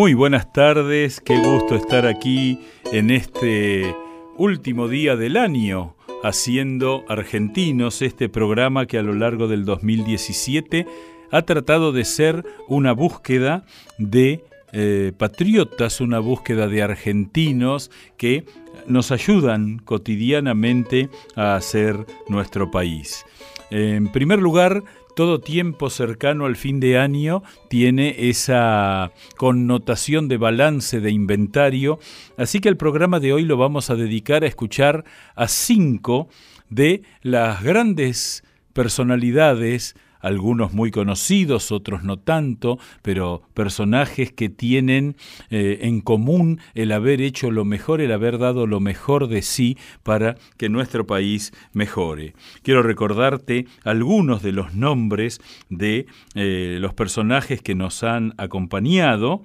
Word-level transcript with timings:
Muy 0.00 0.14
buenas 0.14 0.50
tardes, 0.50 1.20
qué 1.20 1.36
gusto 1.36 1.74
estar 1.76 2.06
aquí 2.06 2.58
en 2.90 3.10
este 3.10 3.94
último 4.38 4.88
día 4.88 5.14
del 5.14 5.36
año 5.36 5.94
haciendo 6.22 7.04
Argentinos, 7.06 8.00
este 8.00 8.30
programa 8.30 8.86
que 8.86 8.96
a 8.96 9.02
lo 9.02 9.12
largo 9.12 9.46
del 9.46 9.66
2017 9.66 10.86
ha 11.30 11.42
tratado 11.42 11.92
de 11.92 12.06
ser 12.06 12.46
una 12.66 12.92
búsqueda 12.92 13.66
de 13.98 14.42
eh, 14.72 15.12
patriotas, 15.18 16.00
una 16.00 16.18
búsqueda 16.18 16.66
de 16.66 16.82
argentinos 16.82 17.90
que 18.16 18.46
nos 18.86 19.12
ayudan 19.12 19.80
cotidianamente 19.80 21.10
a 21.36 21.56
hacer 21.56 22.06
nuestro 22.26 22.70
país. 22.70 23.26
En 23.70 24.10
primer 24.10 24.38
lugar, 24.38 24.82
todo 25.20 25.38
tiempo 25.38 25.90
cercano 25.90 26.46
al 26.46 26.56
fin 26.56 26.80
de 26.80 26.96
año 26.96 27.42
tiene 27.68 28.30
esa 28.30 29.12
connotación 29.36 30.28
de 30.28 30.38
balance, 30.38 30.98
de 30.98 31.10
inventario, 31.10 31.98
así 32.38 32.58
que 32.60 32.70
el 32.70 32.78
programa 32.78 33.20
de 33.20 33.34
hoy 33.34 33.42
lo 33.44 33.58
vamos 33.58 33.90
a 33.90 33.96
dedicar 33.96 34.44
a 34.44 34.46
escuchar 34.46 35.04
a 35.34 35.46
cinco 35.46 36.30
de 36.70 37.02
las 37.20 37.62
grandes 37.62 38.44
personalidades 38.72 39.94
algunos 40.20 40.72
muy 40.72 40.90
conocidos, 40.90 41.72
otros 41.72 42.04
no 42.04 42.18
tanto, 42.18 42.78
pero 43.02 43.42
personajes 43.54 44.32
que 44.32 44.48
tienen 44.48 45.16
eh, 45.50 45.78
en 45.82 46.00
común 46.00 46.60
el 46.74 46.92
haber 46.92 47.20
hecho 47.20 47.50
lo 47.50 47.64
mejor, 47.64 48.00
el 48.00 48.12
haber 48.12 48.38
dado 48.38 48.66
lo 48.66 48.80
mejor 48.80 49.28
de 49.28 49.42
sí 49.42 49.76
para 50.02 50.36
que 50.56 50.68
nuestro 50.68 51.06
país 51.06 51.52
mejore. 51.72 52.34
Quiero 52.62 52.82
recordarte 52.82 53.66
algunos 53.84 54.42
de 54.42 54.52
los 54.52 54.74
nombres 54.74 55.40
de 55.68 56.06
eh, 56.34 56.78
los 56.80 56.94
personajes 56.94 57.62
que 57.62 57.74
nos 57.74 58.02
han 58.02 58.34
acompañado. 58.36 59.42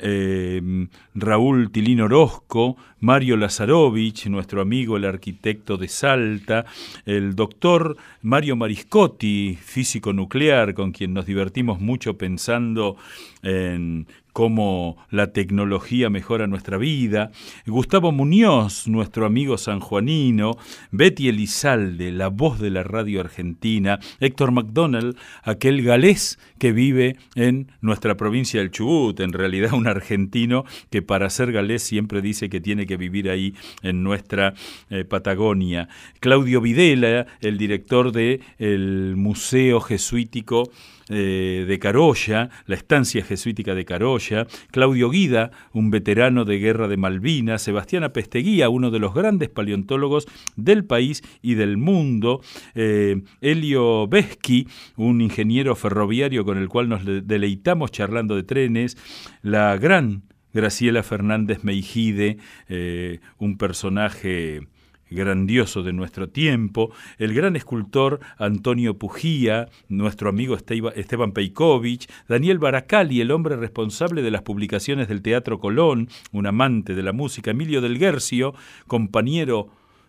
Eh, 0.00 0.86
Raúl 1.14 1.70
Tilín 1.72 2.00
Orozco, 2.00 2.76
Mario 3.00 3.36
Lazarovich, 3.36 4.26
nuestro 4.26 4.60
amigo 4.60 4.96
el 4.96 5.04
arquitecto 5.04 5.76
de 5.76 5.88
Salta, 5.88 6.64
el 7.04 7.34
doctor 7.34 7.96
Mario 8.22 8.56
Mariscotti, 8.56 9.58
físico 9.60 10.12
nuclear, 10.18 10.74
con 10.74 10.92
quien 10.92 11.14
nos 11.14 11.24
divertimos 11.24 11.80
mucho 11.80 12.18
pensando 12.18 12.96
en 13.42 14.06
cómo 14.38 14.96
la 15.10 15.32
tecnología 15.32 16.10
mejora 16.10 16.46
nuestra 16.46 16.78
vida, 16.78 17.32
Gustavo 17.66 18.12
Muñoz, 18.12 18.86
nuestro 18.86 19.26
amigo 19.26 19.58
sanjuanino, 19.58 20.56
Betty 20.92 21.28
Elizalde, 21.28 22.12
la 22.12 22.28
voz 22.28 22.60
de 22.60 22.70
la 22.70 22.84
radio 22.84 23.18
argentina, 23.18 23.98
Héctor 24.20 24.52
McDonald, 24.52 25.16
aquel 25.42 25.82
galés 25.82 26.38
que 26.60 26.70
vive 26.70 27.16
en 27.34 27.72
nuestra 27.80 28.16
provincia 28.16 28.60
del 28.60 28.70
Chubut, 28.70 29.18
en 29.18 29.32
realidad 29.32 29.72
un 29.72 29.88
argentino 29.88 30.64
que 30.88 31.02
para 31.02 31.30
ser 31.30 31.50
galés 31.50 31.82
siempre 31.82 32.22
dice 32.22 32.48
que 32.48 32.60
tiene 32.60 32.86
que 32.86 32.96
vivir 32.96 33.30
ahí 33.30 33.56
en 33.82 34.04
nuestra 34.04 34.54
eh, 34.88 35.02
Patagonia, 35.02 35.88
Claudio 36.20 36.60
Videla, 36.60 37.26
el 37.40 37.58
director 37.58 38.12
del 38.12 38.40
el 38.60 39.14
Museo 39.16 39.80
Jesuítico 39.80 40.70
eh, 41.10 41.64
de 41.66 41.78
Carolla, 41.78 42.50
la 42.66 42.74
estancia 42.74 43.24
jesuítica 43.24 43.74
de 43.74 43.84
Carolla, 43.84 44.46
Claudio 44.70 45.10
Guida, 45.10 45.50
un 45.72 45.90
veterano 45.90 46.44
de 46.44 46.58
guerra 46.58 46.88
de 46.88 46.96
Malvinas, 46.96 47.62
Sebastián 47.62 48.04
Apesteguía, 48.04 48.68
uno 48.68 48.90
de 48.90 48.98
los 48.98 49.14
grandes 49.14 49.48
paleontólogos 49.48 50.26
del 50.56 50.84
país 50.84 51.22
y 51.42 51.54
del 51.54 51.76
mundo, 51.76 52.40
eh, 52.74 53.22
Elio 53.40 54.06
Beschi, 54.06 54.66
un 54.96 55.20
ingeniero 55.20 55.74
ferroviario 55.76 56.44
con 56.44 56.58
el 56.58 56.68
cual 56.68 56.88
nos 56.88 57.02
deleitamos 57.04 57.90
charlando 57.90 58.36
de 58.36 58.42
trenes, 58.42 58.96
la 59.42 59.76
gran 59.76 60.22
Graciela 60.52 61.02
Fernández 61.02 61.62
Meijide, 61.62 62.38
eh, 62.68 63.20
un 63.38 63.58
personaje 63.58 64.66
grandioso 65.10 65.82
de 65.82 65.92
nuestro 65.92 66.28
tiempo, 66.28 66.90
el 67.18 67.34
gran 67.34 67.56
escultor 67.56 68.20
Antonio 68.38 68.98
Pujía, 68.98 69.68
nuestro 69.88 70.28
amigo 70.28 70.56
Esteban 70.56 71.32
Peikovich, 71.32 72.08
Daniel 72.28 72.58
Baracali, 72.58 73.20
el 73.20 73.30
hombre 73.30 73.56
responsable 73.56 74.22
de 74.22 74.30
las 74.30 74.42
publicaciones 74.42 75.08
del 75.08 75.22
Teatro 75.22 75.58
Colón, 75.58 76.08
un 76.32 76.46
amante 76.46 76.94
de 76.94 77.02
la 77.02 77.12
música, 77.12 77.50
Emilio 77.50 77.80
del 77.80 77.98
Guercio, 77.98 78.54
compañero 78.86 79.68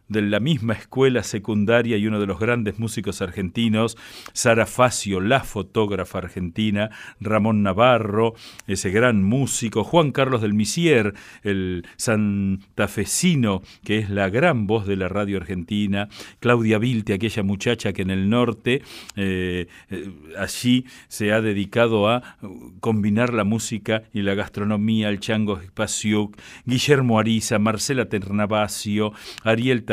de 0.09 0.23
la 0.23 0.39
misma 0.39 0.73
escuela 0.73 1.23
secundaria 1.23 1.97
y 1.97 2.07
uno 2.07 2.19
de 2.19 2.25
los 2.25 2.39
grandes 2.39 2.79
músicos 2.79 3.21
argentinos, 3.21 3.97
Sara 4.33 4.65
Facio, 4.65 5.21
la 5.21 5.41
fotógrafa 5.41 6.17
argentina, 6.17 6.89
Ramón 7.19 7.63
Navarro, 7.63 8.33
ese 8.67 8.89
gran 8.89 9.23
músico, 9.23 9.83
Juan 9.83 10.11
Carlos 10.11 10.41
del 10.41 10.53
Misier, 10.53 11.13
el 11.43 11.87
santafesino, 11.95 13.61
que 13.83 13.99
es 13.99 14.09
la 14.09 14.29
gran 14.29 14.67
voz 14.67 14.87
de 14.87 14.95
la 14.95 15.07
radio 15.07 15.37
argentina, 15.37 16.09
Claudia 16.39 16.79
Vilte, 16.79 17.13
aquella 17.13 17.43
muchacha 17.43 17.93
que 17.93 18.01
en 18.01 18.09
el 18.09 18.29
norte 18.29 18.81
eh, 19.15 19.67
eh, 19.89 20.11
allí 20.37 20.85
se 21.07 21.31
ha 21.31 21.41
dedicado 21.41 22.09
a 22.09 22.37
combinar 22.79 23.33
la 23.33 23.43
música 23.43 24.03
y 24.13 24.23
la 24.23 24.33
gastronomía, 24.33 25.09
el 25.09 25.19
chango 25.19 25.59
Spasiuk, 25.61 26.35
Guillermo 26.65 27.19
Ariza, 27.19 27.59
Marcela 27.59 28.09
Ternavasio, 28.09 29.13
Ariel 29.43 29.83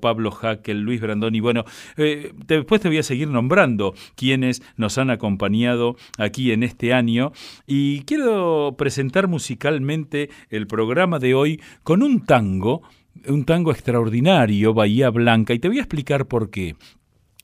Pablo 0.00 0.30
Hackel, 0.30 0.80
Luis 0.80 1.00
Brandoni. 1.00 1.40
Bueno, 1.40 1.64
eh, 1.96 2.32
después 2.46 2.80
te 2.80 2.88
voy 2.88 2.98
a 2.98 3.02
seguir 3.02 3.28
nombrando 3.28 3.94
quienes 4.14 4.62
nos 4.76 4.98
han 4.98 5.10
acompañado 5.10 5.96
aquí 6.18 6.52
en 6.52 6.62
este 6.62 6.92
año. 6.92 7.32
Y 7.66 8.02
quiero 8.02 8.74
presentar 8.76 9.28
musicalmente 9.28 10.30
el 10.50 10.66
programa 10.66 11.18
de 11.18 11.34
hoy 11.34 11.60
con 11.82 12.02
un 12.02 12.24
tango, 12.24 12.82
un 13.26 13.44
tango 13.44 13.70
extraordinario, 13.70 14.74
Bahía 14.74 15.10
Blanca, 15.10 15.54
y 15.54 15.58
te 15.58 15.68
voy 15.68 15.78
a 15.78 15.82
explicar 15.82 16.26
por 16.26 16.50
qué 16.50 16.76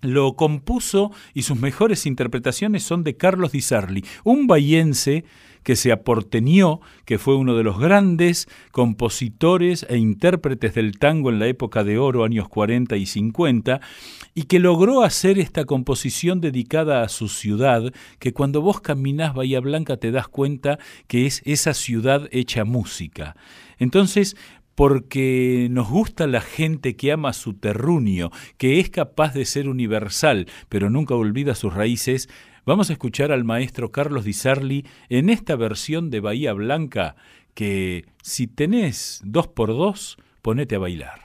lo 0.01 0.35
compuso 0.35 1.11
y 1.35 1.43
sus 1.43 1.59
mejores 1.59 2.07
interpretaciones 2.07 2.83
son 2.83 3.05
de 3.05 3.17
Carlos 3.17 3.53
Di 3.53 3.61
Sarli, 3.61 4.05
un 4.25 4.47
bahiense 4.47 5.25
que 5.63 5.77
se 5.77 5.93
aportenió, 5.93 6.81
que 7.05 7.19
fue 7.19 7.37
uno 7.37 7.55
de 7.55 7.63
los 7.63 7.79
grandes 7.79 8.49
compositores 8.73 9.85
e 9.91 9.99
intérpretes 9.99 10.75
del 10.75 10.99
tango 10.99 11.31
en 11.31 11.39
la 11.39 11.47
época 11.47 11.85
de 11.85 11.99
oro, 11.99 12.25
años 12.25 12.49
40 12.49 12.97
y 12.97 13.07
50, 13.07 13.81
y 14.35 14.45
que 14.45 14.61
logró 14.61 15.03
hacer 15.03 15.39
esta 15.39 15.65
composición 15.65 16.41
dedicada 16.41 17.03
a 17.03 17.09
su 17.09 17.29
ciudad, 17.29 17.93
que 18.19 18.33
cuando 18.33 18.63
vos 18.63 18.81
caminás 18.81 19.35
Bahía 19.35 19.61
Blanca 19.61 19.97
te 19.99 20.11
das 20.11 20.29
cuenta 20.29 20.79
que 21.07 21.27
es 21.27 21.43
esa 21.45 21.75
ciudad 21.75 22.29
hecha 22.31 22.65
música. 22.65 23.37
Entonces, 23.79 24.37
porque 24.79 25.67
nos 25.73 25.89
gusta 25.89 26.29
la 26.29 26.41
gente 26.41 26.95
que 26.95 27.11
ama 27.11 27.33
su 27.33 27.55
terruño, 27.55 28.31
que 28.59 28.79
es 28.79 28.91
capaz 28.91 29.35
de 29.35 29.45
ser 29.45 29.69
universal, 29.69 30.47
pero 30.69 30.89
nunca 30.89 31.17
olvida 31.17 31.57
sus 31.57 31.75
raíces, 31.75 32.29
vamos 32.65 32.89
a 32.89 32.93
escuchar 32.93 33.33
al 33.33 33.43
maestro 33.43 33.91
Carlos 33.91 34.25
Di 34.25 34.35
Sarli 34.35 34.87
en 35.09 35.31
esta 35.31 35.57
versión 35.57 36.11
de 36.11 36.21
Bahía 36.21 36.53
Blanca 36.53 37.17
que 37.55 38.05
si 38.23 38.47
tenés 38.47 39.21
dos 39.25 39.49
por 39.49 39.71
dos, 39.71 40.17
ponete 40.43 40.77
a 40.77 40.79
bailar. 40.79 41.23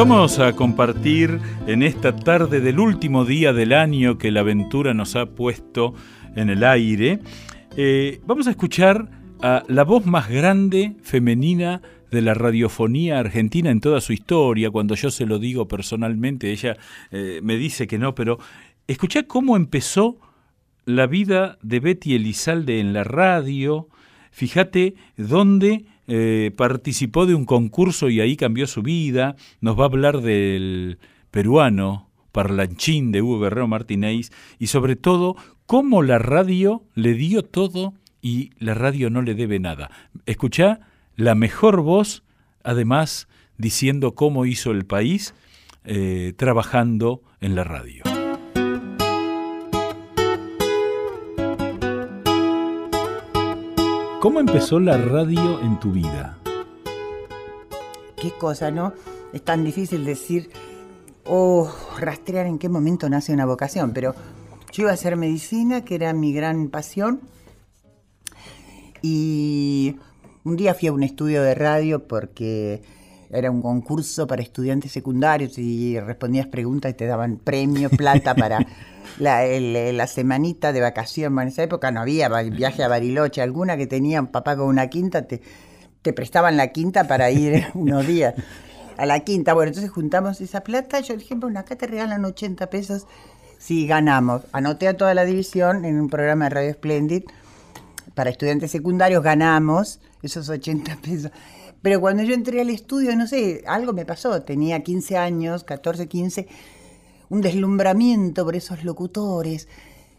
Vamos 0.00 0.38
a 0.38 0.54
compartir 0.54 1.38
en 1.66 1.82
esta 1.82 2.16
tarde 2.16 2.60
del 2.60 2.80
último 2.80 3.26
día 3.26 3.52
del 3.52 3.74
año 3.74 4.16
que 4.16 4.30
la 4.30 4.40
aventura 4.40 4.94
nos 4.94 5.14
ha 5.14 5.26
puesto 5.26 5.92
en 6.34 6.48
el 6.48 6.64
aire. 6.64 7.18
Eh, 7.76 8.18
vamos 8.24 8.46
a 8.46 8.50
escuchar 8.52 9.10
a 9.42 9.62
la 9.68 9.84
voz 9.84 10.06
más 10.06 10.30
grande 10.30 10.96
femenina 11.02 11.82
de 12.10 12.22
la 12.22 12.32
radiofonía 12.32 13.18
argentina 13.18 13.70
en 13.70 13.82
toda 13.82 14.00
su 14.00 14.14
historia. 14.14 14.70
Cuando 14.70 14.94
yo 14.94 15.10
se 15.10 15.26
lo 15.26 15.38
digo 15.38 15.68
personalmente, 15.68 16.50
ella 16.50 16.78
eh, 17.10 17.40
me 17.42 17.58
dice 17.58 17.86
que 17.86 17.98
no, 17.98 18.14
pero 18.14 18.38
escuché 18.86 19.26
cómo 19.26 19.54
empezó 19.54 20.16
la 20.86 21.06
vida 21.08 21.58
de 21.60 21.78
Betty 21.78 22.14
Elizalde 22.14 22.80
en 22.80 22.94
la 22.94 23.04
radio. 23.04 23.88
Fíjate 24.30 24.94
dónde 25.18 25.84
eh, 26.12 26.50
participó 26.56 27.24
de 27.24 27.36
un 27.36 27.44
concurso 27.44 28.08
y 28.08 28.20
ahí 28.20 28.36
cambió 28.36 28.66
su 28.66 28.82
vida. 28.82 29.36
Nos 29.60 29.78
va 29.78 29.82
a 29.82 29.86
hablar 29.86 30.22
del 30.22 30.98
peruano 31.30 32.08
parlanchín 32.32 33.12
de 33.12 33.22
Hugo 33.22 33.38
Guerrero 33.38 33.68
Martínez 33.68 34.32
y 34.58 34.66
sobre 34.66 34.96
todo 34.96 35.36
cómo 35.66 36.02
la 36.02 36.18
radio 36.18 36.82
le 36.96 37.14
dio 37.14 37.44
todo 37.44 37.94
y 38.20 38.50
la 38.58 38.74
radio 38.74 39.08
no 39.08 39.22
le 39.22 39.36
debe 39.36 39.60
nada. 39.60 39.92
Escucha 40.26 40.80
la 41.14 41.36
mejor 41.36 41.80
voz, 41.80 42.24
además 42.64 43.28
diciendo 43.56 44.16
cómo 44.16 44.46
hizo 44.46 44.72
el 44.72 44.86
país 44.86 45.32
eh, 45.84 46.32
trabajando 46.36 47.22
en 47.40 47.54
la 47.54 47.62
radio. 47.62 48.02
¿Cómo 54.20 54.38
empezó 54.38 54.78
la 54.80 54.98
radio 54.98 55.62
en 55.62 55.80
tu 55.80 55.92
vida? 55.92 56.36
Qué 58.20 58.30
cosa, 58.38 58.70
¿no? 58.70 58.92
Es 59.32 59.42
tan 59.42 59.64
difícil 59.64 60.04
decir 60.04 60.50
o 61.24 61.72
rastrear 61.98 62.44
en 62.46 62.58
qué 62.58 62.68
momento 62.68 63.08
nace 63.08 63.32
una 63.32 63.46
vocación, 63.46 63.94
pero 63.94 64.14
yo 64.72 64.82
iba 64.82 64.90
a 64.90 64.94
hacer 64.94 65.16
medicina, 65.16 65.86
que 65.86 65.94
era 65.94 66.12
mi 66.12 66.34
gran 66.34 66.68
pasión, 66.68 67.22
y 69.00 69.96
un 70.44 70.56
día 70.56 70.74
fui 70.74 70.88
a 70.88 70.92
un 70.92 71.02
estudio 71.02 71.42
de 71.42 71.54
radio 71.54 72.06
porque 72.06 72.82
era 73.32 73.50
un 73.50 73.62
concurso 73.62 74.26
para 74.26 74.42
estudiantes 74.42 74.92
secundarios 74.92 75.56
y 75.58 75.98
respondías 76.00 76.46
preguntas 76.46 76.90
y 76.90 76.94
te 76.94 77.06
daban 77.06 77.36
premio, 77.36 77.88
plata 77.90 78.34
para 78.34 78.66
la, 79.18 80.06
semanita 80.06 80.72
de 80.72 80.80
vacación. 80.80 81.38
en 81.38 81.48
esa 81.48 81.62
época 81.62 81.90
no 81.92 82.00
había 82.00 82.28
viaje 82.28 82.82
a 82.82 82.88
Bariloche, 82.88 83.40
alguna 83.42 83.76
que 83.76 83.86
tenía 83.86 84.20
un 84.20 84.28
papá 84.28 84.56
con 84.56 84.66
una 84.66 84.88
quinta, 84.88 85.22
te, 85.22 85.40
te 86.02 86.12
prestaban 86.12 86.56
la 86.56 86.68
quinta 86.68 87.06
para 87.06 87.30
ir 87.30 87.66
unos 87.74 88.06
días 88.06 88.34
a 88.96 89.06
la 89.06 89.20
quinta. 89.20 89.54
Bueno, 89.54 89.68
entonces 89.68 89.90
juntamos 89.90 90.40
esa 90.40 90.62
plata. 90.62 91.00
Yo 91.00 91.16
dije, 91.16 91.34
bueno, 91.34 91.60
acá 91.60 91.76
te 91.76 91.86
regalan 91.86 92.24
80 92.24 92.68
pesos 92.68 93.06
si 93.58 93.86
ganamos. 93.86 94.42
Anoté 94.52 94.88
a 94.88 94.96
toda 94.96 95.14
la 95.14 95.24
división 95.24 95.84
en 95.84 96.00
un 96.00 96.08
programa 96.08 96.46
de 96.46 96.50
Radio 96.50 96.72
Splendid 96.72 97.24
para 98.14 98.30
estudiantes 98.30 98.70
secundarios, 98.70 99.22
ganamos 99.22 100.00
esos 100.22 100.48
80 100.48 100.96
pesos. 100.96 101.30
Pero 101.82 102.00
cuando 102.00 102.22
yo 102.22 102.34
entré 102.34 102.60
al 102.60 102.70
estudio, 102.70 103.16
no 103.16 103.26
sé, 103.26 103.64
algo 103.66 103.92
me 103.92 104.04
pasó. 104.04 104.42
Tenía 104.42 104.82
15 104.82 105.16
años, 105.16 105.64
14, 105.64 106.08
15 106.08 106.48
un 107.30 107.40
deslumbramiento 107.40 108.44
por 108.44 108.54
esos 108.54 108.84
locutores. 108.84 109.68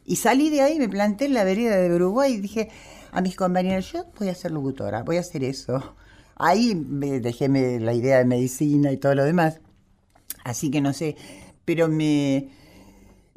Y 0.06 0.16
salí 0.16 0.50
de 0.50 0.62
ahí, 0.62 0.80
me 0.80 0.90
planté 0.90 1.26
en 1.26 1.36
la 1.36 1.44
vereda 1.44 1.78
de 1.78 1.94
Uruguay 1.94 2.34
y 2.34 2.38
dije 2.42 2.70
a 3.12 3.22
mis 3.22 3.36
compañeros, 3.36 3.92
yo 3.92 4.06
voy 4.18 4.30
a 4.30 4.36
ser 4.36 4.52
locutora, 4.52 5.04
voy 5.04 5.18
a 5.18 5.20
hacer 5.20 5.44
eso. 5.44 5.96
Ahí 6.36 6.74
me 6.74 7.20
dejé 7.20 7.48
la 7.80 7.94
idea 7.94 8.18
de 8.18 8.26
medicina 8.26 8.92
y 8.92 8.98
todo 8.98 9.14
lo 9.14 9.26
demás. 9.26 9.60
Así 10.44 10.72
que 10.72 10.82
no 10.82 10.94
sé, 10.94 11.16
pero 11.66 11.88
me, 11.88 12.50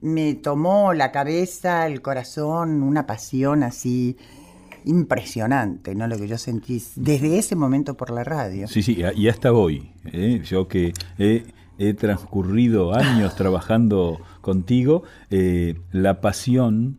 me 0.01 0.35
tomó 0.35 0.95
la 0.95 1.13
cabeza, 1.13 1.87
el 1.87 2.01
corazón, 2.01 2.83
una 2.83 3.07
pasión 3.07 3.63
así 3.63 4.17
impresionante, 4.85 5.95
¿no? 5.95 6.07
Lo 6.07 6.17
que 6.17 6.29
yo 6.29 6.39
sentí 6.39 6.83
desde 6.97 7.39
ese 7.39 7.57
momento 7.57 7.97
por 7.97 8.11
la 8.11 8.25
radio. 8.25 8.69
Sí, 8.69 8.83
sí, 8.83 9.03
y 9.17 9.29
hasta 9.29 9.53
hoy. 9.53 9.91
¿eh? 10.13 10.43
Yo 10.45 10.69
que 10.69 10.93
he 11.19 11.95
transcurrido 11.95 12.95
años 12.95 13.35
trabajando 13.37 14.21
contigo, 14.41 15.03
eh, 15.31 15.81
la 15.93 16.21
pasión 16.21 16.99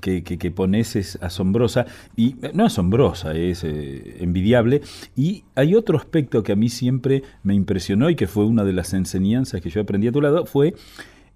que, 0.00 0.22
que, 0.22 0.50
pones 0.50 0.94
es 0.96 1.18
asombrosa, 1.22 1.86
y 2.16 2.36
no 2.52 2.66
asombrosa, 2.66 3.32
es 3.32 3.64
eh, 3.64 4.16
envidiable. 4.20 4.82
Y 5.14 5.44
hay 5.54 5.74
otro 5.74 5.96
aspecto 5.96 6.42
que 6.42 6.52
a 6.52 6.56
mí 6.56 6.68
siempre 6.68 7.22
me 7.42 7.54
impresionó 7.54 8.10
y 8.10 8.16
que 8.16 8.26
fue 8.26 8.44
una 8.44 8.64
de 8.64 8.72
las 8.72 8.92
enseñanzas 8.92 9.60
que 9.60 9.70
yo 9.70 9.80
aprendí 9.80 10.08
a 10.08 10.12
tu 10.12 10.20
lado, 10.20 10.44
fue 10.44 10.74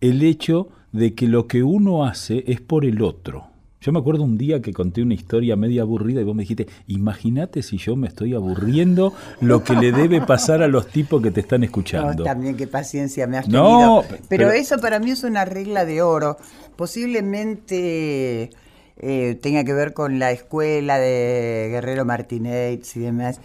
el 0.01 0.23
hecho 0.23 0.69
de 0.93 1.15
que 1.15 1.27
lo 1.27 1.47
que 1.47 1.63
uno 1.63 2.05
hace 2.05 2.45
es 2.47 2.61
por 2.61 2.85
el 2.85 3.03
otro. 3.03 3.50
Yo 3.83 3.93
me 3.93 3.99
acuerdo 3.99 4.25
un 4.25 4.37
día 4.37 4.61
que 4.61 4.75
conté 4.75 5.01
una 5.01 5.15
historia 5.15 5.57
media 5.57 5.81
aburrida 5.81 6.21
y 6.21 6.25
vos 6.25 6.35
me 6.35 6.43
dijiste, 6.43 6.67
imagínate 6.87 7.63
si 7.63 7.79
yo 7.79 7.97
me 7.97 8.09
estoy 8.09 8.35
aburriendo 8.35 9.15
lo 9.41 9.65
que 9.65 9.73
le 9.73 9.91
debe 9.91 10.21
pasar 10.21 10.63
a 10.63 10.69
los 10.69 10.89
tipos 10.89 11.23
que 11.23 11.31
te 11.31 11.41
están 11.41 11.65
escuchando. 11.65 12.23
también 12.23 12.59
qué 12.59 12.67
paciencia 12.67 13.27
me 13.27 13.39
has 13.39 13.47
tenido. 13.47 14.05
pero, 14.29 14.51
eso 14.51 14.77
para 14.81 14.99
mí 14.99 15.13
es 15.13 15.25
una 15.25 15.47
regla 15.47 15.87
de 15.87 16.03
oro. 16.03 16.37
Posiblemente 16.77 18.51
eh, 18.99 19.39
tenga 19.41 19.65
que 19.65 19.73
ver 19.73 19.95
con 19.95 20.19
la 20.19 20.31
escuela 20.31 20.99
de 20.99 21.69
Guerrero 21.71 22.05
Martínez 22.05 22.95
y 22.95 23.01
demás, 23.01 23.41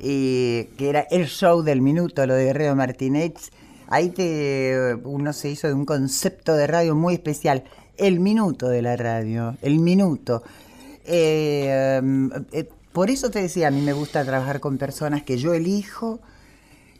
que 0.00 0.66
era 0.78 1.00
el 1.10 1.26
show 1.26 1.62
del 1.62 1.82
minuto, 1.82 2.26
lo 2.26 2.32
de 2.32 2.44
Guerrero 2.44 2.74
Martínez. 2.74 3.50
Ahí 3.88 4.08
te, 4.08 4.96
uno 5.04 5.34
se 5.34 5.50
hizo 5.50 5.68
de 5.68 5.74
un 5.74 5.84
concepto 5.84 6.54
de 6.54 6.66
radio 6.66 6.94
muy 6.94 7.12
especial 7.12 7.64
el 7.96 8.20
minuto 8.20 8.68
de 8.68 8.82
la 8.82 8.96
radio, 8.96 9.56
el 9.62 9.78
minuto. 9.78 10.42
Eh, 11.04 12.00
eh, 12.52 12.68
por 12.92 13.10
eso 13.10 13.30
te 13.30 13.42
decía, 13.42 13.68
a 13.68 13.70
mí 13.70 13.80
me 13.80 13.92
gusta 13.92 14.24
trabajar 14.24 14.60
con 14.60 14.78
personas 14.78 15.22
que 15.22 15.36
yo 15.36 15.52
elijo 15.52 16.20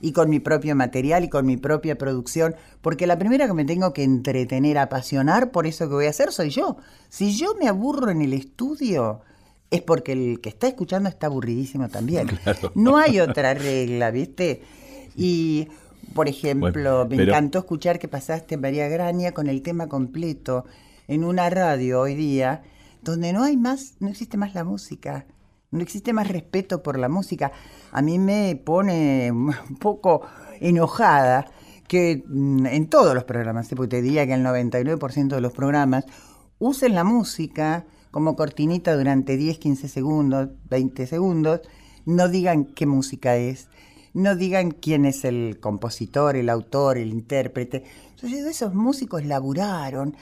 y 0.00 0.12
con 0.12 0.28
mi 0.28 0.40
propio 0.40 0.76
material 0.76 1.24
y 1.24 1.28
con 1.28 1.46
mi 1.46 1.56
propia 1.56 1.96
producción, 1.96 2.54
porque 2.82 3.06
la 3.06 3.18
primera 3.18 3.46
que 3.46 3.54
me 3.54 3.64
tengo 3.64 3.92
que 3.92 4.02
entretener, 4.02 4.76
apasionar 4.76 5.50
por 5.50 5.66
eso 5.66 5.88
que 5.88 5.94
voy 5.94 6.06
a 6.06 6.10
hacer 6.10 6.32
soy 6.32 6.50
yo. 6.50 6.76
Si 7.08 7.36
yo 7.36 7.54
me 7.54 7.68
aburro 7.68 8.10
en 8.10 8.20
el 8.20 8.32
estudio, 8.34 9.20
es 9.70 9.82
porque 9.82 10.12
el 10.12 10.40
que 10.40 10.50
está 10.50 10.66
escuchando 10.66 11.08
está 11.08 11.28
aburridísimo 11.28 11.88
también. 11.88 12.28
No 12.74 12.96
hay 12.96 13.20
otra 13.20 13.54
regla, 13.54 14.10
¿viste? 14.10 14.62
Y 15.16 15.68
por 16.12 16.28
ejemplo, 16.28 17.06
me 17.08 17.22
encantó 17.22 17.60
escuchar 17.60 17.98
que 17.98 18.08
pasaste 18.08 18.56
María 18.56 18.88
Graña 18.88 19.32
con 19.32 19.46
el 19.48 19.62
tema 19.62 19.88
completo 19.88 20.64
en 21.08 21.24
una 21.24 21.50
radio 21.50 22.00
hoy 22.00 22.14
día 22.14 22.62
donde 23.02 23.32
no 23.32 23.42
hay 23.42 23.56
más, 23.56 23.94
no 24.00 24.08
existe 24.08 24.36
más 24.36 24.54
la 24.54 24.64
música, 24.64 25.26
no 25.70 25.80
existe 25.80 26.12
más 26.12 26.28
respeto 26.28 26.82
por 26.82 26.98
la 26.98 27.08
música. 27.08 27.52
A 27.92 28.00
mí 28.00 28.18
me 28.18 28.56
pone 28.56 29.30
un 29.32 29.76
poco 29.78 30.22
enojada 30.60 31.46
que 31.86 32.24
mm, 32.26 32.66
en 32.66 32.88
todos 32.88 33.14
los 33.14 33.24
programas, 33.24 33.68
porque 33.68 33.96
te 33.96 34.02
diría 34.02 34.26
que 34.26 34.34
el 34.34 34.44
99% 34.44 35.28
de 35.28 35.40
los 35.40 35.52
programas 35.52 36.04
usen 36.58 36.94
la 36.94 37.04
música 37.04 37.84
como 38.10 38.36
cortinita 38.36 38.96
durante 38.96 39.36
10, 39.36 39.58
15 39.58 39.88
segundos, 39.88 40.48
20 40.70 41.06
segundos, 41.06 41.60
no 42.06 42.28
digan 42.28 42.64
qué 42.64 42.86
música 42.86 43.36
es, 43.36 43.68
no 44.12 44.36
digan 44.36 44.70
quién 44.70 45.04
es 45.04 45.24
el 45.24 45.58
compositor, 45.60 46.36
el 46.36 46.48
autor, 46.48 46.96
el 46.96 47.10
intérprete. 47.10 47.82
Entonces, 48.10 48.46
esos 48.46 48.72
músicos 48.72 49.24
laburaron, 49.24 50.16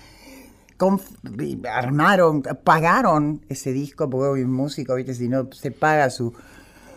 armaron, 1.70 2.42
pagaron 2.42 3.44
ese 3.48 3.72
disco, 3.72 4.08
porque 4.08 4.26
hoy 4.26 4.42
un 4.42 4.52
músico, 4.52 4.94
¿viste? 4.94 5.14
si 5.14 5.28
no 5.28 5.48
se 5.52 5.70
paga 5.70 6.10
su, 6.10 6.32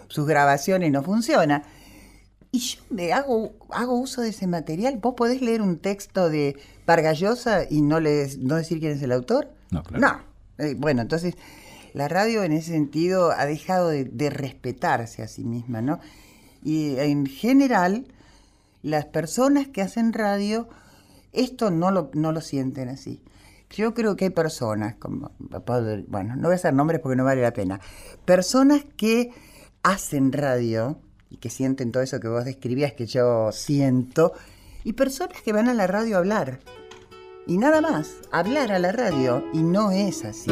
sus 0.08 0.25
grabaciones 0.27 0.91
no 0.91 1.03
funciona. 1.03 1.63
Y 2.51 2.60
yo 2.60 2.82
me 2.89 3.12
hago, 3.12 3.53
hago 3.70 4.00
uso 4.00 4.22
de 4.22 4.29
ese 4.29 4.48
material. 4.48 4.98
¿Vos 5.01 5.15
podés 5.15 5.41
leer 5.41 5.62
un 5.62 5.77
texto 5.77 6.29
de 6.29 6.58
Vargallosa 6.86 7.65
y 7.70 7.82
no, 7.82 8.00
les, 8.00 8.38
no 8.38 8.55
decir 8.55 8.79
quién 8.79 8.94
es 8.94 9.01
el 9.01 9.12
autor? 9.12 9.50
No, 9.72 9.84
claro. 9.84 10.01
No. 10.58 10.65
Eh, 10.65 10.74
bueno, 10.77 11.01
entonces 11.01 11.36
la 11.94 12.08
radio 12.08 12.44
en 12.44 12.53
ese 12.53 12.72
sentido 12.72 13.32
ha 13.32 13.46
dejado 13.46 13.89
de, 13.89 14.05
de, 14.05 14.29
respetarse 14.29 15.22
a 15.22 15.27
sí 15.27 15.44
misma, 15.44 15.82
¿no? 15.82 16.00
Y 16.63 16.98
en 16.98 17.25
general, 17.25 18.08
las 18.84 19.05
personas 19.05 19.67
que 19.67 19.82
hacen 19.82 20.13
radio, 20.13 20.67
esto 21.34 21.72
no 21.72 21.91
lo, 21.91 22.10
no 22.13 22.32
lo 22.32 22.39
sienten 22.41 22.89
así. 22.89 23.22
Yo 23.69 23.93
creo 23.93 24.15
que 24.15 24.25
hay 24.25 24.31
personas, 24.31 24.95
como, 24.95 25.31
bueno, 26.07 26.36
no 26.36 26.43
voy 26.43 26.53
a 26.53 26.55
hacer 26.55 26.74
nombres 26.74 27.01
porque 27.01 27.15
no 27.15 27.25
vale 27.25 27.41
la 27.41 27.53
pena, 27.53 27.79
personas 28.25 28.86
que 28.95 29.31
hacen 29.84 30.31
radio 30.31 31.00
y 31.29 31.38
que 31.38 31.50
sienten 31.50 31.91
todo 31.91 32.03
eso 32.03 32.19
que 32.19 32.27
vos 32.27 32.45
describías 32.45 32.93
que 32.93 33.05
yo 33.05 33.51
siento, 33.51 34.34
y 34.84 34.93
personas 34.93 35.41
que 35.41 35.51
van 35.51 35.67
a 35.67 35.74
la 35.74 35.88
radio 35.88 36.15
a 36.15 36.19
hablar. 36.19 36.60
Y 37.48 37.57
nada 37.57 37.81
más, 37.81 38.15
hablar 38.31 38.72
a 38.72 38.79
la 38.79 38.91
radio, 38.91 39.43
y 39.53 39.63
no 39.63 39.91
es 39.91 40.24
así. 40.24 40.51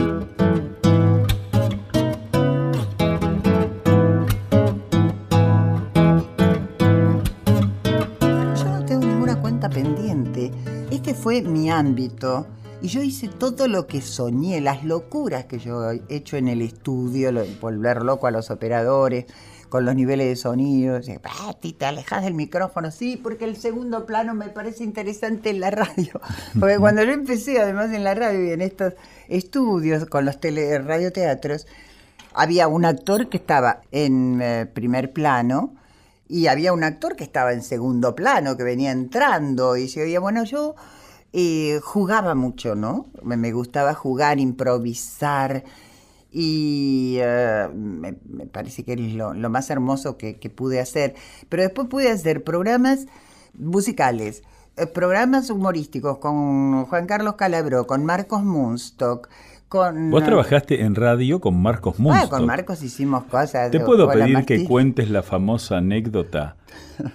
nota 9.53 9.69
pendiente. 9.69 10.51
Este 10.91 11.13
fue 11.13 11.41
mi 11.41 11.69
ámbito. 11.69 12.47
Y 12.83 12.89
yo 12.89 13.01
hice 13.01 13.29
todo 13.29 13.69
lo 13.69 13.87
que 13.87 14.01
soñé, 14.01 14.59
las 14.59 14.83
locuras 14.83 15.45
que 15.45 15.57
yo 15.57 15.89
he 15.89 16.01
hecho 16.09 16.35
en 16.35 16.49
el 16.49 16.61
estudio, 16.61 17.31
volver 17.61 18.03
loco 18.03 18.27
a 18.27 18.31
los 18.31 18.51
operadores, 18.51 19.25
con 19.69 19.85
los 19.85 19.95
niveles 19.95 20.27
de 20.27 20.35
sonido. 20.35 20.99
Pati, 21.21 21.71
te 21.71 21.85
alejas 21.85 22.25
del 22.25 22.33
micrófono. 22.33 22.91
Sí, 22.91 23.15
porque 23.15 23.45
el 23.45 23.55
segundo 23.55 24.05
plano 24.05 24.33
me 24.33 24.49
parece 24.49 24.83
interesante 24.83 25.49
en 25.49 25.61
la 25.61 25.71
radio. 25.71 26.19
Porque 26.59 26.77
cuando 26.77 27.03
yo 27.03 27.13
empecé, 27.13 27.61
además 27.61 27.93
en 27.93 28.03
la 28.03 28.15
radio 28.15 28.45
y 28.45 28.51
en 28.51 28.59
estos 28.59 28.95
estudios 29.29 30.05
con 30.07 30.25
los 30.25 30.41
tele, 30.41 30.77
radioteatros, 30.77 31.67
había 32.33 32.67
un 32.67 32.83
actor 32.83 33.29
que 33.29 33.37
estaba 33.37 33.79
en 33.93 34.41
eh, 34.41 34.65
primer 34.65 35.13
plano 35.13 35.73
y 36.27 36.47
había 36.47 36.73
un 36.73 36.83
actor 36.83 37.15
que 37.15 37.23
estaba 37.23 37.53
en 37.53 37.63
segundo 37.63 38.13
plano, 38.13 38.57
que 38.57 38.63
venía 38.63 38.91
entrando 38.91 39.77
y 39.77 39.87
se 39.87 40.01
oía, 40.01 40.19
bueno, 40.19 40.43
yo 40.43 40.75
eh, 41.33 41.79
jugaba 41.83 42.35
mucho, 42.35 42.75
¿no? 42.75 43.07
Me, 43.23 43.51
gustaba 43.51 43.95
jugar, 43.95 44.39
improvisar 44.39 45.63
y 46.31 47.17
eh, 47.19 47.67
me, 47.73 48.13
parece 48.45 48.83
que 48.83 48.93
es 48.93 49.13
lo, 49.13 49.33
más 49.49 49.69
hermoso 49.71 50.17
que, 50.17 50.35
pude 50.55 50.79
hacer. 50.79 51.15
Pero 51.49 51.63
después 51.63 51.87
pude 51.87 52.11
hacer 52.11 52.43
programas 52.43 53.07
musicales, 53.55 54.43
eh, 54.77 54.85
programas 54.85 55.49
humorísticos 55.49 56.19
con 56.19 56.85
Juan 56.85 57.07
Carlos 57.07 57.35
Calabró, 57.35 57.87
con 57.87 58.05
Marcos 58.05 58.43
Munstock. 58.43 59.27
Con, 59.73 60.11
Vos 60.11 60.23
trabajaste 60.23 60.83
en 60.83 60.93
radio 60.93 61.41
con 61.41 61.59
Marcos 61.59 61.97
Munstock. 61.97 62.25
Ah, 62.25 62.29
con 62.29 62.45
Marcos 62.45 62.83
hicimos 62.83 63.23
cosas. 63.23 63.71
¿Te 63.71 63.79
puedo 63.79 64.07
pedir 64.07 64.45
que 64.45 64.65
cuentes 64.65 65.09
la 65.09 65.23
famosa 65.23 65.77
anécdota 65.77 66.57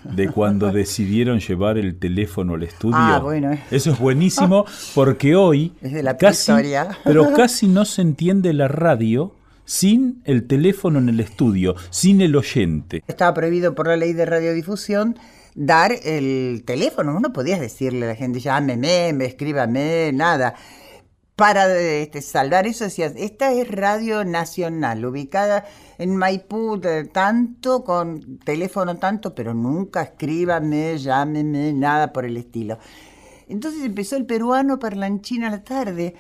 de 0.03 0.29
cuando 0.29 0.73
decidieron 0.73 1.39
llevar 1.39 1.79
el 1.79 1.97
teléfono 2.01 2.55
al 2.55 2.65
estudio. 2.65 2.97
Ah, 2.99 3.21
bueno. 3.23 3.57
Eso 3.71 3.93
es 3.93 3.99
buenísimo 4.01 4.65
porque 4.97 5.37
hoy 5.37 5.73
es 5.83 5.93
de 5.93 6.03
la 6.03 6.17
casi, 6.17 6.51
pero 7.05 7.33
casi 7.33 7.69
no 7.69 7.85
se 7.85 8.03
entiende 8.03 8.53
la 8.53 8.67
radio 8.67 9.37
sin 9.65 10.21
el 10.25 10.49
teléfono 10.49 10.99
en 10.99 11.11
el 11.11 11.21
estudio, 11.21 11.77
sin 11.91 12.21
el 12.23 12.35
oyente. 12.35 13.05
Estaba 13.07 13.35
prohibido 13.35 13.77
por 13.77 13.87
la 13.87 13.97
ley 13.97 14.15
de 14.15 14.27
radiodifusión 14.27 15.17
dar 15.55 15.93
el 15.93 16.65
teléfono. 16.67 17.21
No 17.21 17.33
podías 17.33 17.61
decirle 17.61 18.07
a 18.07 18.09
la 18.09 18.15
gente, 18.17 18.41
llámeme, 18.41 19.15
escríbame, 19.25 20.11
nada 20.13 20.57
para 21.39 21.73
este, 21.79 22.21
salvar 22.21 22.67
eso 22.67 22.83
decías, 22.83 23.13
esta 23.17 23.53
es 23.53 23.71
Radio 23.71 24.25
Nacional, 24.25 25.05
ubicada 25.05 25.65
en 25.97 26.17
Maipú, 26.17 26.81
tanto, 27.13 27.85
con 27.85 28.39
teléfono 28.39 28.97
tanto, 28.97 29.37
pero 29.37 29.55
nunca 29.55 30.03
escríbame, 30.03 30.99
llámeme, 30.99 31.73
nada 31.73 32.13
por 32.13 32.25
el 32.25 32.37
estilo. 32.37 32.81
Entonces 33.47 33.85
empezó 33.85 34.17
el 34.17 34.27
peruano 34.27 34.81
parlanchín 34.81 35.45
a 35.45 35.51
la 35.51 35.63
tarde, 35.63 36.17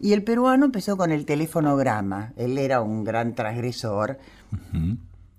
y 0.00 0.12
el 0.12 0.24
peruano 0.24 0.64
empezó 0.64 0.96
con 0.96 1.12
el 1.12 1.24
teléfonograma. 1.24 2.32
Él 2.36 2.58
era 2.58 2.80
un 2.80 3.04
gran 3.04 3.36
transgresor. 3.36 4.18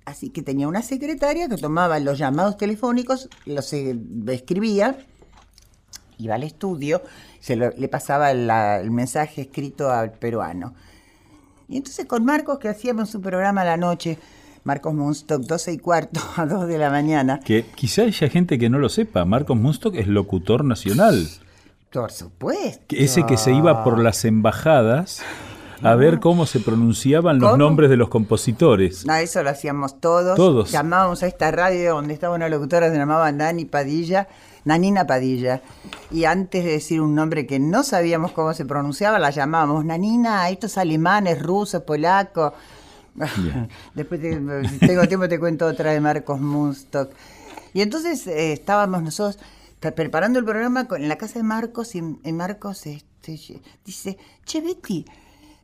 Así 0.06 0.30
que 0.30 0.44
tenía 0.44 0.70
una 0.70 0.82
secretaria 0.82 1.50
que 1.50 1.58
tomaba 1.58 2.00
los 2.00 2.18
llamados 2.18 2.56
telefónicos, 2.56 3.28
los 3.46 3.74
eh, 3.74 4.00
escribía, 4.28 4.98
iba 6.18 6.36
al 6.36 6.44
estudio 6.44 7.02
se 7.40 7.56
le 7.56 7.88
pasaba 7.88 8.32
el 8.32 8.92
mensaje 8.92 9.42
escrito 9.42 9.92
al 9.92 10.12
peruano. 10.12 10.74
Y 11.68 11.78
entonces 11.78 12.06
con 12.06 12.26
Marcos, 12.26 12.58
que 12.60 12.68
hacíamos 12.68 13.10
su 13.10 13.22
programa 13.22 13.62
a 13.62 13.66
la 13.66 13.78
noche, 13.78 14.18
Marcos 14.64 14.94
Munstock, 14.94 15.44
12 15.44 15.74
y 15.74 15.78
cuarto 15.78 16.20
a 16.36 16.46
2 16.46 16.68
de 16.68 16.78
la 16.78 16.90
mañana. 16.90 17.40
Que 17.40 17.66
quizá 17.76 18.04
haya 18.04 18.30
gente 18.30 18.58
que 18.58 18.70
no 18.70 18.80
lo 18.80 18.90
sepa, 18.90 19.24
Marcos 19.26 19.58
Munstock 19.58 19.96
es 19.96 20.08
locutor 20.08 20.66
nacional. 20.66 21.28
Por 21.92 22.12
supuesto. 22.12 22.96
Ese 22.96 23.26
que 23.26 23.38
se 23.38 23.52
iba 23.52 23.84
por 23.84 24.00
las 24.00 24.26
embajadas 24.26 25.22
a 25.82 25.96
ver 25.96 26.20
cómo 26.20 26.46
se 26.46 26.60
pronunciaban 26.60 27.40
los 27.40 27.58
nombres 27.58 27.90
de 27.90 27.98
los 27.98 28.10
compositores. 28.10 29.06
No, 29.06 29.16
eso 29.16 29.42
lo 29.42 29.50
hacíamos 29.50 30.00
todos. 30.00 30.36
Todos. 30.36 30.72
Llamábamos 30.72 31.24
a 31.24 31.28
esta 31.28 31.52
radio 31.52 31.96
donde 31.96 32.14
estaba 32.14 32.36
una 32.36 32.50
locutora, 32.50 32.92
se 32.92 32.98
llamaba 32.98 33.32
Nani 33.32 33.66
Padilla, 33.66 34.28
Nanina 34.66 35.06
Padilla. 35.06 35.62
Y 36.12 36.26
antes 36.26 36.64
de 36.64 36.72
decir 36.72 37.02
un 37.02 37.16
nombre 37.16 37.46
que 37.46 37.60
no 37.60 37.84
sabíamos 37.84 38.32
cómo 38.32 38.54
se 38.54 38.66
pronunciaba, 38.66 39.20
la 39.20 39.30
llamábamos 39.30 39.86
Nanina, 39.86 40.50
estos 40.50 40.78
alemanes, 40.78 41.42
rusos, 41.42 41.84
polacos. 41.84 42.54
Después 43.94 44.22
si 44.22 44.80
tengo 44.80 45.08
tiempo 45.08 45.28
te 45.28 45.40
cuento 45.40 45.66
otra 45.66 45.92
de 45.92 46.00
Marcos 46.00 46.40
Munstock. 46.40 47.12
Y 47.74 47.82
entonces 47.82 48.26
eh, 48.28 48.54
estábamos 48.54 49.04
nosotros 49.04 49.40
preparando 49.80 50.40
el 50.40 50.46
programa 50.46 50.88
en 50.92 51.08
la 51.08 51.18
casa 51.18 51.40
de 51.40 51.44
Marcos 51.44 51.96
y, 51.96 52.02
Marcos 52.02 52.86
este, 52.86 53.40
dice, 53.86 54.18
che 54.46 54.62
Betty, 54.62 55.06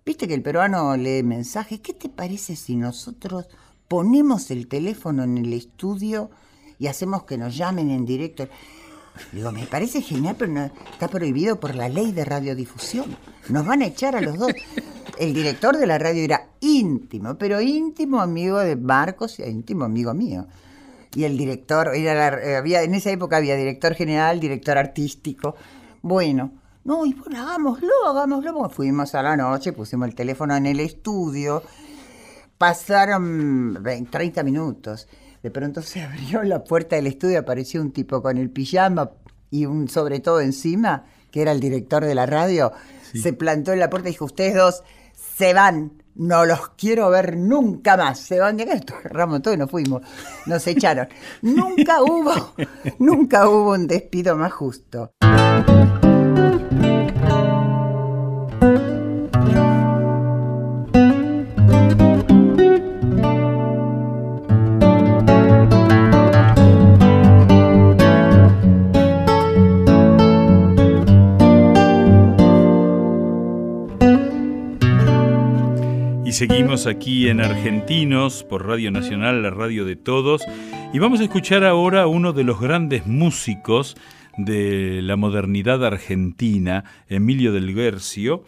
viste 0.06 0.28
que 0.28 0.34
el 0.34 0.42
peruano 0.42 0.96
lee 0.96 1.24
mensajes, 1.24 1.82
¿qué 1.82 1.94
te 1.94 2.10
parece 2.10 2.56
si 2.56 2.75
nosotros 2.75 3.48
ponemos 3.88 4.52
el 4.52 4.68
teléfono 4.68 5.24
en 5.24 5.38
el 5.38 5.52
estudio 5.54 6.30
y 6.80 6.88
hacemos 6.88 7.24
que 7.24 7.38
nos 7.38 7.58
llamen 7.58 7.90
en 7.90 8.06
directo? 8.06 8.48
Digo, 9.31 9.51
me 9.51 9.65
parece 9.65 10.01
genial, 10.01 10.36
pero 10.38 10.72
está 10.91 11.07
prohibido 11.07 11.60
por 11.60 11.75
la 11.75 11.89
ley 11.89 12.12
de 12.12 12.25
radiodifusión. 12.25 13.15
Nos 13.50 13.65
van 13.65 13.81
a 13.81 13.86
echar 13.86 14.15
a 14.15 14.22
los 14.22 14.38
dos. 14.38 14.51
El 15.17 15.34
director 15.34 15.77
de 15.77 15.88
la 15.88 15.98
radio 15.98 16.24
era 16.24 16.50
íntimo, 16.60 17.36
pero 17.38 17.62
íntimo 17.62 18.19
amigo 18.19 18.60
de 18.60 18.75
Marcos 18.75 19.39
y 19.39 19.43
íntimo 19.43 19.86
amigo 19.86 20.13
mío. 20.13 20.48
Y 21.13 21.24
el 21.24 21.38
director, 21.38 21.95
era 21.95 22.41
eh, 22.41 22.57
había, 22.57 22.84
en 22.84 22.93
esa 22.93 23.12
época 23.12 23.38
había 23.38 23.55
director 23.55 23.93
general, 23.93 24.39
director 24.39 24.77
artístico. 24.77 25.55
Bueno, 26.01 26.51
no, 26.84 27.05
y 27.05 27.13
bueno, 27.13 27.41
hagámoslo, 27.41 27.93
hagámoslo. 28.05 28.69
fuimos 28.69 29.15
a 29.15 29.24
la 29.24 29.38
noche, 29.38 29.72
pusimos 29.72 30.10
el 30.10 30.15
teléfono 30.15 30.55
en 30.55 30.65
el 30.65 30.81
estudio. 30.81 31.63
Pasaron 32.57 33.81
30 34.12 34.43
minutos 34.43 35.07
de 35.46 35.52
pronto 35.52 35.84
se 35.84 36.02
abrió 36.04 36.42
la 36.42 36.64
puerta 36.64 36.96
del 36.96 37.06
estudio, 37.06 37.38
apareció 37.38 37.80
un 37.80 37.92
tipo 37.92 38.20
con 38.24 38.40
el 38.40 38.50
pijama 38.50 39.12
y 39.52 39.68
un 39.68 39.88
sobre 39.88 40.20
todo 40.20 40.42
encima, 40.42 41.06
que 41.30 41.44
era 41.44 41.52
el 41.52 41.60
director 41.60 42.04
de 42.04 42.16
la 42.16 42.25
radio, 42.25 42.72
se 43.14 43.32
plantó 43.32 43.72
en 43.72 43.80
la 43.80 43.90
puerta 43.92 44.10
y 44.10 44.14
dijo, 44.14 44.25
ustedes 44.25 44.56
dos 44.56 44.84
se 45.38 45.54
van, 45.54 46.02
no 46.16 46.46
los 46.46 46.70
quiero 46.70 47.12
ver 47.12 47.38
nunca 47.38 47.96
más. 47.96 48.20
Se 48.20 48.40
van 48.40 48.58
de 48.58 48.64
acá, 48.64 48.98
agarramos 48.98 49.44
todo 49.44 49.54
y 49.54 49.58
nos 49.58 49.70
fuimos, 49.70 50.02
nos 50.48 50.66
echaron. 50.66 51.08
nunca 51.44 52.02
hubo, 52.02 52.56
nunca 52.98 53.48
hubo 53.48 53.74
un 53.74 53.86
despido 53.86 54.36
más 54.36 54.52
justo. 54.52 55.14
Seguimos 76.36 76.86
aquí 76.86 77.30
en 77.30 77.39
Argentinos 77.39 78.44
por 78.44 78.68
Radio 78.68 78.92
Nacional, 78.92 79.42
la 79.42 79.51
radio 79.51 79.86
de 79.86 79.96
todos. 79.96 80.42
Y 80.94 81.00
vamos 81.00 81.22
a 81.22 81.24
escuchar 81.24 81.63
ahora 81.63 82.01
a 82.01 82.08
uno 82.08 82.34
de 82.34 82.44
los 82.44 82.60
grandes 82.60 83.08
músicos 83.08 83.96
de 84.38 85.01
la 85.01 85.15
modernidad 85.15 85.86
argentina, 85.86 86.84
Emilio 87.08 87.54
del 87.54 87.74
Guercio, 87.74 88.44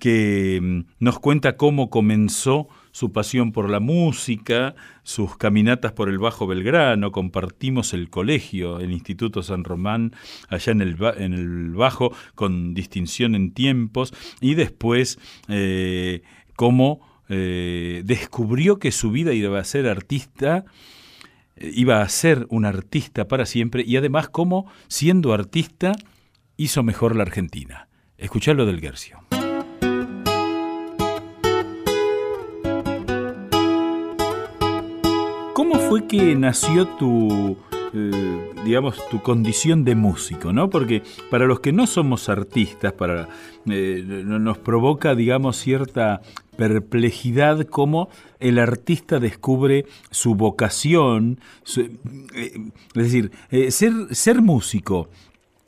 que 0.00 0.60
mm, 0.62 0.80
nos 0.98 1.18
cuenta 1.18 1.56
cómo 1.56 1.88
comenzó 1.88 2.68
su 2.92 3.10
pasión 3.10 3.52
por 3.52 3.70
la 3.70 3.80
música, 3.80 4.74
sus 5.02 5.38
caminatas 5.38 5.92
por 5.92 6.10
el 6.10 6.18
Bajo 6.18 6.46
Belgrano, 6.46 7.10
compartimos 7.10 7.94
el 7.94 8.10
colegio, 8.10 8.80
el 8.80 8.92
Instituto 8.92 9.42
San 9.42 9.64
Román, 9.64 10.12
allá 10.50 10.72
en 10.72 10.82
el, 10.82 11.70
Bajo, 11.74 12.14
con 12.34 12.74
distinción 12.74 13.34
en 13.34 13.54
tiempos, 13.54 14.12
y 14.42 14.56
después 14.56 15.18
eh, 15.48 16.20
cómo 16.54 17.13
eh, 17.28 18.02
descubrió 18.04 18.78
que 18.78 18.92
su 18.92 19.10
vida 19.10 19.32
iba 19.32 19.58
a 19.58 19.64
ser 19.64 19.88
artista, 19.88 20.64
eh, 21.56 21.70
iba 21.74 22.02
a 22.02 22.08
ser 22.08 22.46
un 22.50 22.64
artista 22.64 23.28
para 23.28 23.46
siempre 23.46 23.82
y 23.86 23.96
además 23.96 24.28
cómo, 24.28 24.70
siendo 24.88 25.32
artista, 25.32 25.92
hizo 26.56 26.82
mejor 26.82 27.16
la 27.16 27.22
Argentina. 27.22 27.88
Escuchalo 28.18 28.66
del 28.66 28.80
Guercio. 28.80 29.18
¿Cómo 35.54 35.78
fue 35.88 36.06
que 36.06 36.34
nació 36.34 36.86
tu, 36.98 37.56
eh, 37.96 38.50
digamos, 38.64 39.08
tu 39.08 39.22
condición 39.22 39.84
de 39.84 39.94
músico, 39.94 40.52
¿no? 40.52 40.68
Porque 40.68 41.02
para 41.30 41.46
los 41.46 41.60
que 41.60 41.72
no 41.72 41.86
somos 41.86 42.28
artistas, 42.28 42.92
para, 42.92 43.28
nos 43.64 44.58
provoca, 44.58 45.14
digamos, 45.14 45.56
cierta 45.56 46.20
perplejidad 46.56 47.66
cómo 47.66 48.08
el 48.40 48.58
artista 48.58 49.20
descubre 49.20 49.86
su 50.10 50.34
vocación, 50.34 51.40
eh, 51.76 52.70
es 52.94 53.02
decir, 53.02 53.30
eh, 53.50 53.70
ser, 53.70 53.92
ser 54.14 54.42
músico 54.42 55.08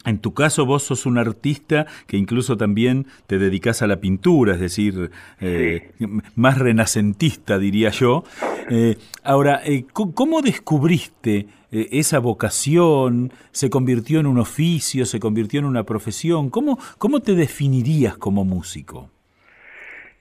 En 0.04 0.20
tu 0.20 0.34
caso 0.34 0.64
vos 0.66 0.84
sos 0.84 1.04
un 1.04 1.18
artista 1.18 1.86
que 2.06 2.16
incluso 2.16 2.56
también 2.56 3.08
te 3.26 3.38
dedicas 3.38 3.82
a 3.82 3.88
la 3.88 3.96
pintura, 3.98 4.54
es 4.54 4.60
decir, 4.60 5.10
eh, 5.40 5.90
más 6.36 6.58
renacentista 6.58 7.58
diría 7.58 7.90
yo. 7.90 8.22
Eh, 8.70 8.98
ahora, 9.24 9.62
eh, 9.64 9.84
¿cómo 9.92 10.42
descubriste 10.42 11.48
esa 11.72 12.20
vocación? 12.20 13.32
¿Se 13.50 13.68
convirtió 13.68 14.20
en 14.20 14.26
un 14.26 14.38
oficio? 14.38 15.06
¿Se 15.06 15.18
convirtió 15.18 15.58
en 15.58 15.66
una 15.66 15.82
profesión? 15.82 16.50
¿Cómo, 16.50 16.78
cómo 16.98 17.18
te 17.18 17.34
definirías 17.34 18.16
como 18.16 18.44
músico? 18.44 19.10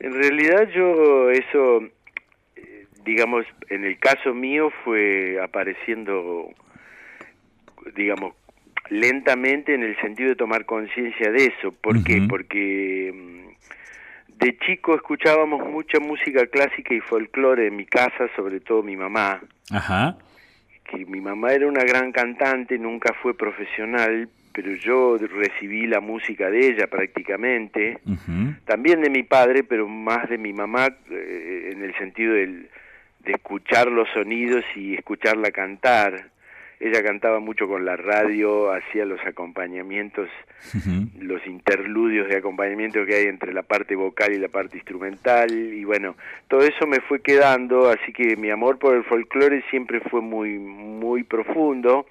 En 0.05 0.13
realidad 0.13 0.69
yo 0.69 1.31
eso, 1.31 1.81
digamos, 3.03 3.43
en 3.71 3.85
el 3.85 3.97
caso 3.97 4.35
mío 4.35 4.71
fue 4.83 5.39
apareciendo, 5.43 6.51
digamos, 7.95 8.35
lentamente 8.91 9.73
en 9.73 9.81
el 9.81 9.99
sentido 9.99 10.29
de 10.29 10.35
tomar 10.35 10.65
conciencia 10.65 11.31
de 11.31 11.45
eso. 11.47 11.71
¿Por 11.71 12.03
qué? 12.03 12.21
Porque 12.29 13.11
mm, 13.15 14.37
de 14.37 14.55
chico 14.59 14.93
escuchábamos 14.93 15.67
mucha 15.67 15.99
música 15.99 16.45
clásica 16.45 16.93
y 16.93 16.99
folclore 16.99 17.65
en 17.65 17.75
mi 17.75 17.87
casa, 17.87 18.29
sobre 18.35 18.59
todo 18.59 18.83
mi 18.83 18.95
mamá. 18.95 19.41
Ajá. 19.71 20.19
Que 20.87 21.03
mi 21.07 21.19
mamá 21.19 21.51
era 21.53 21.65
una 21.65 21.83
gran 21.83 22.11
cantante, 22.11 22.77
nunca 22.77 23.11
fue 23.23 23.35
profesional, 23.35 24.29
pero 24.55 24.73
yo 24.73 25.17
recibí 25.17 25.85
la 25.85 25.99
música 25.99 26.49
de 26.49 26.67
ella 26.67 26.87
prácticamente. 26.87 27.99
También 28.65 29.01
de 29.01 29.09
mi 29.09 29.23
padre, 29.23 29.63
pero 29.63 29.87
más 29.87 30.29
de 30.29 30.37
mi 30.37 30.53
mamá 30.53 30.87
eh, 31.11 31.71
en 31.73 31.83
el 31.83 31.93
sentido 31.97 32.33
del, 32.33 32.69
de 33.19 33.33
escuchar 33.33 33.87
los 33.87 34.07
sonidos 34.13 34.63
y 34.75 34.95
escucharla 34.95 35.51
cantar 35.51 36.31
ella 36.79 37.01
cantaba 37.03 37.39
mucho 37.39 37.67
con 37.67 37.85
la 37.85 37.95
radio, 37.95 38.71
hacía 38.71 39.05
los 39.05 39.19
acompañamientos, 39.25 40.29
los 41.19 41.45
interludios 41.47 42.27
de 42.27 42.37
acompañamiento 42.37 43.05
que 43.05 43.15
hay 43.15 43.25
entre 43.25 43.53
la 43.53 43.63
parte 43.63 43.95
vocal 43.95 44.33
y 44.33 44.37
la 44.37 44.49
parte 44.49 44.77
instrumental, 44.77 45.51
y 45.51 45.83
bueno, 45.83 46.15
todo 46.47 46.61
eso 46.61 46.85
me 46.85 46.99
fue 47.01 47.21
quedando, 47.21 47.89
así 47.89 48.11
que 48.11 48.35
mi 48.35 48.49
amor 48.49 48.77
por 48.77 48.95
el 48.95 49.03
folclore 49.03 49.63
siempre 49.69 50.01
fue 50.01 50.21
muy, 50.21 50.57
muy 50.59 51.23
profundo. 51.23 52.05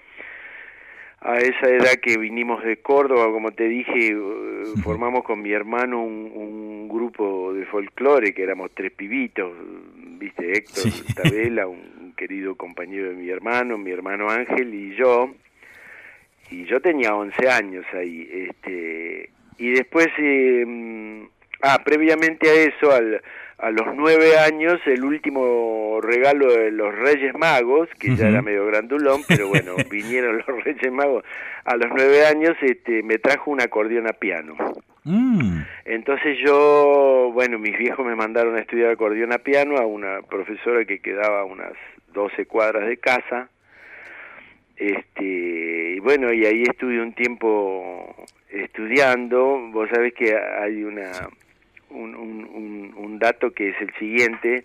A 1.25 1.39
esa 1.39 1.69
edad 1.69 1.95
que 2.03 2.19
vinimos 2.19 2.63
de 2.63 2.77
Córdoba, 2.77 3.33
como 3.33 3.51
te 3.53 3.65
dije, 3.65 4.09
eh, 4.09 4.65
formamos 4.83 5.25
con 5.25 5.41
mi 5.41 5.53
hermano 5.53 6.03
un, 6.03 6.31
un 6.35 6.89
grupo 6.89 7.55
de 7.55 7.65
folclore, 7.65 8.35
que 8.35 8.43
éramos 8.43 8.71
tres 8.75 8.93
pibitos, 8.93 9.51
viste, 10.19 10.53
Héctor 10.53 10.85
Tabela, 11.15 11.67
un 11.67 12.13
querido 12.15 12.55
compañero 12.57 13.09
de 13.09 13.17
mi 13.17 13.31
hermano, 13.31 13.79
mi 13.79 13.91
hermano 13.91 14.29
Ángel 14.29 14.75
y 14.75 14.95
yo, 14.97 15.35
y 16.51 16.67
yo 16.67 16.81
tenía 16.83 17.15
11 17.15 17.49
años 17.49 17.87
ahí, 17.95 18.29
este, 18.31 19.31
y 19.57 19.71
después, 19.71 20.09
eh, 20.19 21.27
ah, 21.63 21.81
previamente 21.83 22.51
a 22.51 22.55
eso, 22.55 22.93
al, 22.93 23.23
a 23.65 23.71
los 23.71 23.97
nueve 23.97 24.37
años, 24.37 24.79
el 24.85 25.03
último 25.03 25.99
regalo 26.03 26.53
de 26.53 26.71
los 26.71 26.95
Reyes 26.95 27.35
Magos, 27.35 27.89
que 27.99 28.15
ya 28.15 28.29
era 28.29 28.43
medio 28.43 28.67
grandulón, 28.67 29.23
pero 29.27 29.49
bueno, 29.49 29.75
vinieron 29.91 30.37
los 30.37 30.65
Reyes 30.65 30.93
Magos, 30.93 31.25
a 31.65 31.75
los 31.77 31.89
nueve 31.89 32.27
años 32.27 32.55
este, 32.61 33.03
me 33.03 33.17
trajo 33.17 33.51
un 33.51 33.63
acordeón 33.63 34.07
a 34.07 34.13
piano. 34.13 34.55
Mm. 35.05 35.63
Entonces 35.87 36.37
yo, 36.45 37.31
bueno, 37.33 37.59
mis 37.59 37.79
viejos 37.79 38.05
me 38.05 38.15
mandaron 38.15 38.55
a 38.55 38.61
estudiar 38.61 38.91
acordeón 38.91 39.33
a 39.33 39.39
piano 39.39 39.79
a 39.79 39.87
una 39.87 40.21
profesora 40.21 40.85
que 40.85 40.99
quedaba 40.99 41.41
a 41.41 41.45
unas 41.45 41.73
12 42.13 42.45
cuadras 42.45 42.87
de 42.87 42.99
casa. 42.99 43.49
Este, 44.77 45.95
y 45.97 46.01
bueno, 46.01 46.35
y 46.35 46.45
ahí 46.45 46.65
estuve 46.65 47.01
un 47.01 47.15
tiempo 47.15 48.15
estudiando. 48.51 49.59
Vos 49.73 49.89
sabés 49.89 50.13
que 50.13 50.37
hay 50.37 50.85
una 50.85 51.11
un, 51.95 52.15
un, 52.15 52.95
un 52.97 53.19
dato 53.19 53.53
que 53.53 53.71
es 53.71 53.77
el 53.81 53.93
siguiente. 53.99 54.63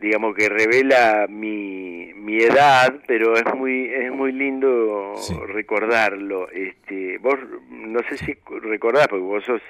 digamos 0.00 0.34
que 0.36 0.48
revela 0.48 1.26
mi, 1.28 2.12
mi 2.14 2.36
edad, 2.38 2.94
pero 3.06 3.36
es 3.36 3.44
muy 3.54 3.86
es 3.86 4.12
muy 4.12 4.32
lindo 4.32 5.14
recordarlo. 5.48 6.50
Este, 6.50 7.18
vos 7.18 7.38
no 7.70 8.00
sé 8.08 8.18
si 8.18 8.36
recordás 8.62 9.08
porque 9.08 9.22
vos 9.24 9.44
sos 9.44 9.62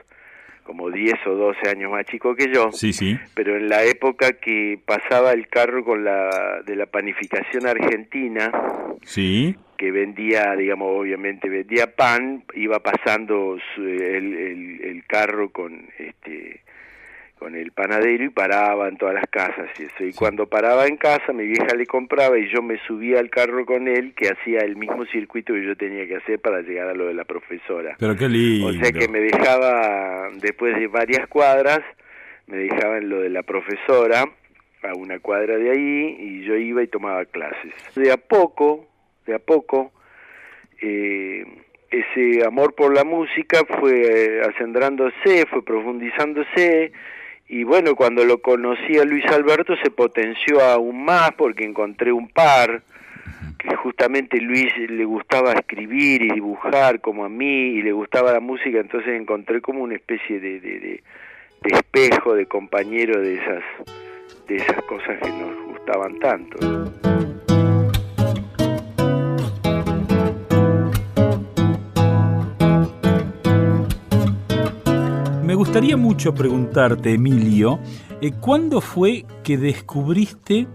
como 0.64 0.90
10 0.90 1.14
o 1.26 1.34
12 1.34 1.68
años 1.68 1.90
más 1.90 2.04
chico 2.06 2.34
que 2.34 2.52
yo. 2.52 2.72
Sí, 2.72 2.92
sí. 2.92 3.16
Pero 3.34 3.56
en 3.56 3.68
la 3.68 3.84
época 3.84 4.32
que 4.32 4.78
pasaba 4.84 5.32
el 5.32 5.46
carro 5.48 5.84
con 5.84 6.04
la 6.04 6.62
de 6.66 6.76
la 6.76 6.86
panificación 6.86 7.66
argentina. 7.66 8.50
Sí. 9.02 9.54
Que 9.76 9.90
vendía, 9.90 10.54
digamos, 10.56 10.88
obviamente 10.90 11.48
vendía 11.48 11.94
pan, 11.94 12.44
iba 12.54 12.80
pasando 12.80 13.58
el, 13.76 14.34
el, 14.34 14.80
el 14.82 15.04
carro 15.06 15.50
con 15.50 15.88
este 15.98 16.62
con 17.38 17.56
el 17.56 17.72
panadero 17.72 18.24
y 18.24 18.28
paraba 18.30 18.88
en 18.88 18.96
todas 18.96 19.14
las 19.14 19.26
casas 19.28 19.68
y 19.78 19.84
eso. 19.84 20.04
Y 20.04 20.12
cuando 20.12 20.46
paraba 20.46 20.86
en 20.86 20.96
casa, 20.96 21.32
mi 21.32 21.46
vieja 21.46 21.74
le 21.76 21.86
compraba 21.86 22.38
y 22.38 22.48
yo 22.48 22.62
me 22.62 22.78
subía 22.86 23.18
al 23.20 23.30
carro 23.30 23.66
con 23.66 23.88
él, 23.88 24.14
que 24.14 24.28
hacía 24.28 24.60
el 24.60 24.76
mismo 24.76 25.04
circuito 25.06 25.52
que 25.52 25.64
yo 25.64 25.76
tenía 25.76 26.06
que 26.06 26.16
hacer 26.16 26.40
para 26.40 26.62
llegar 26.62 26.88
a 26.88 26.94
lo 26.94 27.06
de 27.06 27.14
la 27.14 27.24
profesora. 27.24 27.96
Pero 27.98 28.16
qué 28.16 28.28
lindo. 28.28 28.68
O 28.68 28.72
sea 28.72 28.92
que 28.92 29.08
me 29.08 29.20
dejaba, 29.20 30.30
después 30.40 30.78
de 30.78 30.86
varias 30.86 31.26
cuadras, 31.28 31.80
me 32.46 32.56
dejaba 32.56 32.98
en 32.98 33.08
lo 33.08 33.20
de 33.20 33.30
la 33.30 33.42
profesora, 33.42 34.24
a 34.82 34.94
una 34.94 35.18
cuadra 35.18 35.56
de 35.56 35.70
ahí, 35.70 36.16
y 36.18 36.44
yo 36.44 36.56
iba 36.56 36.82
y 36.82 36.86
tomaba 36.88 37.24
clases. 37.24 37.72
De 37.96 38.12
a 38.12 38.16
poco, 38.16 38.86
de 39.26 39.34
a 39.34 39.38
poco, 39.38 39.92
eh, 40.80 41.44
ese 41.90 42.44
amor 42.44 42.74
por 42.74 42.94
la 42.94 43.04
música 43.04 43.60
fue 43.80 44.42
acendrándose, 44.42 45.46
fue 45.50 45.64
profundizándose, 45.64 46.92
y 47.54 47.62
bueno, 47.62 47.94
cuando 47.94 48.24
lo 48.24 48.38
conocí 48.38 48.98
a 48.98 49.04
Luis 49.04 49.24
Alberto 49.26 49.76
se 49.80 49.88
potenció 49.88 50.60
aún 50.60 51.04
más 51.04 51.30
porque 51.36 51.64
encontré 51.64 52.10
un 52.10 52.28
par 52.28 52.82
que 53.60 53.76
justamente 53.76 54.40
Luis 54.40 54.76
le 54.76 55.04
gustaba 55.04 55.52
escribir 55.52 56.22
y 56.22 56.32
dibujar 56.32 57.00
como 57.00 57.24
a 57.24 57.28
mí 57.28 57.76
y 57.76 57.82
le 57.82 57.92
gustaba 57.92 58.32
la 58.32 58.40
música, 58.40 58.80
entonces 58.80 59.14
encontré 59.14 59.60
como 59.60 59.84
una 59.84 59.94
especie 59.94 60.40
de, 60.40 61.00
espejo, 61.62 62.34
de 62.34 62.46
compañero 62.46 63.20
de 63.20 63.36
esas, 63.36 63.62
de 64.48 64.56
esas 64.56 64.82
cosas 64.86 65.16
que 65.20 65.28
nos 65.28 65.56
gustaban 65.68 66.18
tanto. 66.18 66.58
Gustaría 75.64 75.96
mucho 75.96 76.34
preguntarte, 76.34 77.14
Emilio, 77.14 77.80
eh, 78.20 78.32
¿cuándo 78.38 78.82
fue 78.82 79.24
que 79.42 79.56
descubriste 79.56 80.66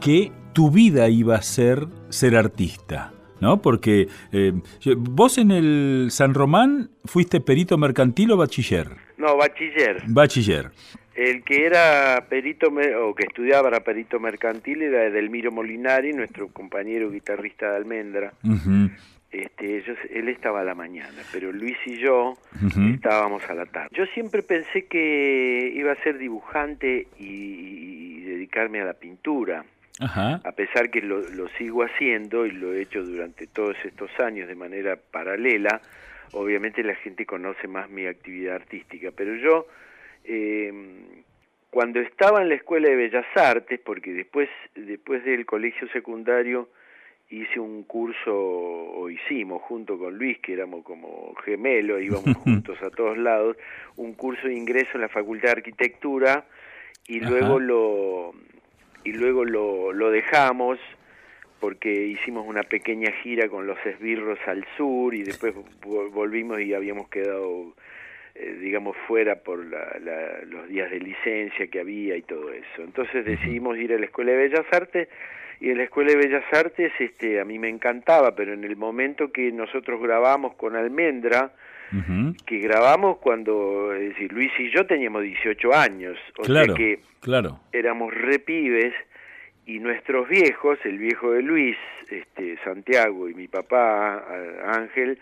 que 0.00 0.32
tu 0.54 0.70
vida 0.70 1.06
iba 1.10 1.36
a 1.36 1.42
ser 1.42 1.86
ser 2.08 2.34
artista? 2.34 3.12
¿No? 3.42 3.60
Porque 3.60 4.08
eh, 4.32 4.54
vos 4.96 5.36
en 5.36 5.50
el 5.50 6.06
San 6.10 6.32
Román 6.32 6.88
fuiste 7.04 7.42
perito 7.42 7.76
mercantil 7.76 8.32
o 8.32 8.38
bachiller. 8.38 8.88
No, 9.18 9.36
bachiller. 9.36 10.02
Bachiller. 10.06 10.70
El 11.14 11.44
que 11.44 11.66
era 11.66 12.24
perito 12.30 12.68
o 12.68 13.14
que 13.14 13.24
estudiaba 13.24 13.64
para 13.64 13.80
perito 13.80 14.18
mercantil 14.18 14.80
era 14.80 15.04
Edelmiro 15.04 15.52
Molinari, 15.52 16.14
nuestro 16.14 16.48
compañero 16.48 17.10
guitarrista 17.10 17.70
de 17.72 17.76
Almendra 17.76 18.32
este, 19.30 19.76
ellos, 19.78 19.98
él 20.10 20.28
estaba 20.28 20.60
a 20.60 20.64
la 20.64 20.74
mañana, 20.74 21.22
pero 21.32 21.52
Luis 21.52 21.76
y 21.84 21.98
yo 21.98 22.38
estábamos 22.94 23.42
a 23.50 23.54
la 23.54 23.66
tarde. 23.66 23.88
Yo 23.92 24.06
siempre 24.06 24.42
pensé 24.42 24.86
que 24.86 25.70
iba 25.74 25.92
a 25.92 26.02
ser 26.02 26.18
dibujante 26.18 27.08
y, 27.18 28.20
dedicarme 28.22 28.80
a 28.80 28.84
la 28.84 28.94
pintura, 28.94 29.64
a 30.00 30.52
pesar 30.52 30.90
que 30.90 31.02
lo, 31.02 31.48
sigo 31.58 31.82
haciendo 31.82 32.46
y 32.46 32.52
lo 32.52 32.72
he 32.72 32.82
hecho 32.82 33.02
durante 33.02 33.46
todos 33.46 33.76
estos 33.84 34.10
años 34.20 34.48
de 34.48 34.54
manera 34.54 34.96
paralela. 34.96 35.80
Obviamente 36.32 36.82
la 36.82 36.94
gente 36.94 37.26
conoce 37.26 37.66
más 37.66 37.90
mi 37.90 38.06
actividad 38.06 38.56
artística, 38.56 39.10
pero 39.14 39.34
yo 39.34 39.66
eh, 40.24 40.72
cuando 41.70 42.00
estaba 42.00 42.42
en 42.42 42.48
la 42.48 42.54
Escuela 42.54 42.88
de 42.88 42.96
Bellas 42.96 43.26
Artes, 43.34 43.80
porque 43.84 44.12
después, 44.12 44.48
después 44.74 45.24
del 45.24 45.44
colegio 45.46 45.88
secundario 45.88 46.68
hice 47.30 47.60
un 47.60 47.82
curso, 47.84 48.34
o 48.34 49.10
hicimos 49.10 49.62
junto 49.62 49.98
con 49.98 50.16
Luis, 50.16 50.38
que 50.38 50.54
éramos 50.54 50.84
como 50.84 51.34
gemelos, 51.44 52.02
íbamos 52.02 52.36
juntos 52.44 52.80
a 52.82 52.90
todos 52.90 53.18
lados, 53.18 53.56
un 53.96 54.14
curso 54.14 54.48
de 54.48 54.54
ingreso 54.54 54.90
en 54.94 55.02
la 55.02 55.08
Facultad 55.08 55.48
de 55.48 55.58
Arquitectura 55.58 56.46
y 57.06 57.20
luego 57.20 57.58
lo 57.58 58.32
y 59.04 59.12
luego 59.12 59.44
lo, 59.44 59.92
lo 59.92 60.10
dejamos 60.10 60.78
porque 61.60 61.90
hicimos 62.06 62.46
una 62.46 62.62
pequeña 62.62 63.10
gira 63.22 63.48
con 63.48 63.66
los 63.66 63.78
esbirros 63.84 64.38
al 64.46 64.64
sur 64.76 65.14
y 65.14 65.22
después 65.22 65.54
volvimos 65.82 66.60
y 66.60 66.74
habíamos 66.74 67.08
quedado 67.08 67.74
eh, 68.34 68.56
digamos 68.60 68.96
fuera 69.06 69.36
por 69.36 69.64
los 69.64 70.68
días 70.68 70.90
de 70.90 71.00
licencia 71.00 71.66
que 71.66 71.80
había 71.80 72.16
y 72.16 72.22
todo 72.22 72.52
eso. 72.52 72.82
Entonces 72.82 73.24
decidimos 73.24 73.76
ir 73.78 73.92
a 73.92 73.98
la 73.98 74.06
Escuela 74.06 74.32
de 74.32 74.48
Bellas 74.48 74.66
Artes 74.70 75.08
y 75.60 75.70
en 75.70 75.78
la 75.78 75.84
Escuela 75.84 76.12
de 76.12 76.16
Bellas 76.16 76.44
Artes 76.52 76.92
este, 76.98 77.40
a 77.40 77.44
mí 77.44 77.58
me 77.58 77.68
encantaba, 77.68 78.34
pero 78.34 78.52
en 78.52 78.64
el 78.64 78.76
momento 78.76 79.32
que 79.32 79.50
nosotros 79.52 80.00
grabamos 80.00 80.54
con 80.54 80.76
Almendra, 80.76 81.52
que 82.44 82.58
grabamos 82.58 83.16
cuando, 83.16 83.94
es 83.94 84.10
decir, 84.10 84.30
Luis 84.30 84.52
y 84.58 84.70
yo 84.70 84.86
teníamos 84.86 85.22
18 85.22 85.74
años, 85.74 86.18
o 86.38 86.44
sea 86.44 86.66
que 86.74 87.00
claro. 87.20 87.60
éramos 87.72 88.12
repibes 88.12 88.92
y 89.64 89.78
nuestros 89.78 90.28
viejos, 90.28 90.78
el 90.84 90.98
viejo 90.98 91.32
de 91.32 91.42
Luis, 91.42 91.76
este, 92.10 92.58
Santiago 92.62 93.28
y 93.30 93.34
mi 93.34 93.48
papá, 93.48 94.22
Ángel, 94.66 95.18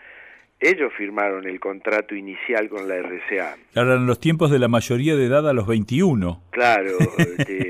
ellos 0.59 0.91
firmaron 0.97 1.45
el 1.47 1.59
contrato 1.59 2.15
inicial 2.15 2.67
con 2.69 2.87
la 2.87 2.95
RCA. 2.95 3.55
Claro, 3.73 3.95
en 3.95 4.07
los 4.07 4.19
tiempos 4.19 4.49
de 4.49 4.59
la 4.59 4.67
mayoría 4.67 5.15
de 5.15 5.25
edad 5.25 5.47
a 5.47 5.53
los 5.53 5.67
21. 5.67 6.41
Claro, 6.49 6.97
este, 7.17 7.66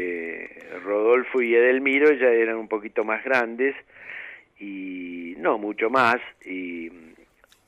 Rodolfo 0.97 1.41
y 1.41 1.55
Edelmiro 1.55 2.11
ya 2.13 2.27
eran 2.27 2.57
un 2.57 2.67
poquito 2.67 3.03
más 3.03 3.23
grandes 3.23 3.75
y 4.59 5.35
no 5.37 5.57
mucho 5.57 5.89
más. 5.89 6.17
Y, 6.45 6.91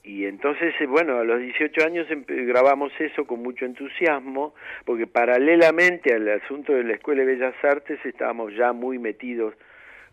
y 0.04 0.26
entonces 0.26 0.74
bueno 0.88 1.18
a 1.20 1.24
los 1.24 1.40
18 1.40 1.86
años 1.86 2.08
grabamos 2.28 2.92
eso 3.00 3.26
con 3.26 3.44
mucho 3.44 3.66
entusiasmo 3.66 4.56
porque 4.86 5.06
paralelamente 5.06 6.14
al 6.14 6.28
asunto 6.30 6.74
de 6.74 6.84
la 6.84 6.94
Escuela 6.94 7.24
de 7.24 7.36
Bellas 7.36 7.56
Artes 7.64 8.00
estábamos 8.04 8.56
ya 8.56 8.74
muy 8.74 8.98
metidos 8.98 9.54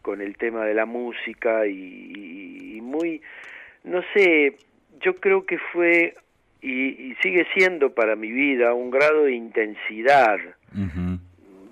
con 0.03 0.21
el 0.21 0.37
tema 0.37 0.65
de 0.65 0.75
la 0.75 0.87
música 0.87 1.67
y, 1.67 2.79
muy 2.83 3.23
no 3.85 4.03
sé 4.15 4.57
yo 5.01 5.17
creo 5.17 5.47
que 5.47 5.59
fue 5.59 6.15
y, 6.61 7.15
sigue 7.23 7.47
siendo 7.55 7.95
para 7.95 8.17
mi 8.17 8.31
vida 8.31 8.75
un 8.75 8.91
grado 8.91 9.25
de 9.25 9.33
intensidad 9.33 10.39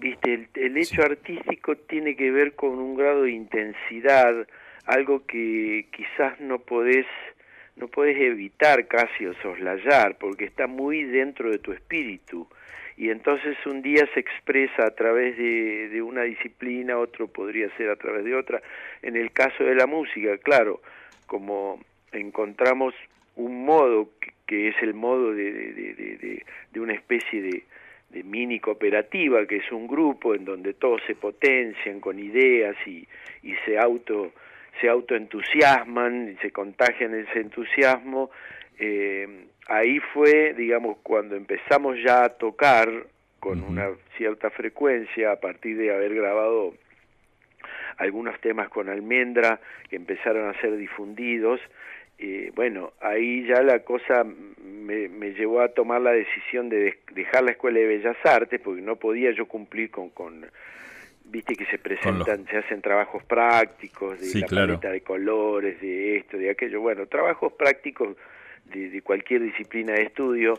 viste 0.05 0.49
el, 0.55 0.77
hecho 0.77 1.03
artístico 1.03 1.77
tiene 1.77 2.15
que 2.15 2.31
ver 2.31 2.55
con 2.55 2.79
un 2.79 2.95
grado 2.95 3.23
de 3.23 3.31
intensidad 3.31 4.47
algo 4.85 5.25
que 5.25 5.87
quizás 5.91 6.39
no 6.41 6.59
podés 6.59 7.07
no 7.77 7.89
podés 7.89 8.19
evitar 8.19 8.87
casi 8.87 9.25
o 9.25 9.35
soslayar 9.41 10.19
porque 10.19 10.45
está 10.45 10.67
muy 10.67 11.05
dentro 11.05 11.51
de 11.51 11.59
tu 11.59 11.73
espíritu. 11.73 12.47
Y 12.97 13.11
entonces 13.11 13.57
un 13.67 13.83
día 13.83 14.07
se 14.15 14.21
expresa 14.21 14.87
a 14.87 14.95
través 14.95 15.37
de, 15.37 15.89
de 15.89 16.01
una 16.01 16.23
disciplina 16.23 16.99
otro 16.99 17.27
podría 17.27 17.75
ser 17.77 17.91
a 17.91 17.97
través 17.97 18.25
de 18.25 18.37
otra. 18.37 18.63
En 19.03 19.17
el 19.17 19.33
caso 19.33 19.65
de 19.65 19.75
la 19.75 19.87
música 19.87 20.37
claro 20.39 20.83
como 21.27 21.81
encontramos 22.13 22.95
un 23.37 23.65
modo 23.65 24.11
que, 24.47 24.69
es 24.69 24.77
el 24.83 24.93
modo 24.93 25.33
de, 25.33 25.51
de, 25.51 26.45
de 26.71 26.81
una 26.81 26.93
especie 26.93 27.43
de, 27.43 27.65
de 28.15 28.23
mini 28.23 28.61
cooperativa, 28.61 29.45
que 29.47 29.57
es 29.57 29.73
un 29.73 29.89
grupo 29.89 30.35
en 30.35 30.45
donde 30.45 30.75
todos 30.75 31.03
se 31.07 31.17
potencian 31.17 32.01
con 32.01 32.19
ideas 32.19 32.77
y, 32.87 33.07
y 33.43 33.55
se 33.67 33.79
auto 33.79 34.33
se 34.81 34.89
autoentusiasman 34.89 36.31
y 36.31 36.37
se 36.37 36.51
contagian 36.51 37.15
ese 37.15 37.41
entusiasmo. 37.41 38.31
Eh, 38.79 39.47
ahí 39.69 40.01
fue, 40.13 40.53
digamos, 40.55 40.99
cuando 41.03 41.37
empezamos 41.37 41.97
ya 42.05 42.25
a 42.25 42.29
tocar 42.31 42.89
con 43.39 43.63
una 43.63 43.91
cierta 44.17 44.51
frecuencia 44.51 45.33
a 45.33 45.37
partir 45.37 45.77
de 45.77 45.95
haber 45.95 46.15
grabado 46.15 46.75
algunos 47.99 48.41
temas 48.41 48.69
con 48.69 48.89
almendra 48.89 49.61
que 49.89 49.97
empezaron 49.97 50.49
a 50.49 50.61
ser 50.61 50.77
difundidos 50.77 51.61
eh, 52.19 52.53
bueno, 52.55 52.93
ahí 53.01 53.47
ya 53.47 53.63
la 53.63 53.81
cosa 53.81 54.25
me, 54.25 55.09
me, 55.09 55.33
llevó 55.33 55.61
a 55.61 55.69
tomar 55.69 56.01
la 56.01 56.13
decisión 56.13 56.69
de 56.69 56.99
dejar 57.13 57.45
la 57.45 57.53
Escuela 57.53 57.81
de 57.81 57.87
Bellas 57.87 58.17
Artes 58.25 58.61
porque 58.63 58.83
no 58.83 58.97
podía 58.97 59.33
yo 59.33 59.47
cumplir 59.47 59.91
con, 59.91 60.11
con 60.11 60.47
viste 61.25 61.57
que 61.57 61.67
se 61.67 61.79
presentan, 61.79 62.47
se 62.47 62.59
hacen 62.59 62.81
trabajos 62.81 63.25
prácticos 63.25 64.21
de 64.21 64.41
la 64.41 64.47
paleta 64.47 64.91
de 64.91 65.01
colores, 65.01 65.81
de 65.81 66.17
esto, 66.19 66.37
de 66.37 66.51
aquello, 66.51 66.81
bueno, 66.81 67.07
trabajos 67.07 67.53
prácticos 67.55 68.17
de, 68.67 68.91
de 68.91 69.03
cualquier 69.03 69.43
disciplina 69.43 69.95
de 69.95 70.03
estudio 70.03 70.55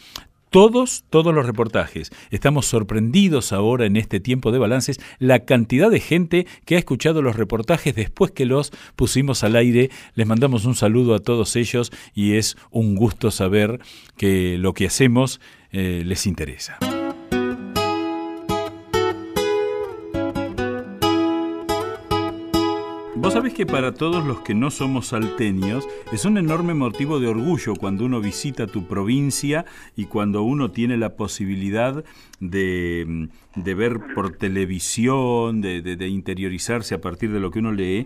todos, 0.50 1.04
todos 1.10 1.34
los 1.34 1.46
reportajes. 1.46 2.12
Estamos 2.32 2.66
sorprendidos 2.66 3.54
ahora 3.54 3.86
en 3.86 3.98
este 3.98 4.20
tiempo 4.20 4.52
de 4.52 4.60
balances 4.60 5.00
la 5.20 5.46
cantidad 5.46 5.90
de 5.90 6.00
gente 6.00 6.48
que 6.66 6.76
ha 6.76 6.80
escuchado 6.80 7.22
los 7.22 7.36
reportajes 7.36 7.96
después 7.96 8.32
que 8.32 8.46
los 8.46 8.72
pusimos 8.96 9.44
al 9.44 9.56
aire. 9.56 9.90
Les 10.16 10.28
mandamos 10.28 10.66
un 10.66 10.76
saludo 10.76 11.16
a 11.16 11.20
todos 11.20 11.56
ellos 11.56 11.92
y 12.14 12.34
es 12.34 12.58
un 12.72 12.96
gusto 12.96 13.32
saber 13.32 13.80
que 14.18 14.58
lo 14.58 14.74
que 14.74 14.88
hacemos 14.88 15.40
eh, 15.72 16.04
les 16.06 16.28
interesa. 16.28 16.78
Vos 23.20 23.34
sabés 23.34 23.56
que 23.56 23.66
para 23.66 23.96
todos 23.96 24.24
los 24.24 24.42
que 24.42 24.54
no 24.54 24.70
somos 24.70 25.08
salteños 25.08 25.88
es 26.12 26.24
un 26.26 26.38
enorme 26.38 26.76
motivo 26.76 27.20
de 27.20 27.28
orgullo 27.28 27.74
cuando 27.76 28.06
uno 28.06 28.22
visita 28.22 28.68
tu 28.68 28.88
provincia 28.88 29.66
y 29.96 30.06
cuando 30.06 30.44
uno 30.44 30.70
tiene 30.70 30.98
la 30.98 31.16
posibilidad 31.16 32.06
de, 32.40 33.28
ver 33.56 34.00
por 34.14 34.38
televisión, 34.38 35.62
de, 35.62 36.08
interiorizarse 36.08 36.94
a 36.94 37.02
partir 37.02 37.32
de 37.32 37.40
lo 37.40 37.50
que 37.50 37.60
uno 37.60 37.72
lee, 37.72 38.06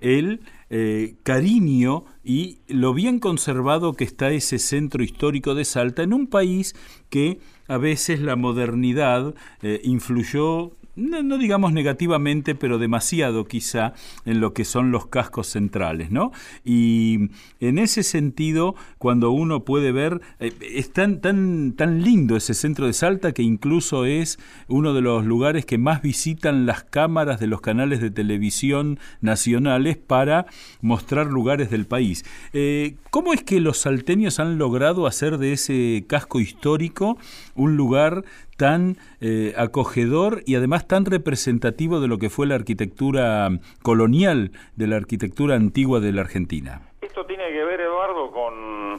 el 0.00 0.40
eh, 0.68 1.14
cariño 1.22 2.04
y 2.22 2.58
lo 2.68 2.92
bien 2.92 3.18
conservado 3.18 3.94
que 3.94 4.04
está 4.04 4.30
ese 4.30 4.58
centro 4.58 5.02
histórico 5.02 5.54
de 5.54 5.64
Salta 5.64 6.02
en 6.02 6.12
un 6.12 6.26
país 6.26 6.76
que 7.08 7.40
a 7.66 7.78
veces 7.78 8.20
la 8.20 8.36
modernidad 8.36 9.34
eh, 9.62 9.80
influyó 9.84 10.72
no, 10.96 11.38
digamos 11.38 11.72
negativamente, 11.72 12.54
pero 12.54 12.78
demasiado 12.78 13.46
quizá 13.46 13.94
en 14.24 14.40
lo 14.40 14.52
que 14.52 14.64
son 14.64 14.90
los 14.90 15.06
cascos 15.06 15.46
centrales, 15.46 16.10
¿no? 16.10 16.32
Y 16.64 17.30
en 17.60 17.78
ese 17.78 18.02
sentido, 18.02 18.74
cuando 18.98 19.30
uno 19.30 19.64
puede 19.64 19.92
ver, 19.92 20.20
eh, 20.40 20.52
es 20.60 20.92
tan, 20.92 21.20
tan, 21.20 21.72
tan 21.72 22.02
lindo 22.02 22.36
ese 22.36 22.54
centro 22.54 22.86
de 22.86 22.92
Salta 22.92 23.32
que 23.32 23.42
incluso 23.42 24.04
es 24.04 24.38
uno 24.68 24.94
de 24.94 25.00
los 25.00 25.24
lugares 25.24 25.64
que 25.64 25.78
más 25.78 26.02
visitan 26.02 26.66
las 26.66 26.84
cámaras 26.84 27.40
de 27.40 27.46
los 27.46 27.60
canales 27.60 28.00
de 28.00 28.10
televisión 28.10 28.98
nacionales 29.20 29.96
para 29.96 30.46
mostrar 30.80 31.26
lugares 31.26 31.70
del 31.70 31.86
país. 31.86 32.24
Eh, 32.52 32.96
¿Cómo 33.10 33.32
es 33.32 33.42
que 33.42 33.60
los 33.60 33.78
salteños 33.78 34.40
han 34.40 34.58
logrado 34.58 35.06
hacer 35.06 35.38
de 35.38 35.52
ese 35.52 36.04
casco 36.06 36.40
histórico 36.40 37.18
un 37.54 37.76
lugar 37.76 38.24
tan 38.60 38.98
eh, 39.22 39.54
acogedor 39.56 40.42
y 40.44 40.54
además 40.54 40.86
tan 40.86 41.06
representativo 41.06 41.98
de 41.98 42.08
lo 42.08 42.18
que 42.18 42.28
fue 42.28 42.46
la 42.46 42.56
arquitectura 42.56 43.48
colonial, 43.82 44.50
de 44.76 44.86
la 44.86 44.96
arquitectura 44.96 45.54
antigua 45.56 45.98
de 45.98 46.12
la 46.12 46.20
Argentina. 46.20 46.82
Esto 47.00 47.24
tiene 47.24 47.44
que 47.48 47.64
ver, 47.64 47.80
Eduardo, 47.80 48.30
con... 48.30 48.89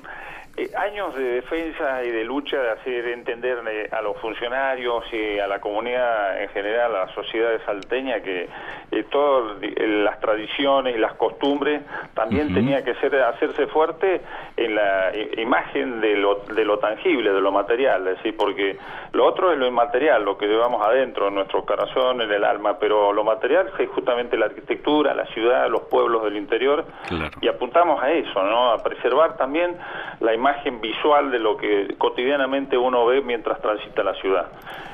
Eh, 0.61 0.69
años 0.77 1.15
de 1.15 1.23
defensa 1.23 2.03
y 2.03 2.11
de 2.11 2.23
lucha 2.23 2.61
de 2.61 2.69
hacer 2.69 3.07
entender 3.07 3.89
a 3.91 4.01
los 4.01 4.15
funcionarios 4.17 5.03
y 5.11 5.39
a 5.39 5.47
la 5.47 5.59
comunidad 5.59 6.39
en 6.39 6.49
general, 6.49 6.95
a 6.95 7.05
la 7.05 7.13
sociedad 7.15 7.49
salteña, 7.65 8.21
que 8.21 8.47
eh, 8.91 9.03
todas 9.09 9.57
las 9.77 10.19
tradiciones 10.19 10.95
y 10.95 10.99
las 10.99 11.13
costumbres 11.13 11.81
también 12.13 12.53
tenía 12.53 12.83
que 12.83 12.93
ser 12.95 13.15
hacerse 13.21 13.67
fuerte 13.67 14.21
en 14.55 14.75
la 14.75 15.11
imagen 15.37 15.99
de 15.99 16.15
lo, 16.15 16.43
de 16.53 16.63
lo 16.63 16.77
tangible, 16.77 17.31
de 17.31 17.41
lo 17.41 17.51
material, 17.51 18.07
es 18.07 18.17
decir, 18.17 18.35
porque 18.37 18.77
lo 19.13 19.25
otro 19.25 19.51
es 19.51 19.57
lo 19.57 19.65
inmaterial, 19.65 20.23
lo 20.23 20.37
que 20.37 20.45
llevamos 20.45 20.85
adentro, 20.85 21.29
en 21.29 21.35
nuestro 21.35 21.65
corazón, 21.65 22.21
en 22.21 22.31
el 22.31 22.43
alma, 22.43 22.77
pero 22.77 23.13
lo 23.13 23.23
material 23.23 23.71
es 23.79 23.89
justamente 23.89 24.37
la 24.37 24.45
arquitectura, 24.45 25.13
la 25.13 25.25
ciudad, 25.27 25.69
los 25.69 25.83
pueblos 25.83 26.23
del 26.23 26.37
interior, 26.37 26.85
y 27.41 27.47
apuntamos 27.47 28.01
a 28.01 28.11
eso, 28.11 28.43
¿no? 28.43 28.71
A 28.71 28.83
preservar 28.83 29.37
también 29.37 29.75
la 30.19 30.33
imagen 30.33 30.50
visual 30.81 31.31
de 31.31 31.39
lo 31.39 31.57
que 31.57 31.95
cotidianamente 31.97 32.77
uno 32.77 33.05
ve 33.05 33.21
mientras 33.21 33.61
transita 33.61 34.03
la 34.03 34.13
ciudad. 34.15 34.47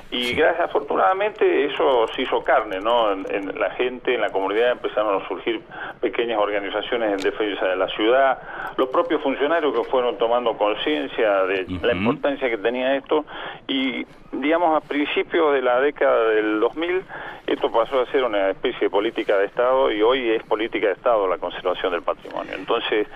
Y 0.10 0.34
gracias, 0.34 0.70
afortunadamente, 0.70 1.66
eso 1.66 2.08
se 2.16 2.22
hizo 2.22 2.42
carne, 2.42 2.80
¿no? 2.80 3.12
En, 3.12 3.60
la 3.60 3.72
gente, 3.72 4.16
en 4.16 4.22
la 4.22 4.30
comunidad 4.30 4.72
empezaron 4.72 5.22
a 5.22 5.28
surgir 5.28 5.62
pequeñas 6.00 6.40
organizaciones 6.40 7.12
en 7.12 7.18
defensa 7.18 7.66
de 7.66 7.76
la 7.76 7.90
ciudad, 7.90 8.40
los 8.78 8.88
propios 8.90 9.22
funcionarios 9.22 9.74
que 9.74 9.84
fueron 9.84 10.18
tomando 10.18 10.58
conciencia 10.58 11.44
de 11.44 11.66
la 11.82 11.94
importancia 11.94 12.50
que 12.50 12.58
tenía 12.58 12.96
esto 12.96 13.26
y 13.68 14.06
digamos, 14.32 14.76
a 14.76 14.88
principios 14.88 15.54
de 15.54 15.62
la 15.62 15.80
década 15.80 16.30
del 16.30 16.60
2000, 16.60 17.04
esto 17.48 17.72
pasó 17.72 18.02
a 18.02 18.06
ser 18.08 18.24
una 18.24 18.50
especie 18.50 18.82
de 18.82 18.90
política 18.90 19.38
de 19.38 19.46
Estado 19.46 19.92
y 19.92 20.02
hoy 20.02 20.30
es 20.32 20.44
política 20.44 20.88
de 20.88 20.94
Estado 20.94 21.28
la 21.28 21.38
conservación 21.38 21.92
del 21.92 22.02
patrimonio. 22.02 22.54
Entonces, 22.56 23.08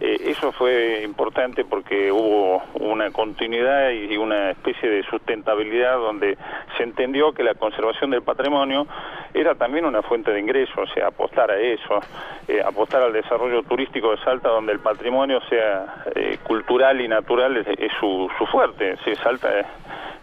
eh, 0.00 0.16
eso 0.26 0.52
fue 0.52 1.02
importante 1.02 1.64
porque 1.64 2.12
hubo 2.12 2.62
una 2.74 3.10
continuidad 3.10 3.90
y 3.90 4.16
una 4.16 4.50
especie 4.50 4.88
de 4.88 5.02
sustentabilidad 5.04 5.96
donde 5.96 6.37
se 6.76 6.82
entendió 6.82 7.32
que 7.32 7.42
la 7.42 7.54
conservación 7.54 8.10
del 8.10 8.22
patrimonio 8.22 8.86
era 9.34 9.54
también 9.54 9.84
una 9.84 10.02
fuente 10.02 10.30
de 10.30 10.40
ingresos, 10.40 10.78
o 10.78 10.94
sea, 10.94 11.08
apostar 11.08 11.50
a 11.50 11.58
eso, 11.58 12.00
eh, 12.46 12.60
apostar 12.64 13.02
al 13.02 13.12
desarrollo 13.12 13.62
turístico 13.62 14.10
de 14.10 14.18
Salta 14.18 14.48
donde 14.48 14.72
el 14.72 14.80
patrimonio 14.80 15.40
sea 15.48 16.02
eh, 16.14 16.38
cultural 16.42 17.00
y 17.00 17.08
natural 17.08 17.56
es, 17.56 17.92
su, 18.00 18.28
su 18.38 18.46
fuerte. 18.46 18.96
Sí, 19.04 19.14
Salta 19.16 19.48